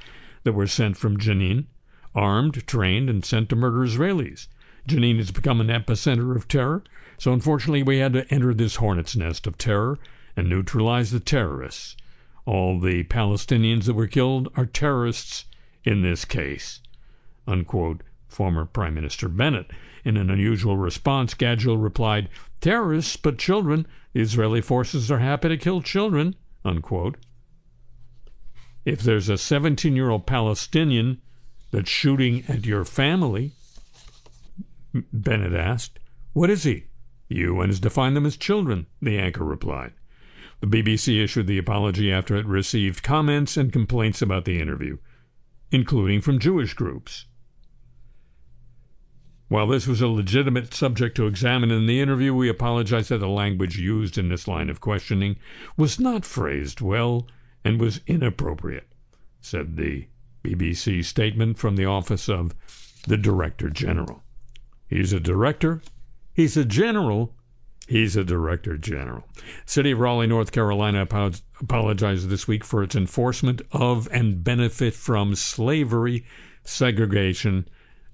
that 0.45 0.55
were 0.55 0.67
sent 0.67 0.97
from 0.97 1.19
Jenin, 1.19 1.67
armed, 2.15 2.67
trained, 2.67 3.11
and 3.11 3.23
sent 3.27 3.51
to 3.51 3.57
murder 3.57 3.85
Israelis. 3.85 4.49
Jenin 4.89 5.19
has 5.19 5.31
become 5.31 5.61
an 5.61 5.69
epicenter 5.69 6.35
of 6.35 6.49
terror, 6.49 6.83
so 7.19 7.35
unfortunately 7.35 7.83
we 7.83 7.99
had 7.99 8.15
to 8.15 8.27
enter 8.33 8.55
this 8.55 8.77
hornet's 8.77 9.15
nest 9.15 9.47
of 9.47 9.59
terror 9.59 9.99
and 10.35 10.49
neutralize 10.49 11.11
the 11.11 11.21
terrorists. 11.21 11.95
All 12.47 12.81
the 12.81 13.05
Palestinians 13.05 13.85
that 13.85 13.95
were 13.95 14.07
killed 14.07 14.49
are 14.57 14.67
terrorists 14.67 15.45
in 15.85 16.03
this 16.03 16.25
case. 16.25 16.81
Unquote, 17.47 18.03
former 18.29 18.65
Prime 18.65 18.95
Minister 18.95 19.29
Bennett. 19.29 19.71
In 20.05 20.17
an 20.17 20.31
unusual 20.31 20.77
response, 20.77 21.35
Gadgil 21.35 21.77
replied, 21.77 22.29
Terrorists, 22.61 23.17
but 23.17 23.39
children. 23.39 23.87
The 24.13 24.21
Israeli 24.21 24.61
forces 24.61 25.11
are 25.11 25.19
happy 25.19 25.49
to 25.49 25.57
kill 25.57 25.83
children. 25.83 26.37
Unquote. 26.65 27.17
If 28.85 29.03
there's 29.03 29.29
a 29.29 29.37
17 29.39 29.95
year 29.95 30.11
old 30.11 30.27
Palestinian 30.27 31.21
that's 31.71 31.91
shooting 31.91 32.45
at 32.49 32.67
your 32.67 32.85
family, 32.85 33.53
Bennett 35.13 35.53
asked, 35.53 35.99
What 36.33 36.51
is 36.51 36.65
he? 36.65 36.87
The 37.29 37.37
UN 37.37 37.69
has 37.69 37.79
defined 37.79 38.17
them 38.17 38.27
as 38.27 38.37
children, 38.37 38.87
the 39.01 39.19
anchor 39.19 39.45
replied. 39.45 39.93
The 40.61 40.67
BBC 40.67 41.23
issued 41.23 41.47
the 41.47 41.59
apology 41.59 42.13
after 42.13 42.37
it 42.37 42.47
received 42.47 43.03
comments 43.03 43.57
and 43.57 43.73
complaints 43.73 44.21
about 44.21 44.45
the 44.45 44.61
interview, 44.61 44.99
including 45.71 46.21
from 46.21 46.39
Jewish 46.39 46.75
groups. 46.75 47.27
While 49.49 49.67
this 49.67 49.87
was 49.87 50.01
a 50.01 50.07
legitimate 50.07 50.75
subject 50.75 51.17
to 51.17 51.27
examine 51.27 51.71
in 51.71 51.87
the 51.87 52.01
interview, 52.01 52.35
we 52.35 52.49
apologize 52.49 53.09
that 53.09 53.19
the 53.19 53.29
language 53.29 53.79
used 53.79 54.17
in 54.17 54.29
this 54.29 54.47
line 54.47 54.71
of 54.71 54.81
questioning 54.81 55.37
was 55.77 55.99
not 55.99 56.25
phrased 56.25 56.81
well 56.81 57.27
and 57.65 57.81
was 57.81 58.01
inappropriate, 58.07 58.87
said 59.41 59.77
the 59.77 60.07
BBC 60.45 61.05
statement 61.05 61.59
from 61.59 61.77
the 61.77 61.87
office 61.87 62.29
of 62.29 62.55
the 63.09 63.17
Director 63.17 63.71
General. 63.71 64.23
He's 64.87 65.13
a 65.13 65.21
director, 65.21 65.83
he's 66.33 66.57
a 66.57 66.65
general, 66.65 67.35
he's 67.91 68.15
a 68.15 68.23
Director 68.23 68.77
General. 68.79 69.25
City 69.67 69.91
of 69.91 69.99
Raleigh, 69.99 70.29
North 70.29 70.53
Carolina 70.53 71.03
apologized 71.03 72.29
this 72.29 72.47
week 72.47 72.65
for 72.65 72.85
its 72.85 72.95
enforcement 72.95 73.63
of 73.73 74.09
and 74.13 74.45
benefit 74.45 74.95
from 74.95 75.35
slavery, 75.35 76.25
segregation, 76.63 77.69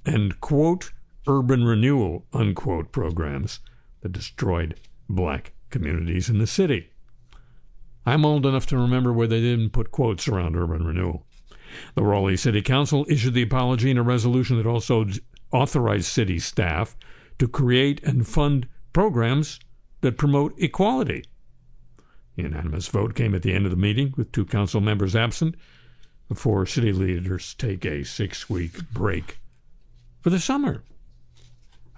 and 0.07 0.41
quote 0.41 0.93
urban 1.27 1.63
renewal, 1.63 2.25
unquote, 2.33 2.91
programs 2.91 3.61
that 4.01 4.13
destroyed 4.13 4.81
black 5.11 5.53
communities 5.69 6.31
in 6.31 6.39
the 6.39 6.47
city. 6.47 6.89
I'm 8.07 8.25
old 8.25 8.47
enough 8.47 8.67
to 8.69 8.79
remember 8.79 9.13
where 9.13 9.27
they 9.27 9.41
didn't 9.43 9.71
put 9.71 9.91
quotes 9.91 10.27
around 10.27 10.57
urban 10.57 10.87
renewal. 10.87 11.27
The 11.97 12.03
Raleigh 12.03 12.39
City 12.39 12.63
Council 12.63 13.05
issued 13.11 13.35
the 13.35 13.43
apology 13.43 13.91
in 13.91 13.99
a 13.99 14.03
resolution 14.03 14.57
that 14.57 14.67
also 14.67 15.05
authorized 15.53 16.07
city 16.07 16.39
staff 16.39 16.97
to 17.39 17.47
create 17.47 18.03
and 18.03 18.27
fund 18.27 18.69
programs 18.95 19.61
that 20.01 20.19
promote 20.19 20.55
equality. 20.59 21.25
The 22.37 22.43
unanimous 22.43 22.89
vote 22.89 23.15
came 23.15 23.35
at 23.35 23.43
the 23.43 23.53
end 23.53 23.65
of 23.65 23.71
the 23.71 23.77
meeting, 23.77 24.13
with 24.17 24.33
two 24.33 24.45
council 24.45 24.81
members 24.81 25.17
absent, 25.17 25.55
before 26.29 26.67
city 26.67 26.93
leaders 26.93 27.55
take 27.55 27.85
a 27.87 28.05
six 28.05 28.51
week 28.51 28.91
break 28.91 29.39
for 30.21 30.31
the 30.31 30.41
summer. 30.41 30.83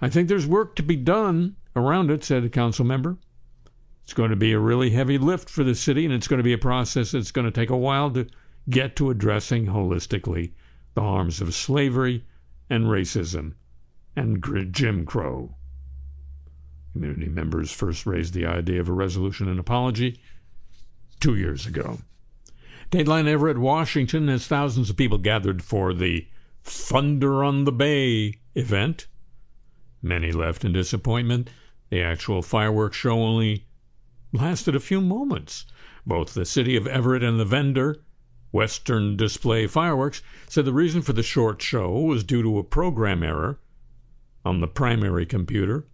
I 0.01 0.09
think 0.09 0.29
there's 0.29 0.47
work 0.47 0.75
to 0.77 0.83
be 0.83 0.95
done 0.95 1.57
around 1.75 2.09
it, 2.09 2.23
said 2.23 2.43
a 2.43 2.49
council 2.49 2.85
member. 2.85 3.17
It's 4.03 4.13
going 4.13 4.29
to 4.29 4.35
be 4.35 4.53
a 4.53 4.59
really 4.59 4.91
heavy 4.91 5.17
lift 5.17 5.49
for 5.49 5.63
the 5.63 5.75
city, 5.75 6.05
and 6.05 6.13
it's 6.13 6.27
going 6.27 6.39
to 6.39 6.43
be 6.43 6.53
a 6.53 6.57
process 6.57 7.11
that's 7.11 7.31
going 7.31 7.45
to 7.45 7.51
take 7.51 7.69
a 7.69 7.77
while 7.77 8.09
to 8.11 8.27
get 8.69 8.95
to 8.95 9.09
addressing 9.09 9.65
holistically 9.65 10.51
the 10.93 11.01
harms 11.01 11.41
of 11.41 11.53
slavery 11.53 12.23
and 12.69 12.85
racism 12.85 13.53
and 14.15 14.43
Jim 14.71 15.05
Crow. 15.05 15.55
Community 16.93 17.29
members 17.29 17.71
first 17.71 18.05
raised 18.05 18.33
the 18.33 18.45
idea 18.45 18.79
of 18.79 18.89
a 18.89 18.93
resolution 18.93 19.47
and 19.47 19.59
apology 19.59 20.19
two 21.19 21.35
years 21.35 21.65
ago. 21.65 21.99
Dateline 22.91 23.27
Everett, 23.27 23.57
Washington, 23.57 24.29
as 24.29 24.47
thousands 24.47 24.89
of 24.89 24.97
people 24.97 25.17
gathered 25.17 25.63
for 25.63 25.93
the 25.93 26.27
Thunder 26.63 27.43
on 27.43 27.65
the 27.65 27.71
Bay 27.71 28.35
event 28.55 29.07
Many 30.01 30.31
left 30.31 30.63
in 30.63 30.71
disappointment. 30.71 31.49
The 31.89 32.01
actual 32.01 32.41
fireworks 32.41 32.95
show 32.95 33.21
only 33.21 33.65
lasted 34.31 34.75
a 34.75 34.79
few 34.79 35.01
moments. 35.01 35.65
Both 36.05 36.33
the 36.33 36.45
city 36.45 36.77
of 36.77 36.87
Everett 36.87 37.23
and 37.23 37.39
the 37.39 37.45
vendor, 37.45 37.97
Western 38.51 39.17
Display 39.17 39.67
Fireworks, 39.67 40.21
said 40.47 40.65
the 40.65 40.73
reason 40.73 41.01
for 41.01 41.13
the 41.13 41.23
short 41.23 41.61
show 41.61 41.91
was 41.99 42.23
due 42.23 42.41
to 42.41 42.57
a 42.57 42.63
program 42.63 43.23
error 43.23 43.59
on 44.45 44.61
the 44.61 44.67
primary 44.67 45.25
computer 45.25 45.85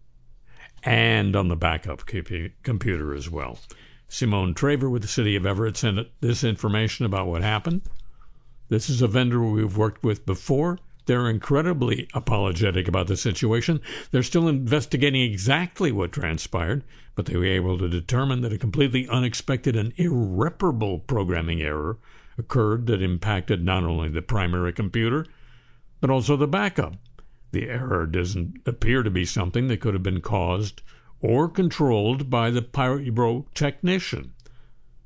and 0.86 1.36
on 1.36 1.48
the 1.48 1.56
backup 1.56 2.06
computer 2.06 3.14
as 3.14 3.30
well. 3.30 3.60
Simone 4.08 4.54
Traver 4.54 4.90
with 4.90 5.02
the 5.02 5.08
city 5.08 5.36
of 5.36 5.46
Everett 5.46 5.76
sent 5.76 6.08
this 6.22 6.44
information 6.44 7.06
about 7.06 7.28
what 7.28 7.42
happened. 7.42 7.82
This 8.70 8.90
is 8.90 9.02
a 9.02 9.08
vendor 9.08 9.42
we've 9.42 9.76
worked 9.76 10.04
with 10.04 10.26
before. 10.26 10.78
They're 11.08 11.30
incredibly 11.30 12.08
apologetic 12.14 12.88
about 12.88 13.08
the 13.08 13.18
situation. 13.18 13.82
They're 14.12 14.24
still 14.24 14.48
investigating 14.48 15.22
exactly 15.22 15.92
what 15.92 16.12
transpired, 16.12 16.84
but 17.16 17.26
they 17.26 17.36
were 17.36 17.46
able 17.46 17.78
to 17.78 17.90
determine 17.90 18.42
that 18.42 18.54
a 18.54 18.58
completely 18.58 19.08
unexpected 19.08 19.76
and 19.76 19.94
irreparable 19.98 21.00
programming 21.00 21.62
error 21.62 21.98
occurred 22.38 22.88
that 22.88 23.02
impacted 23.02 23.64
not 23.64 23.84
only 23.84 24.10
the 24.10 24.22
primary 24.22 24.74
computer, 24.74 25.26
but 26.02 26.10
also 26.10 26.36
the 26.36 26.48
backup. 26.48 26.96
The 27.52 27.70
error 27.70 28.06
doesn't 28.06 28.62
appear 28.66 29.04
to 29.04 29.10
be 29.10 29.26
something 29.26 29.68
that 29.68 29.80
could 29.80 29.94
have 29.94 30.04
been 30.04 30.22
caused 30.22 30.82
or 31.20 31.48
controlled 31.48 32.30
by 32.30 32.52
the 32.52 32.62
pyrotechnician. 32.62 34.32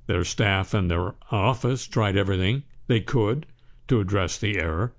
Their 0.07 0.23
staff 0.23 0.73
and 0.73 0.89
their 0.89 1.15
office 1.31 1.85
tried 1.85 2.17
everything 2.17 2.63
they 2.87 3.01
could 3.01 3.45
to 3.87 3.99
address 3.99 4.37
the 4.37 4.57
error, 4.57 4.93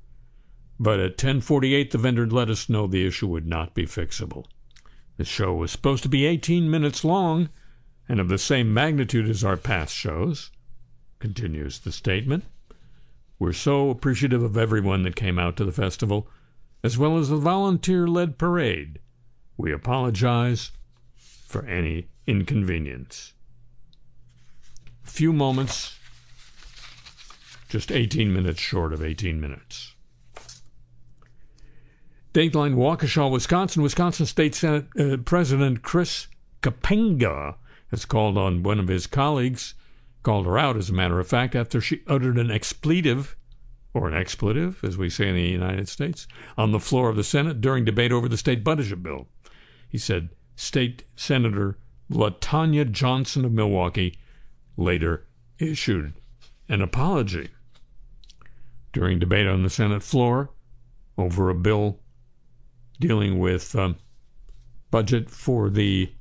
but 0.79 1.01
at 1.01 1.19
10:48 1.19 1.91
the 1.91 1.99
vendor 1.99 2.27
let 2.27 2.49
us 2.49 2.69
know 2.69 2.87
the 2.87 3.07
issue 3.07 3.27
would 3.27 3.47
not 3.47 3.75
be 3.75 3.87
fixable. 3.87 4.47
The 5.17 5.25
show 5.25 5.55
was 5.55 5.71
supposed 5.71 6.03
to 6.05 6.09
be 6.09 6.27
18 6.27 6.71
minutes 6.71 7.05
long 7.05 7.51
and 8.09 8.19
of 8.21 8.29
the 8.29 8.39
same 8.39 8.73
magnitude 8.73 9.29
as 9.29 9.45
our 9.45 9.57
past 9.57 9.95
shows, 9.95 10.51
continues 11.19 11.79
the 11.79 11.93
statement. 11.93 12.45
We're 13.39 13.53
so 13.53 13.91
appreciative 13.91 14.43
of 14.43 14.57
everyone 14.57 15.03
that 15.03 15.17
came 15.17 15.39
out 15.39 15.57
to 15.59 15.65
the 15.65 15.73
festival, 15.73 16.29
as 16.83 16.97
well 16.97 17.19
as 17.19 17.29
the 17.29 17.37
volunteer 17.37 18.07
led 18.07 18.39
parade. 18.39 18.99
We 19.57 19.73
apologize 19.73 20.73
for 21.15 21.67
any 21.67 22.09
inconvenience. 22.27 23.35
A 25.05 25.11
few 25.11 25.33
moments, 25.33 25.99
just 27.69 27.93
18 27.93 28.33
minutes 28.33 28.61
short 28.61 28.93
of 28.93 29.03
18 29.03 29.41
minutes. 29.41 29.95
Dateline 32.33 32.77
Waukesha, 32.77 33.31
Wisconsin. 33.31 33.83
Wisconsin 33.83 34.27
State 34.27 34.55
Senate 34.55 34.87
uh, 34.99 35.17
President 35.19 35.83
Chris 35.83 36.29
Kapenga 36.63 37.57
has 37.91 38.05
called 38.05 38.39
on 38.39 38.63
one 38.63 38.79
of 38.79 38.87
his 38.87 39.09
colleagues, 39.09 39.75
called 40.23 40.47
her 40.47 40.57
out, 40.57 40.77
as 40.77 40.91
a 40.91 40.95
matter 40.95 41.19
of 41.19 41.27
fact, 41.27 41.57
after 41.57 41.81
she 41.81 42.03
uttered 42.07 42.39
an 42.39 42.51
expletive, 42.51 43.37
or 43.93 44.09
an 44.09 44.15
expletive, 44.15 44.83
as 44.85 44.97
we 44.97 45.11
say 45.11 45.29
in 45.29 45.35
the 45.35 45.43
United 45.43 45.89
States, 45.89 46.27
on 46.57 46.73
the 46.73 46.81
floor 46.81 47.09
of 47.09 47.17
the 47.17 47.25
Senate 47.25 47.61
during 47.61 47.85
debate 47.85 48.13
over 48.13 48.29
the 48.29 48.37
state 48.37 48.63
budget 48.63 49.03
bill. 49.03 49.27
He 49.89 49.99
said 49.99 50.31
State 50.55 51.05
Senator 51.17 51.79
LaTanya 52.11 52.91
Johnson 52.91 53.45
of 53.45 53.53
Milwaukee 53.53 54.19
later 54.77 55.27
issued 55.59 56.13
an 56.69 56.83
apology. 56.83 57.49
During 58.93 59.19
debate 59.19 59.47
on 59.47 59.63
the 59.63 59.71
Senate 59.71 60.03
floor 60.03 60.51
over 61.17 61.49
a 61.49 61.55
bill 61.55 62.01
dealing 62.99 63.39
with 63.39 63.75
um, 63.77 63.97
budget 64.91 65.31
for 65.31 65.71
the 65.71 66.13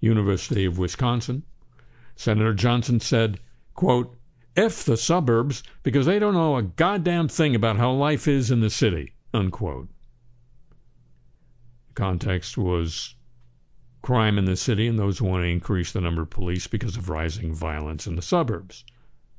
University 0.00 0.64
of 0.64 0.78
Wisconsin. 0.78 1.42
Senator 2.14 2.52
Johnson 2.52 3.00
said, 3.00 3.40
quote, 3.74 4.17
F 4.58 4.82
the 4.82 4.96
suburbs 4.96 5.62
because 5.84 6.04
they 6.04 6.18
don't 6.18 6.34
know 6.34 6.56
a 6.56 6.64
goddamn 6.64 7.28
thing 7.28 7.54
about 7.54 7.76
how 7.76 7.92
life 7.92 8.26
is 8.26 8.50
in 8.50 8.58
the 8.58 8.70
city, 8.70 9.12
unquote. 9.32 9.88
The 11.86 11.94
context 11.94 12.58
was 12.58 13.14
crime 14.02 14.36
in 14.36 14.46
the 14.46 14.56
city 14.56 14.88
and 14.88 14.98
those 14.98 15.18
who 15.18 15.26
want 15.26 15.44
to 15.44 15.48
increase 15.48 15.92
the 15.92 16.00
number 16.00 16.22
of 16.22 16.30
police 16.30 16.66
because 16.66 16.96
of 16.96 17.08
rising 17.08 17.54
violence 17.54 18.08
in 18.08 18.16
the 18.16 18.22
suburbs, 18.22 18.84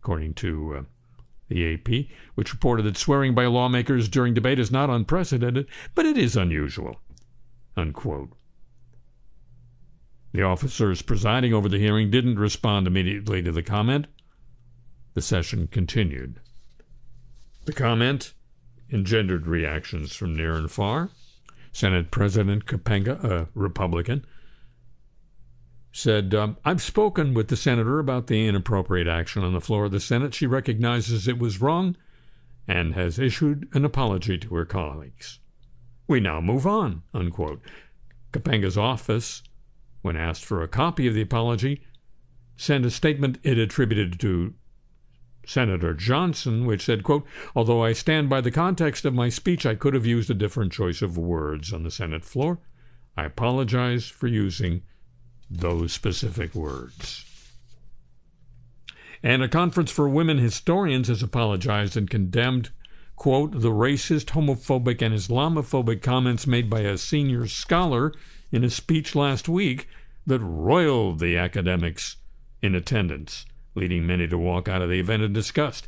according 0.02 0.36
to 0.36 0.76
uh, 0.78 0.84
the 1.50 1.74
AP, 1.74 2.06
which 2.36 2.54
reported 2.54 2.84
that 2.84 2.96
swearing 2.96 3.36
by 3.36 3.46
lawmakers 3.46 4.08
during 4.08 4.34
debate 4.34 4.58
is 4.58 4.72
not 4.72 4.90
unprecedented, 4.90 5.68
but 5.96 6.06
it 6.06 6.18
is 6.18 6.38
unusual. 6.38 7.02
Unquote. 7.76 8.32
The 10.32 10.44
officers 10.44 11.02
presiding 11.02 11.54
over 11.54 11.68
the 11.68 11.80
hearing 11.80 12.10
didn't 12.10 12.40
respond 12.40 12.88
immediately 12.88 13.42
to 13.42 13.52
the 13.52 13.64
comment. 13.64 14.08
The 15.20 15.24
session 15.24 15.68
continued. 15.68 16.40
The 17.66 17.74
comment 17.74 18.34
engendered 18.90 19.48
reactions 19.48 20.16
from 20.16 20.34
near 20.34 20.54
and 20.54 20.72
far. 20.72 21.10
Senate 21.74 22.10
President 22.10 22.66
Kapenga, 22.66 23.22
a 23.22 23.50
Republican, 23.54 24.26
said, 25.92 26.34
um, 26.34 26.56
I've 26.64 26.82
spoken 26.82 27.34
with 27.34 27.50
the 27.50 27.58
senator 27.58 28.00
about 28.00 28.28
the 28.28 28.48
inappropriate 28.48 29.10
action 29.10 29.44
on 29.44 29.52
the 29.52 29.60
floor 29.60 29.84
of 29.84 29.92
the 29.92 30.00
Senate. 30.00 30.34
She 30.34 30.48
recognizes 30.48 31.28
it 31.28 31.38
was 31.38 31.60
wrong 31.60 31.98
and 32.66 32.94
has 32.94 33.20
issued 33.20 33.68
an 33.74 33.84
apology 33.84 34.38
to 34.38 34.56
her 34.56 34.64
colleagues. 34.64 35.40
We 36.08 36.22
now 36.22 36.40
move 36.40 36.66
on, 36.66 37.04
unquote. 37.14 37.62
Kapenga's 38.32 38.78
office, 38.78 39.44
when 40.02 40.16
asked 40.16 40.46
for 40.46 40.64
a 40.64 40.70
copy 40.70 41.08
of 41.08 41.14
the 41.14 41.20
apology, 41.20 41.84
sent 42.56 42.86
a 42.86 42.90
statement 42.90 43.38
it 43.44 43.58
attributed 43.58 44.18
to 44.22 44.54
Senator 45.50 45.96
Johnson, 45.96 46.68
which 46.68 46.86
said, 46.86 47.02
quote, 47.04 47.26
Although 47.56 47.84
I 47.84 47.94
stand 47.94 48.30
by 48.30 48.40
the 48.40 48.52
context 48.52 49.04
of 49.04 49.16
my 49.16 49.30
speech, 49.30 49.66
I 49.66 49.74
could 49.74 49.96
have 49.96 50.06
used 50.06 50.30
a 50.30 50.36
different 50.36 50.72
choice 50.72 51.02
of 51.02 51.18
words 51.18 51.74
on 51.74 51.82
the 51.82 51.90
Senate 51.90 52.24
floor. 52.24 52.60
I 53.18 53.26
apologize 53.26 54.08
for 54.08 54.28
using 54.28 54.84
those 55.50 55.92
specific 55.92 56.54
words. 56.54 57.26
And 59.24 59.42
a 59.42 59.50
conference 59.50 59.90
for 59.90 60.08
women 60.08 60.38
historians 60.38 61.08
has 61.08 61.24
apologized 61.24 61.98
and 61.98 62.08
condemned, 62.08 62.70
quote, 63.16 63.60
the 63.60 63.72
racist, 63.72 64.28
homophobic, 64.28 65.02
and 65.02 65.16
Islamophobic 65.16 66.04
comments 66.04 66.46
made 66.46 66.70
by 66.70 66.82
a 66.82 66.96
senior 66.96 67.48
scholar 67.48 68.14
in 68.52 68.64
a 68.64 68.70
speech 68.70 69.16
last 69.16 69.50
week 69.50 69.88
that 70.28 70.40
roiled 70.42 71.20
the 71.20 71.38
academics 71.38 72.18
in 72.62 72.76
attendance, 72.76 73.48
leading 73.80 74.06
many 74.06 74.28
to 74.28 74.38
walk 74.38 74.68
out 74.68 74.82
of 74.82 74.90
the 74.90 75.00
event 75.00 75.24
in 75.24 75.34
disgust. 75.34 75.88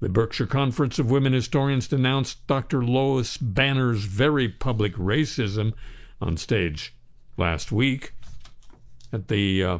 The 0.00 0.08
Berkshire 0.08 0.46
Conference 0.46 0.98
of 0.98 1.10
Women 1.10 1.32
Historians 1.32 1.88
denounced 1.88 2.46
Dr. 2.46 2.84
Lois 2.84 3.36
Banner's 3.36 4.04
very 4.04 4.48
public 4.48 4.94
racism 4.94 5.72
on 6.20 6.36
stage 6.36 6.94
last 7.36 7.72
week 7.72 8.12
at 9.12 9.28
the 9.28 9.64
uh, 9.64 9.78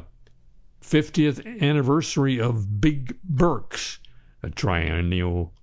50th 0.81 1.61
anniversary 1.61 2.39
of 2.39 2.81
Big 2.81 3.17
Berks, 3.23 3.99
a 4.41 4.49
triennial 4.49 5.53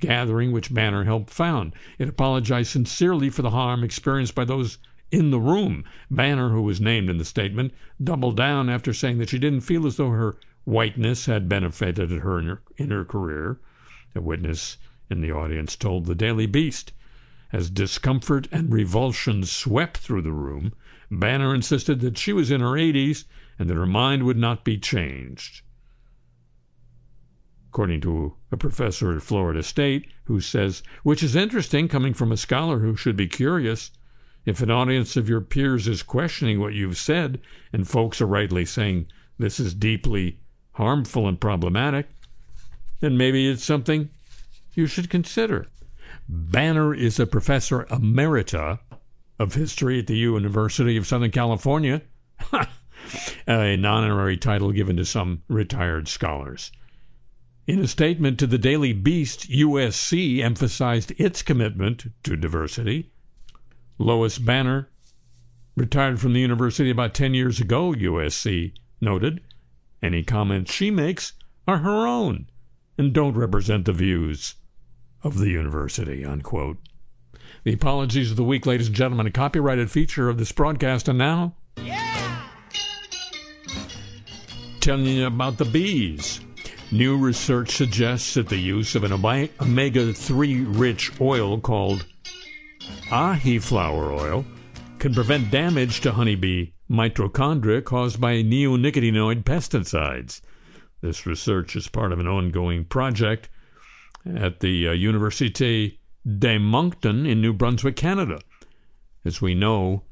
gathering 0.00 0.52
which 0.52 0.72
Banner 0.72 1.04
helped 1.04 1.30
found. 1.30 1.74
It 1.98 2.08
apologized 2.08 2.70
sincerely 2.70 3.30
for 3.30 3.42
the 3.42 3.50
harm 3.50 3.82
experienced 3.82 4.34
by 4.34 4.44
those 4.44 4.78
in 5.10 5.30
the 5.30 5.40
room. 5.40 5.84
Banner, 6.10 6.50
who 6.50 6.62
was 6.62 6.80
named 6.80 7.08
in 7.10 7.18
the 7.18 7.24
statement, 7.24 7.72
doubled 8.02 8.36
down 8.36 8.68
after 8.68 8.92
saying 8.92 9.18
that 9.18 9.30
she 9.30 9.38
didn't 9.38 9.62
feel 9.62 9.86
as 9.86 9.96
though 9.96 10.10
her 10.10 10.36
whiteness 10.68 11.24
had 11.24 11.48
benefited 11.48 12.10
her 12.10 12.38
in 12.38 12.46
her, 12.46 12.62
in 12.76 12.90
her 12.90 13.04
career. 13.04 13.58
A 14.14 14.20
witness 14.20 14.76
in 15.08 15.22
the 15.22 15.32
audience 15.32 15.74
told 15.74 16.04
the 16.04 16.14
Daily 16.14 16.44
Beast. 16.44 16.92
As 17.50 17.70
discomfort 17.70 18.46
and 18.52 18.70
revulsion 18.70 19.44
swept 19.44 19.96
through 19.96 20.20
the 20.20 20.32
room, 20.32 20.74
Banner 21.10 21.54
insisted 21.54 22.00
that 22.00 22.18
she 22.18 22.34
was 22.34 22.50
in 22.50 22.60
her 22.60 22.72
80s 22.72 23.24
and 23.58 23.70
that 23.70 23.76
her 23.76 23.86
mind 23.86 24.24
would 24.24 24.36
not 24.36 24.62
be 24.62 24.76
changed. 24.76 25.62
According 27.70 28.02
to 28.02 28.36
a 28.52 28.58
professor 28.58 29.16
at 29.16 29.22
Florida 29.22 29.62
State, 29.62 30.08
who 30.24 30.38
says, 30.38 30.82
which 31.02 31.22
is 31.22 31.34
interesting 31.34 31.88
coming 31.88 32.12
from 32.12 32.30
a 32.30 32.36
scholar 32.36 32.80
who 32.80 32.94
should 32.94 33.16
be 33.16 33.26
curious. 33.26 33.90
If 34.44 34.60
an 34.60 34.70
audience 34.70 35.16
of 35.16 35.30
your 35.30 35.40
peers 35.40 35.88
is 35.88 36.02
questioning 36.02 36.60
what 36.60 36.74
you've 36.74 36.98
said, 36.98 37.40
and 37.72 37.88
folks 37.88 38.20
are 38.20 38.26
rightly 38.26 38.66
saying 38.66 39.06
this 39.38 39.58
is 39.58 39.72
deeply 39.72 40.40
harmful 40.78 41.28
and 41.28 41.40
problematic, 41.40 42.08
then 43.00 43.16
maybe 43.16 43.48
it's 43.48 43.64
something 43.64 44.08
you 44.74 44.86
should 44.86 45.10
consider. 45.10 45.66
Banner 46.28 46.94
is 46.94 47.18
a 47.18 47.26
professor 47.26 47.84
emerita 47.90 48.78
of 49.38 49.54
history 49.54 49.98
at 49.98 50.06
the 50.06 50.16
University 50.16 50.96
of 50.96 51.06
Southern 51.06 51.30
California, 51.30 52.02
a 52.52 53.76
non 53.76 54.04
honorary 54.04 54.36
title 54.36 54.72
given 54.72 54.96
to 54.96 55.04
some 55.04 55.42
retired 55.48 56.06
scholars. 56.06 56.70
In 57.66 57.80
a 57.80 57.88
statement 57.88 58.38
to 58.38 58.46
the 58.46 58.56
Daily 58.56 58.92
Beast, 58.92 59.50
USC 59.50 60.40
emphasized 60.40 61.12
its 61.18 61.42
commitment 61.42 62.06
to 62.22 62.36
diversity. 62.36 63.10
Lois 63.98 64.38
Banner 64.38 64.88
retired 65.76 66.20
from 66.20 66.34
the 66.34 66.40
university 66.40 66.90
about 66.90 67.14
10 67.14 67.34
years 67.34 67.60
ago, 67.60 67.92
USC 67.92 68.72
noted. 69.00 69.40
Any 70.02 70.22
comments 70.22 70.72
she 70.72 70.90
makes 70.90 71.32
are 71.66 71.78
her 71.78 72.06
own 72.06 72.46
and 72.96 73.12
don't 73.12 73.34
represent 73.34 73.84
the 73.84 73.92
views 73.92 74.54
of 75.22 75.38
the 75.38 75.50
university. 75.50 76.24
The 76.24 77.72
apologies 77.72 78.30
of 78.30 78.36
the 78.36 78.44
week, 78.44 78.66
ladies 78.66 78.86
and 78.86 78.96
gentlemen, 78.96 79.26
a 79.26 79.30
copyrighted 79.30 79.90
feature 79.90 80.28
of 80.28 80.38
this 80.38 80.52
broadcast, 80.52 81.08
and 81.08 81.18
now. 81.18 81.54
Yeah! 81.76 82.42
Telling 84.80 85.06
you 85.06 85.26
about 85.26 85.58
the 85.58 85.64
bees. 85.64 86.40
New 86.90 87.18
research 87.18 87.70
suggests 87.70 88.34
that 88.34 88.48
the 88.48 88.56
use 88.56 88.94
of 88.94 89.04
an 89.04 89.12
omega 89.12 90.12
3 90.12 90.60
rich 90.62 91.12
oil 91.20 91.60
called 91.60 92.06
Ahiflower 93.10 94.18
oil 94.18 94.44
can 94.98 95.12
prevent 95.12 95.50
damage 95.50 96.00
to 96.00 96.12
honeybee 96.12 96.70
mitochondria 96.90 97.84
caused 97.84 98.20
by 98.20 98.36
neonicotinoid 98.36 99.44
pesticides. 99.44 100.40
This 101.00 101.26
research 101.26 101.76
is 101.76 101.88
part 101.88 102.12
of 102.12 102.18
an 102.18 102.26
ongoing 102.26 102.84
project 102.84 103.48
at 104.26 104.60
the 104.60 104.88
uh, 104.88 104.92
Université 104.92 105.98
de 106.38 106.58
Moncton 106.58 107.24
in 107.26 107.40
New 107.40 107.52
Brunswick, 107.52 107.96
Canada. 107.96 108.40
As 109.24 109.40
we 109.40 109.54
know, 109.54 110.02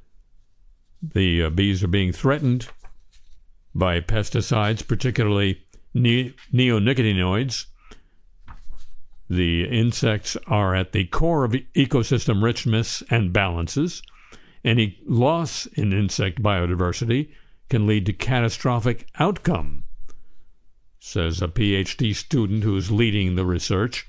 the 1.03 1.45
uh, 1.45 1.51
bees 1.51 1.83
are 1.83 1.89
being 1.89 2.13
threatened 2.13 2.69
by 3.75 4.01
pesticides, 4.01 4.87
particularly 4.87 5.63
ne- 5.93 6.35
neonicotinoids. 6.53 7.67
The 9.29 9.65
insects 9.65 10.37
are 10.47 10.75
at 10.75 10.93
the 10.93 11.07
core 11.07 11.45
of 11.45 11.53
ecosystem 11.75 12.43
richness 12.43 13.03
and 13.11 13.33
balances. 13.33 14.03
Any 14.67 14.99
loss 15.07 15.67
in 15.67 15.93
insect 15.93 16.43
biodiversity 16.43 17.29
can 17.71 17.87
lead 17.87 18.05
to 18.07 18.13
catastrophic 18.13 19.07
outcome, 19.17 19.85
says 20.99 21.41
a 21.41 21.47
PhD 21.47 22.13
student 22.13 22.65
who 22.65 22.77
is 22.77 22.91
leading 22.91 23.37
the 23.37 23.47
research 23.47 24.09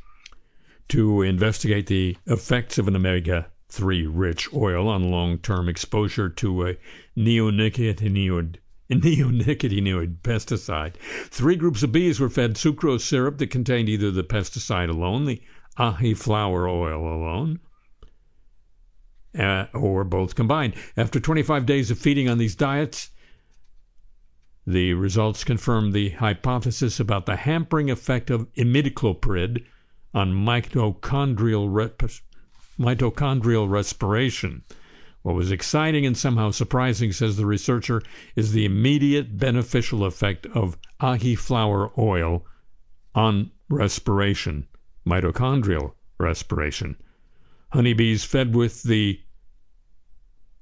to 0.87 1.21
investigate 1.21 1.85
the 1.85 2.17
effects 2.25 2.79
of 2.79 2.87
an 2.87 2.95
omega 2.95 3.51
3 3.69 4.07
rich 4.07 4.51
oil 4.51 4.87
on 4.87 5.11
long 5.11 5.37
term 5.37 5.69
exposure 5.69 6.27
to 6.27 6.69
a 6.69 6.77
neonicotinoid, 7.15 8.55
neonicotinoid 8.89 10.21
pesticide. 10.23 10.95
Three 11.29 11.55
groups 11.55 11.83
of 11.83 11.91
bees 11.91 12.19
were 12.19 12.29
fed 12.29 12.55
sucrose 12.55 13.01
syrup 13.01 13.37
that 13.37 13.51
contained 13.51 13.89
either 13.89 14.09
the 14.09 14.23
pesticide 14.23 14.89
alone, 14.89 15.25
the 15.25 15.39
Ahiflower 15.77 16.67
oil 16.67 17.01
alone, 17.01 17.59
uh, 19.37 19.65
or 19.73 20.03
both 20.03 20.35
combined. 20.35 20.73
After 20.95 21.19
25 21.19 21.65
days 21.65 21.91
of 21.91 21.99
feeding 21.99 22.29
on 22.29 22.37
these 22.37 22.55
diets, 22.55 23.11
the 24.65 24.93
results 24.93 25.43
confirmed 25.43 25.93
the 25.93 26.09
hypothesis 26.09 26.99
about 26.99 27.25
the 27.25 27.37
hampering 27.37 27.89
effect 27.89 28.29
of 28.29 28.53
imidacloprid 28.55 29.63
on 30.13 30.33
mitochondrial, 30.33 31.67
rep- 31.71 32.03
mitochondrial 32.77 33.69
respiration. 33.69 34.63
What 35.21 35.35
was 35.35 35.51
exciting 35.51 36.05
and 36.05 36.17
somehow 36.17 36.51
surprising, 36.51 37.11
says 37.11 37.37
the 37.37 37.45
researcher, 37.45 38.01
is 38.35 38.51
the 38.51 38.65
immediate 38.65 39.37
beneficial 39.37 40.05
effect 40.05 40.45
of 40.47 40.77
Ahiflower 41.01 41.91
oil 41.97 42.45
on 43.13 43.51
respiration, 43.69 44.67
mitochondrial 45.05 45.93
respiration. 46.17 46.97
Honeybees 47.69 48.23
fed 48.23 48.55
with 48.55 48.83
the 48.83 49.21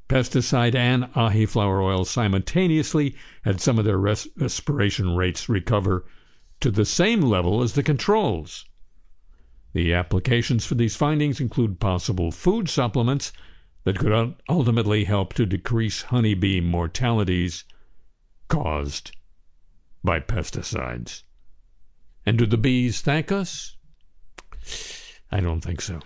pesticide 0.07 0.75
and 0.75 1.05
Ahiflower 1.13 1.83
oil 1.83 2.05
simultaneously 2.05 3.15
had 3.43 3.59
some 3.59 3.79
of 3.79 3.85
their 3.85 3.97
res- 3.97 4.27
respiration 4.37 5.15
rates 5.15 5.49
recover 5.49 6.05
to 6.59 6.71
the 6.71 6.85
same 6.85 7.21
level 7.21 7.61
as 7.61 7.73
the 7.73 7.83
controls. 7.83 8.65
The 9.73 9.93
applications 9.93 10.65
for 10.65 10.75
these 10.75 10.95
findings 10.95 11.41
include 11.41 11.79
possible 11.79 12.31
food 12.31 12.69
supplements 12.69 13.33
that 13.83 13.99
could 13.99 14.35
ultimately 14.49 15.03
help 15.03 15.33
to 15.33 15.45
decrease 15.45 16.03
honeybee 16.03 16.61
mortalities 16.61 17.65
caused 18.47 19.11
by 20.03 20.19
pesticides. 20.19 21.23
And 22.25 22.37
do 22.37 22.45
the 22.45 22.57
bees 22.57 23.01
thank 23.01 23.31
us? 23.31 23.75
I 25.31 25.39
don't 25.39 25.61
think 25.61 25.81
so. 25.81 25.99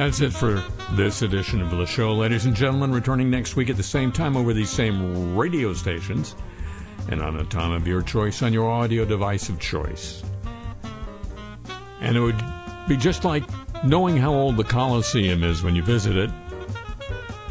That's 0.00 0.22
it 0.22 0.32
for 0.32 0.64
this 0.92 1.20
edition 1.20 1.60
of 1.60 1.70
the 1.70 1.84
show, 1.84 2.14
ladies 2.14 2.46
and 2.46 2.56
gentlemen. 2.56 2.90
Returning 2.90 3.28
next 3.28 3.54
week 3.54 3.68
at 3.68 3.76
the 3.76 3.82
same 3.82 4.10
time 4.10 4.34
over 4.34 4.54
these 4.54 4.70
same 4.70 5.36
radio 5.36 5.74
stations 5.74 6.34
and 7.10 7.20
on 7.20 7.36
a 7.36 7.44
time 7.44 7.70
of 7.72 7.86
your 7.86 8.00
choice 8.00 8.40
on 8.40 8.54
your 8.54 8.66
audio 8.66 9.04
device 9.04 9.50
of 9.50 9.60
choice. 9.60 10.22
And 12.00 12.16
it 12.16 12.20
would 12.20 12.42
be 12.88 12.96
just 12.96 13.26
like 13.26 13.44
knowing 13.84 14.16
how 14.16 14.32
old 14.32 14.56
the 14.56 14.64
Coliseum 14.64 15.44
is 15.44 15.62
when 15.62 15.76
you 15.76 15.82
visit 15.82 16.16
it, 16.16 16.30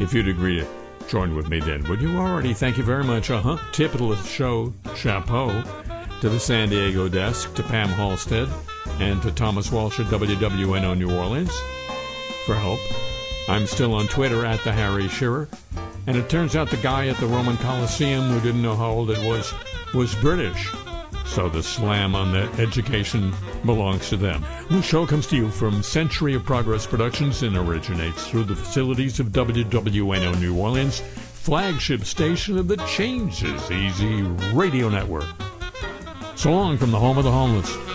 if 0.00 0.12
you'd 0.12 0.26
agree 0.26 0.58
to 0.58 0.66
join 1.06 1.36
with 1.36 1.48
me 1.48 1.60
then. 1.60 1.88
Would 1.88 2.02
you 2.02 2.18
already? 2.18 2.52
Thank 2.52 2.78
you 2.78 2.82
very 2.82 3.04
much. 3.04 3.30
Uh 3.30 3.42
huh. 3.42 3.58
Tip 3.70 3.94
of 3.94 4.00
the 4.00 4.16
show, 4.24 4.74
chapeau, 4.96 5.62
to 6.20 6.28
the 6.28 6.40
San 6.40 6.70
Diego 6.70 7.08
desk, 7.08 7.54
to 7.54 7.62
Pam 7.62 7.90
Halstead, 7.90 8.48
and 8.98 9.22
to 9.22 9.30
Thomas 9.30 9.70
Walsh 9.70 10.00
at 10.00 10.06
WWNO 10.06 10.98
New 10.98 11.16
Orleans 11.16 11.56
for 12.50 12.56
help. 12.56 12.80
I'm 13.48 13.64
still 13.64 13.94
on 13.94 14.08
Twitter 14.08 14.44
at 14.44 14.64
the 14.64 14.72
Harry 14.72 15.06
Shearer. 15.06 15.48
And 16.08 16.16
it 16.16 16.28
turns 16.28 16.56
out 16.56 16.68
the 16.68 16.78
guy 16.78 17.06
at 17.06 17.16
the 17.18 17.26
Roman 17.28 17.56
Coliseum 17.58 18.24
who 18.28 18.40
didn't 18.40 18.62
know 18.62 18.74
how 18.74 18.90
old 18.90 19.12
it 19.12 19.24
was 19.24 19.54
was 19.94 20.16
British. 20.16 20.68
So 21.26 21.48
the 21.48 21.62
slam 21.62 22.16
on 22.16 22.32
the 22.32 22.50
education 22.60 23.32
belongs 23.64 24.08
to 24.08 24.16
them. 24.16 24.44
The 24.68 24.82
show 24.82 25.06
comes 25.06 25.28
to 25.28 25.36
you 25.36 25.48
from 25.48 25.80
Century 25.84 26.34
of 26.34 26.44
Progress 26.44 26.88
Productions 26.88 27.44
and 27.44 27.56
originates 27.56 28.26
through 28.26 28.44
the 28.44 28.56
facilities 28.56 29.20
of 29.20 29.28
WWNO 29.28 30.40
New 30.40 30.58
Orleans, 30.58 30.98
flagship 30.98 32.04
station 32.04 32.58
of 32.58 32.66
the 32.66 32.78
Change 32.78 33.44
Is 33.44 33.70
Easy 33.70 34.22
Radio 34.52 34.88
Network. 34.88 35.28
So 36.34 36.50
long 36.50 36.78
from 36.78 36.90
the 36.90 36.98
home 36.98 37.16
of 37.16 37.22
the 37.22 37.30
homeless. 37.30 37.89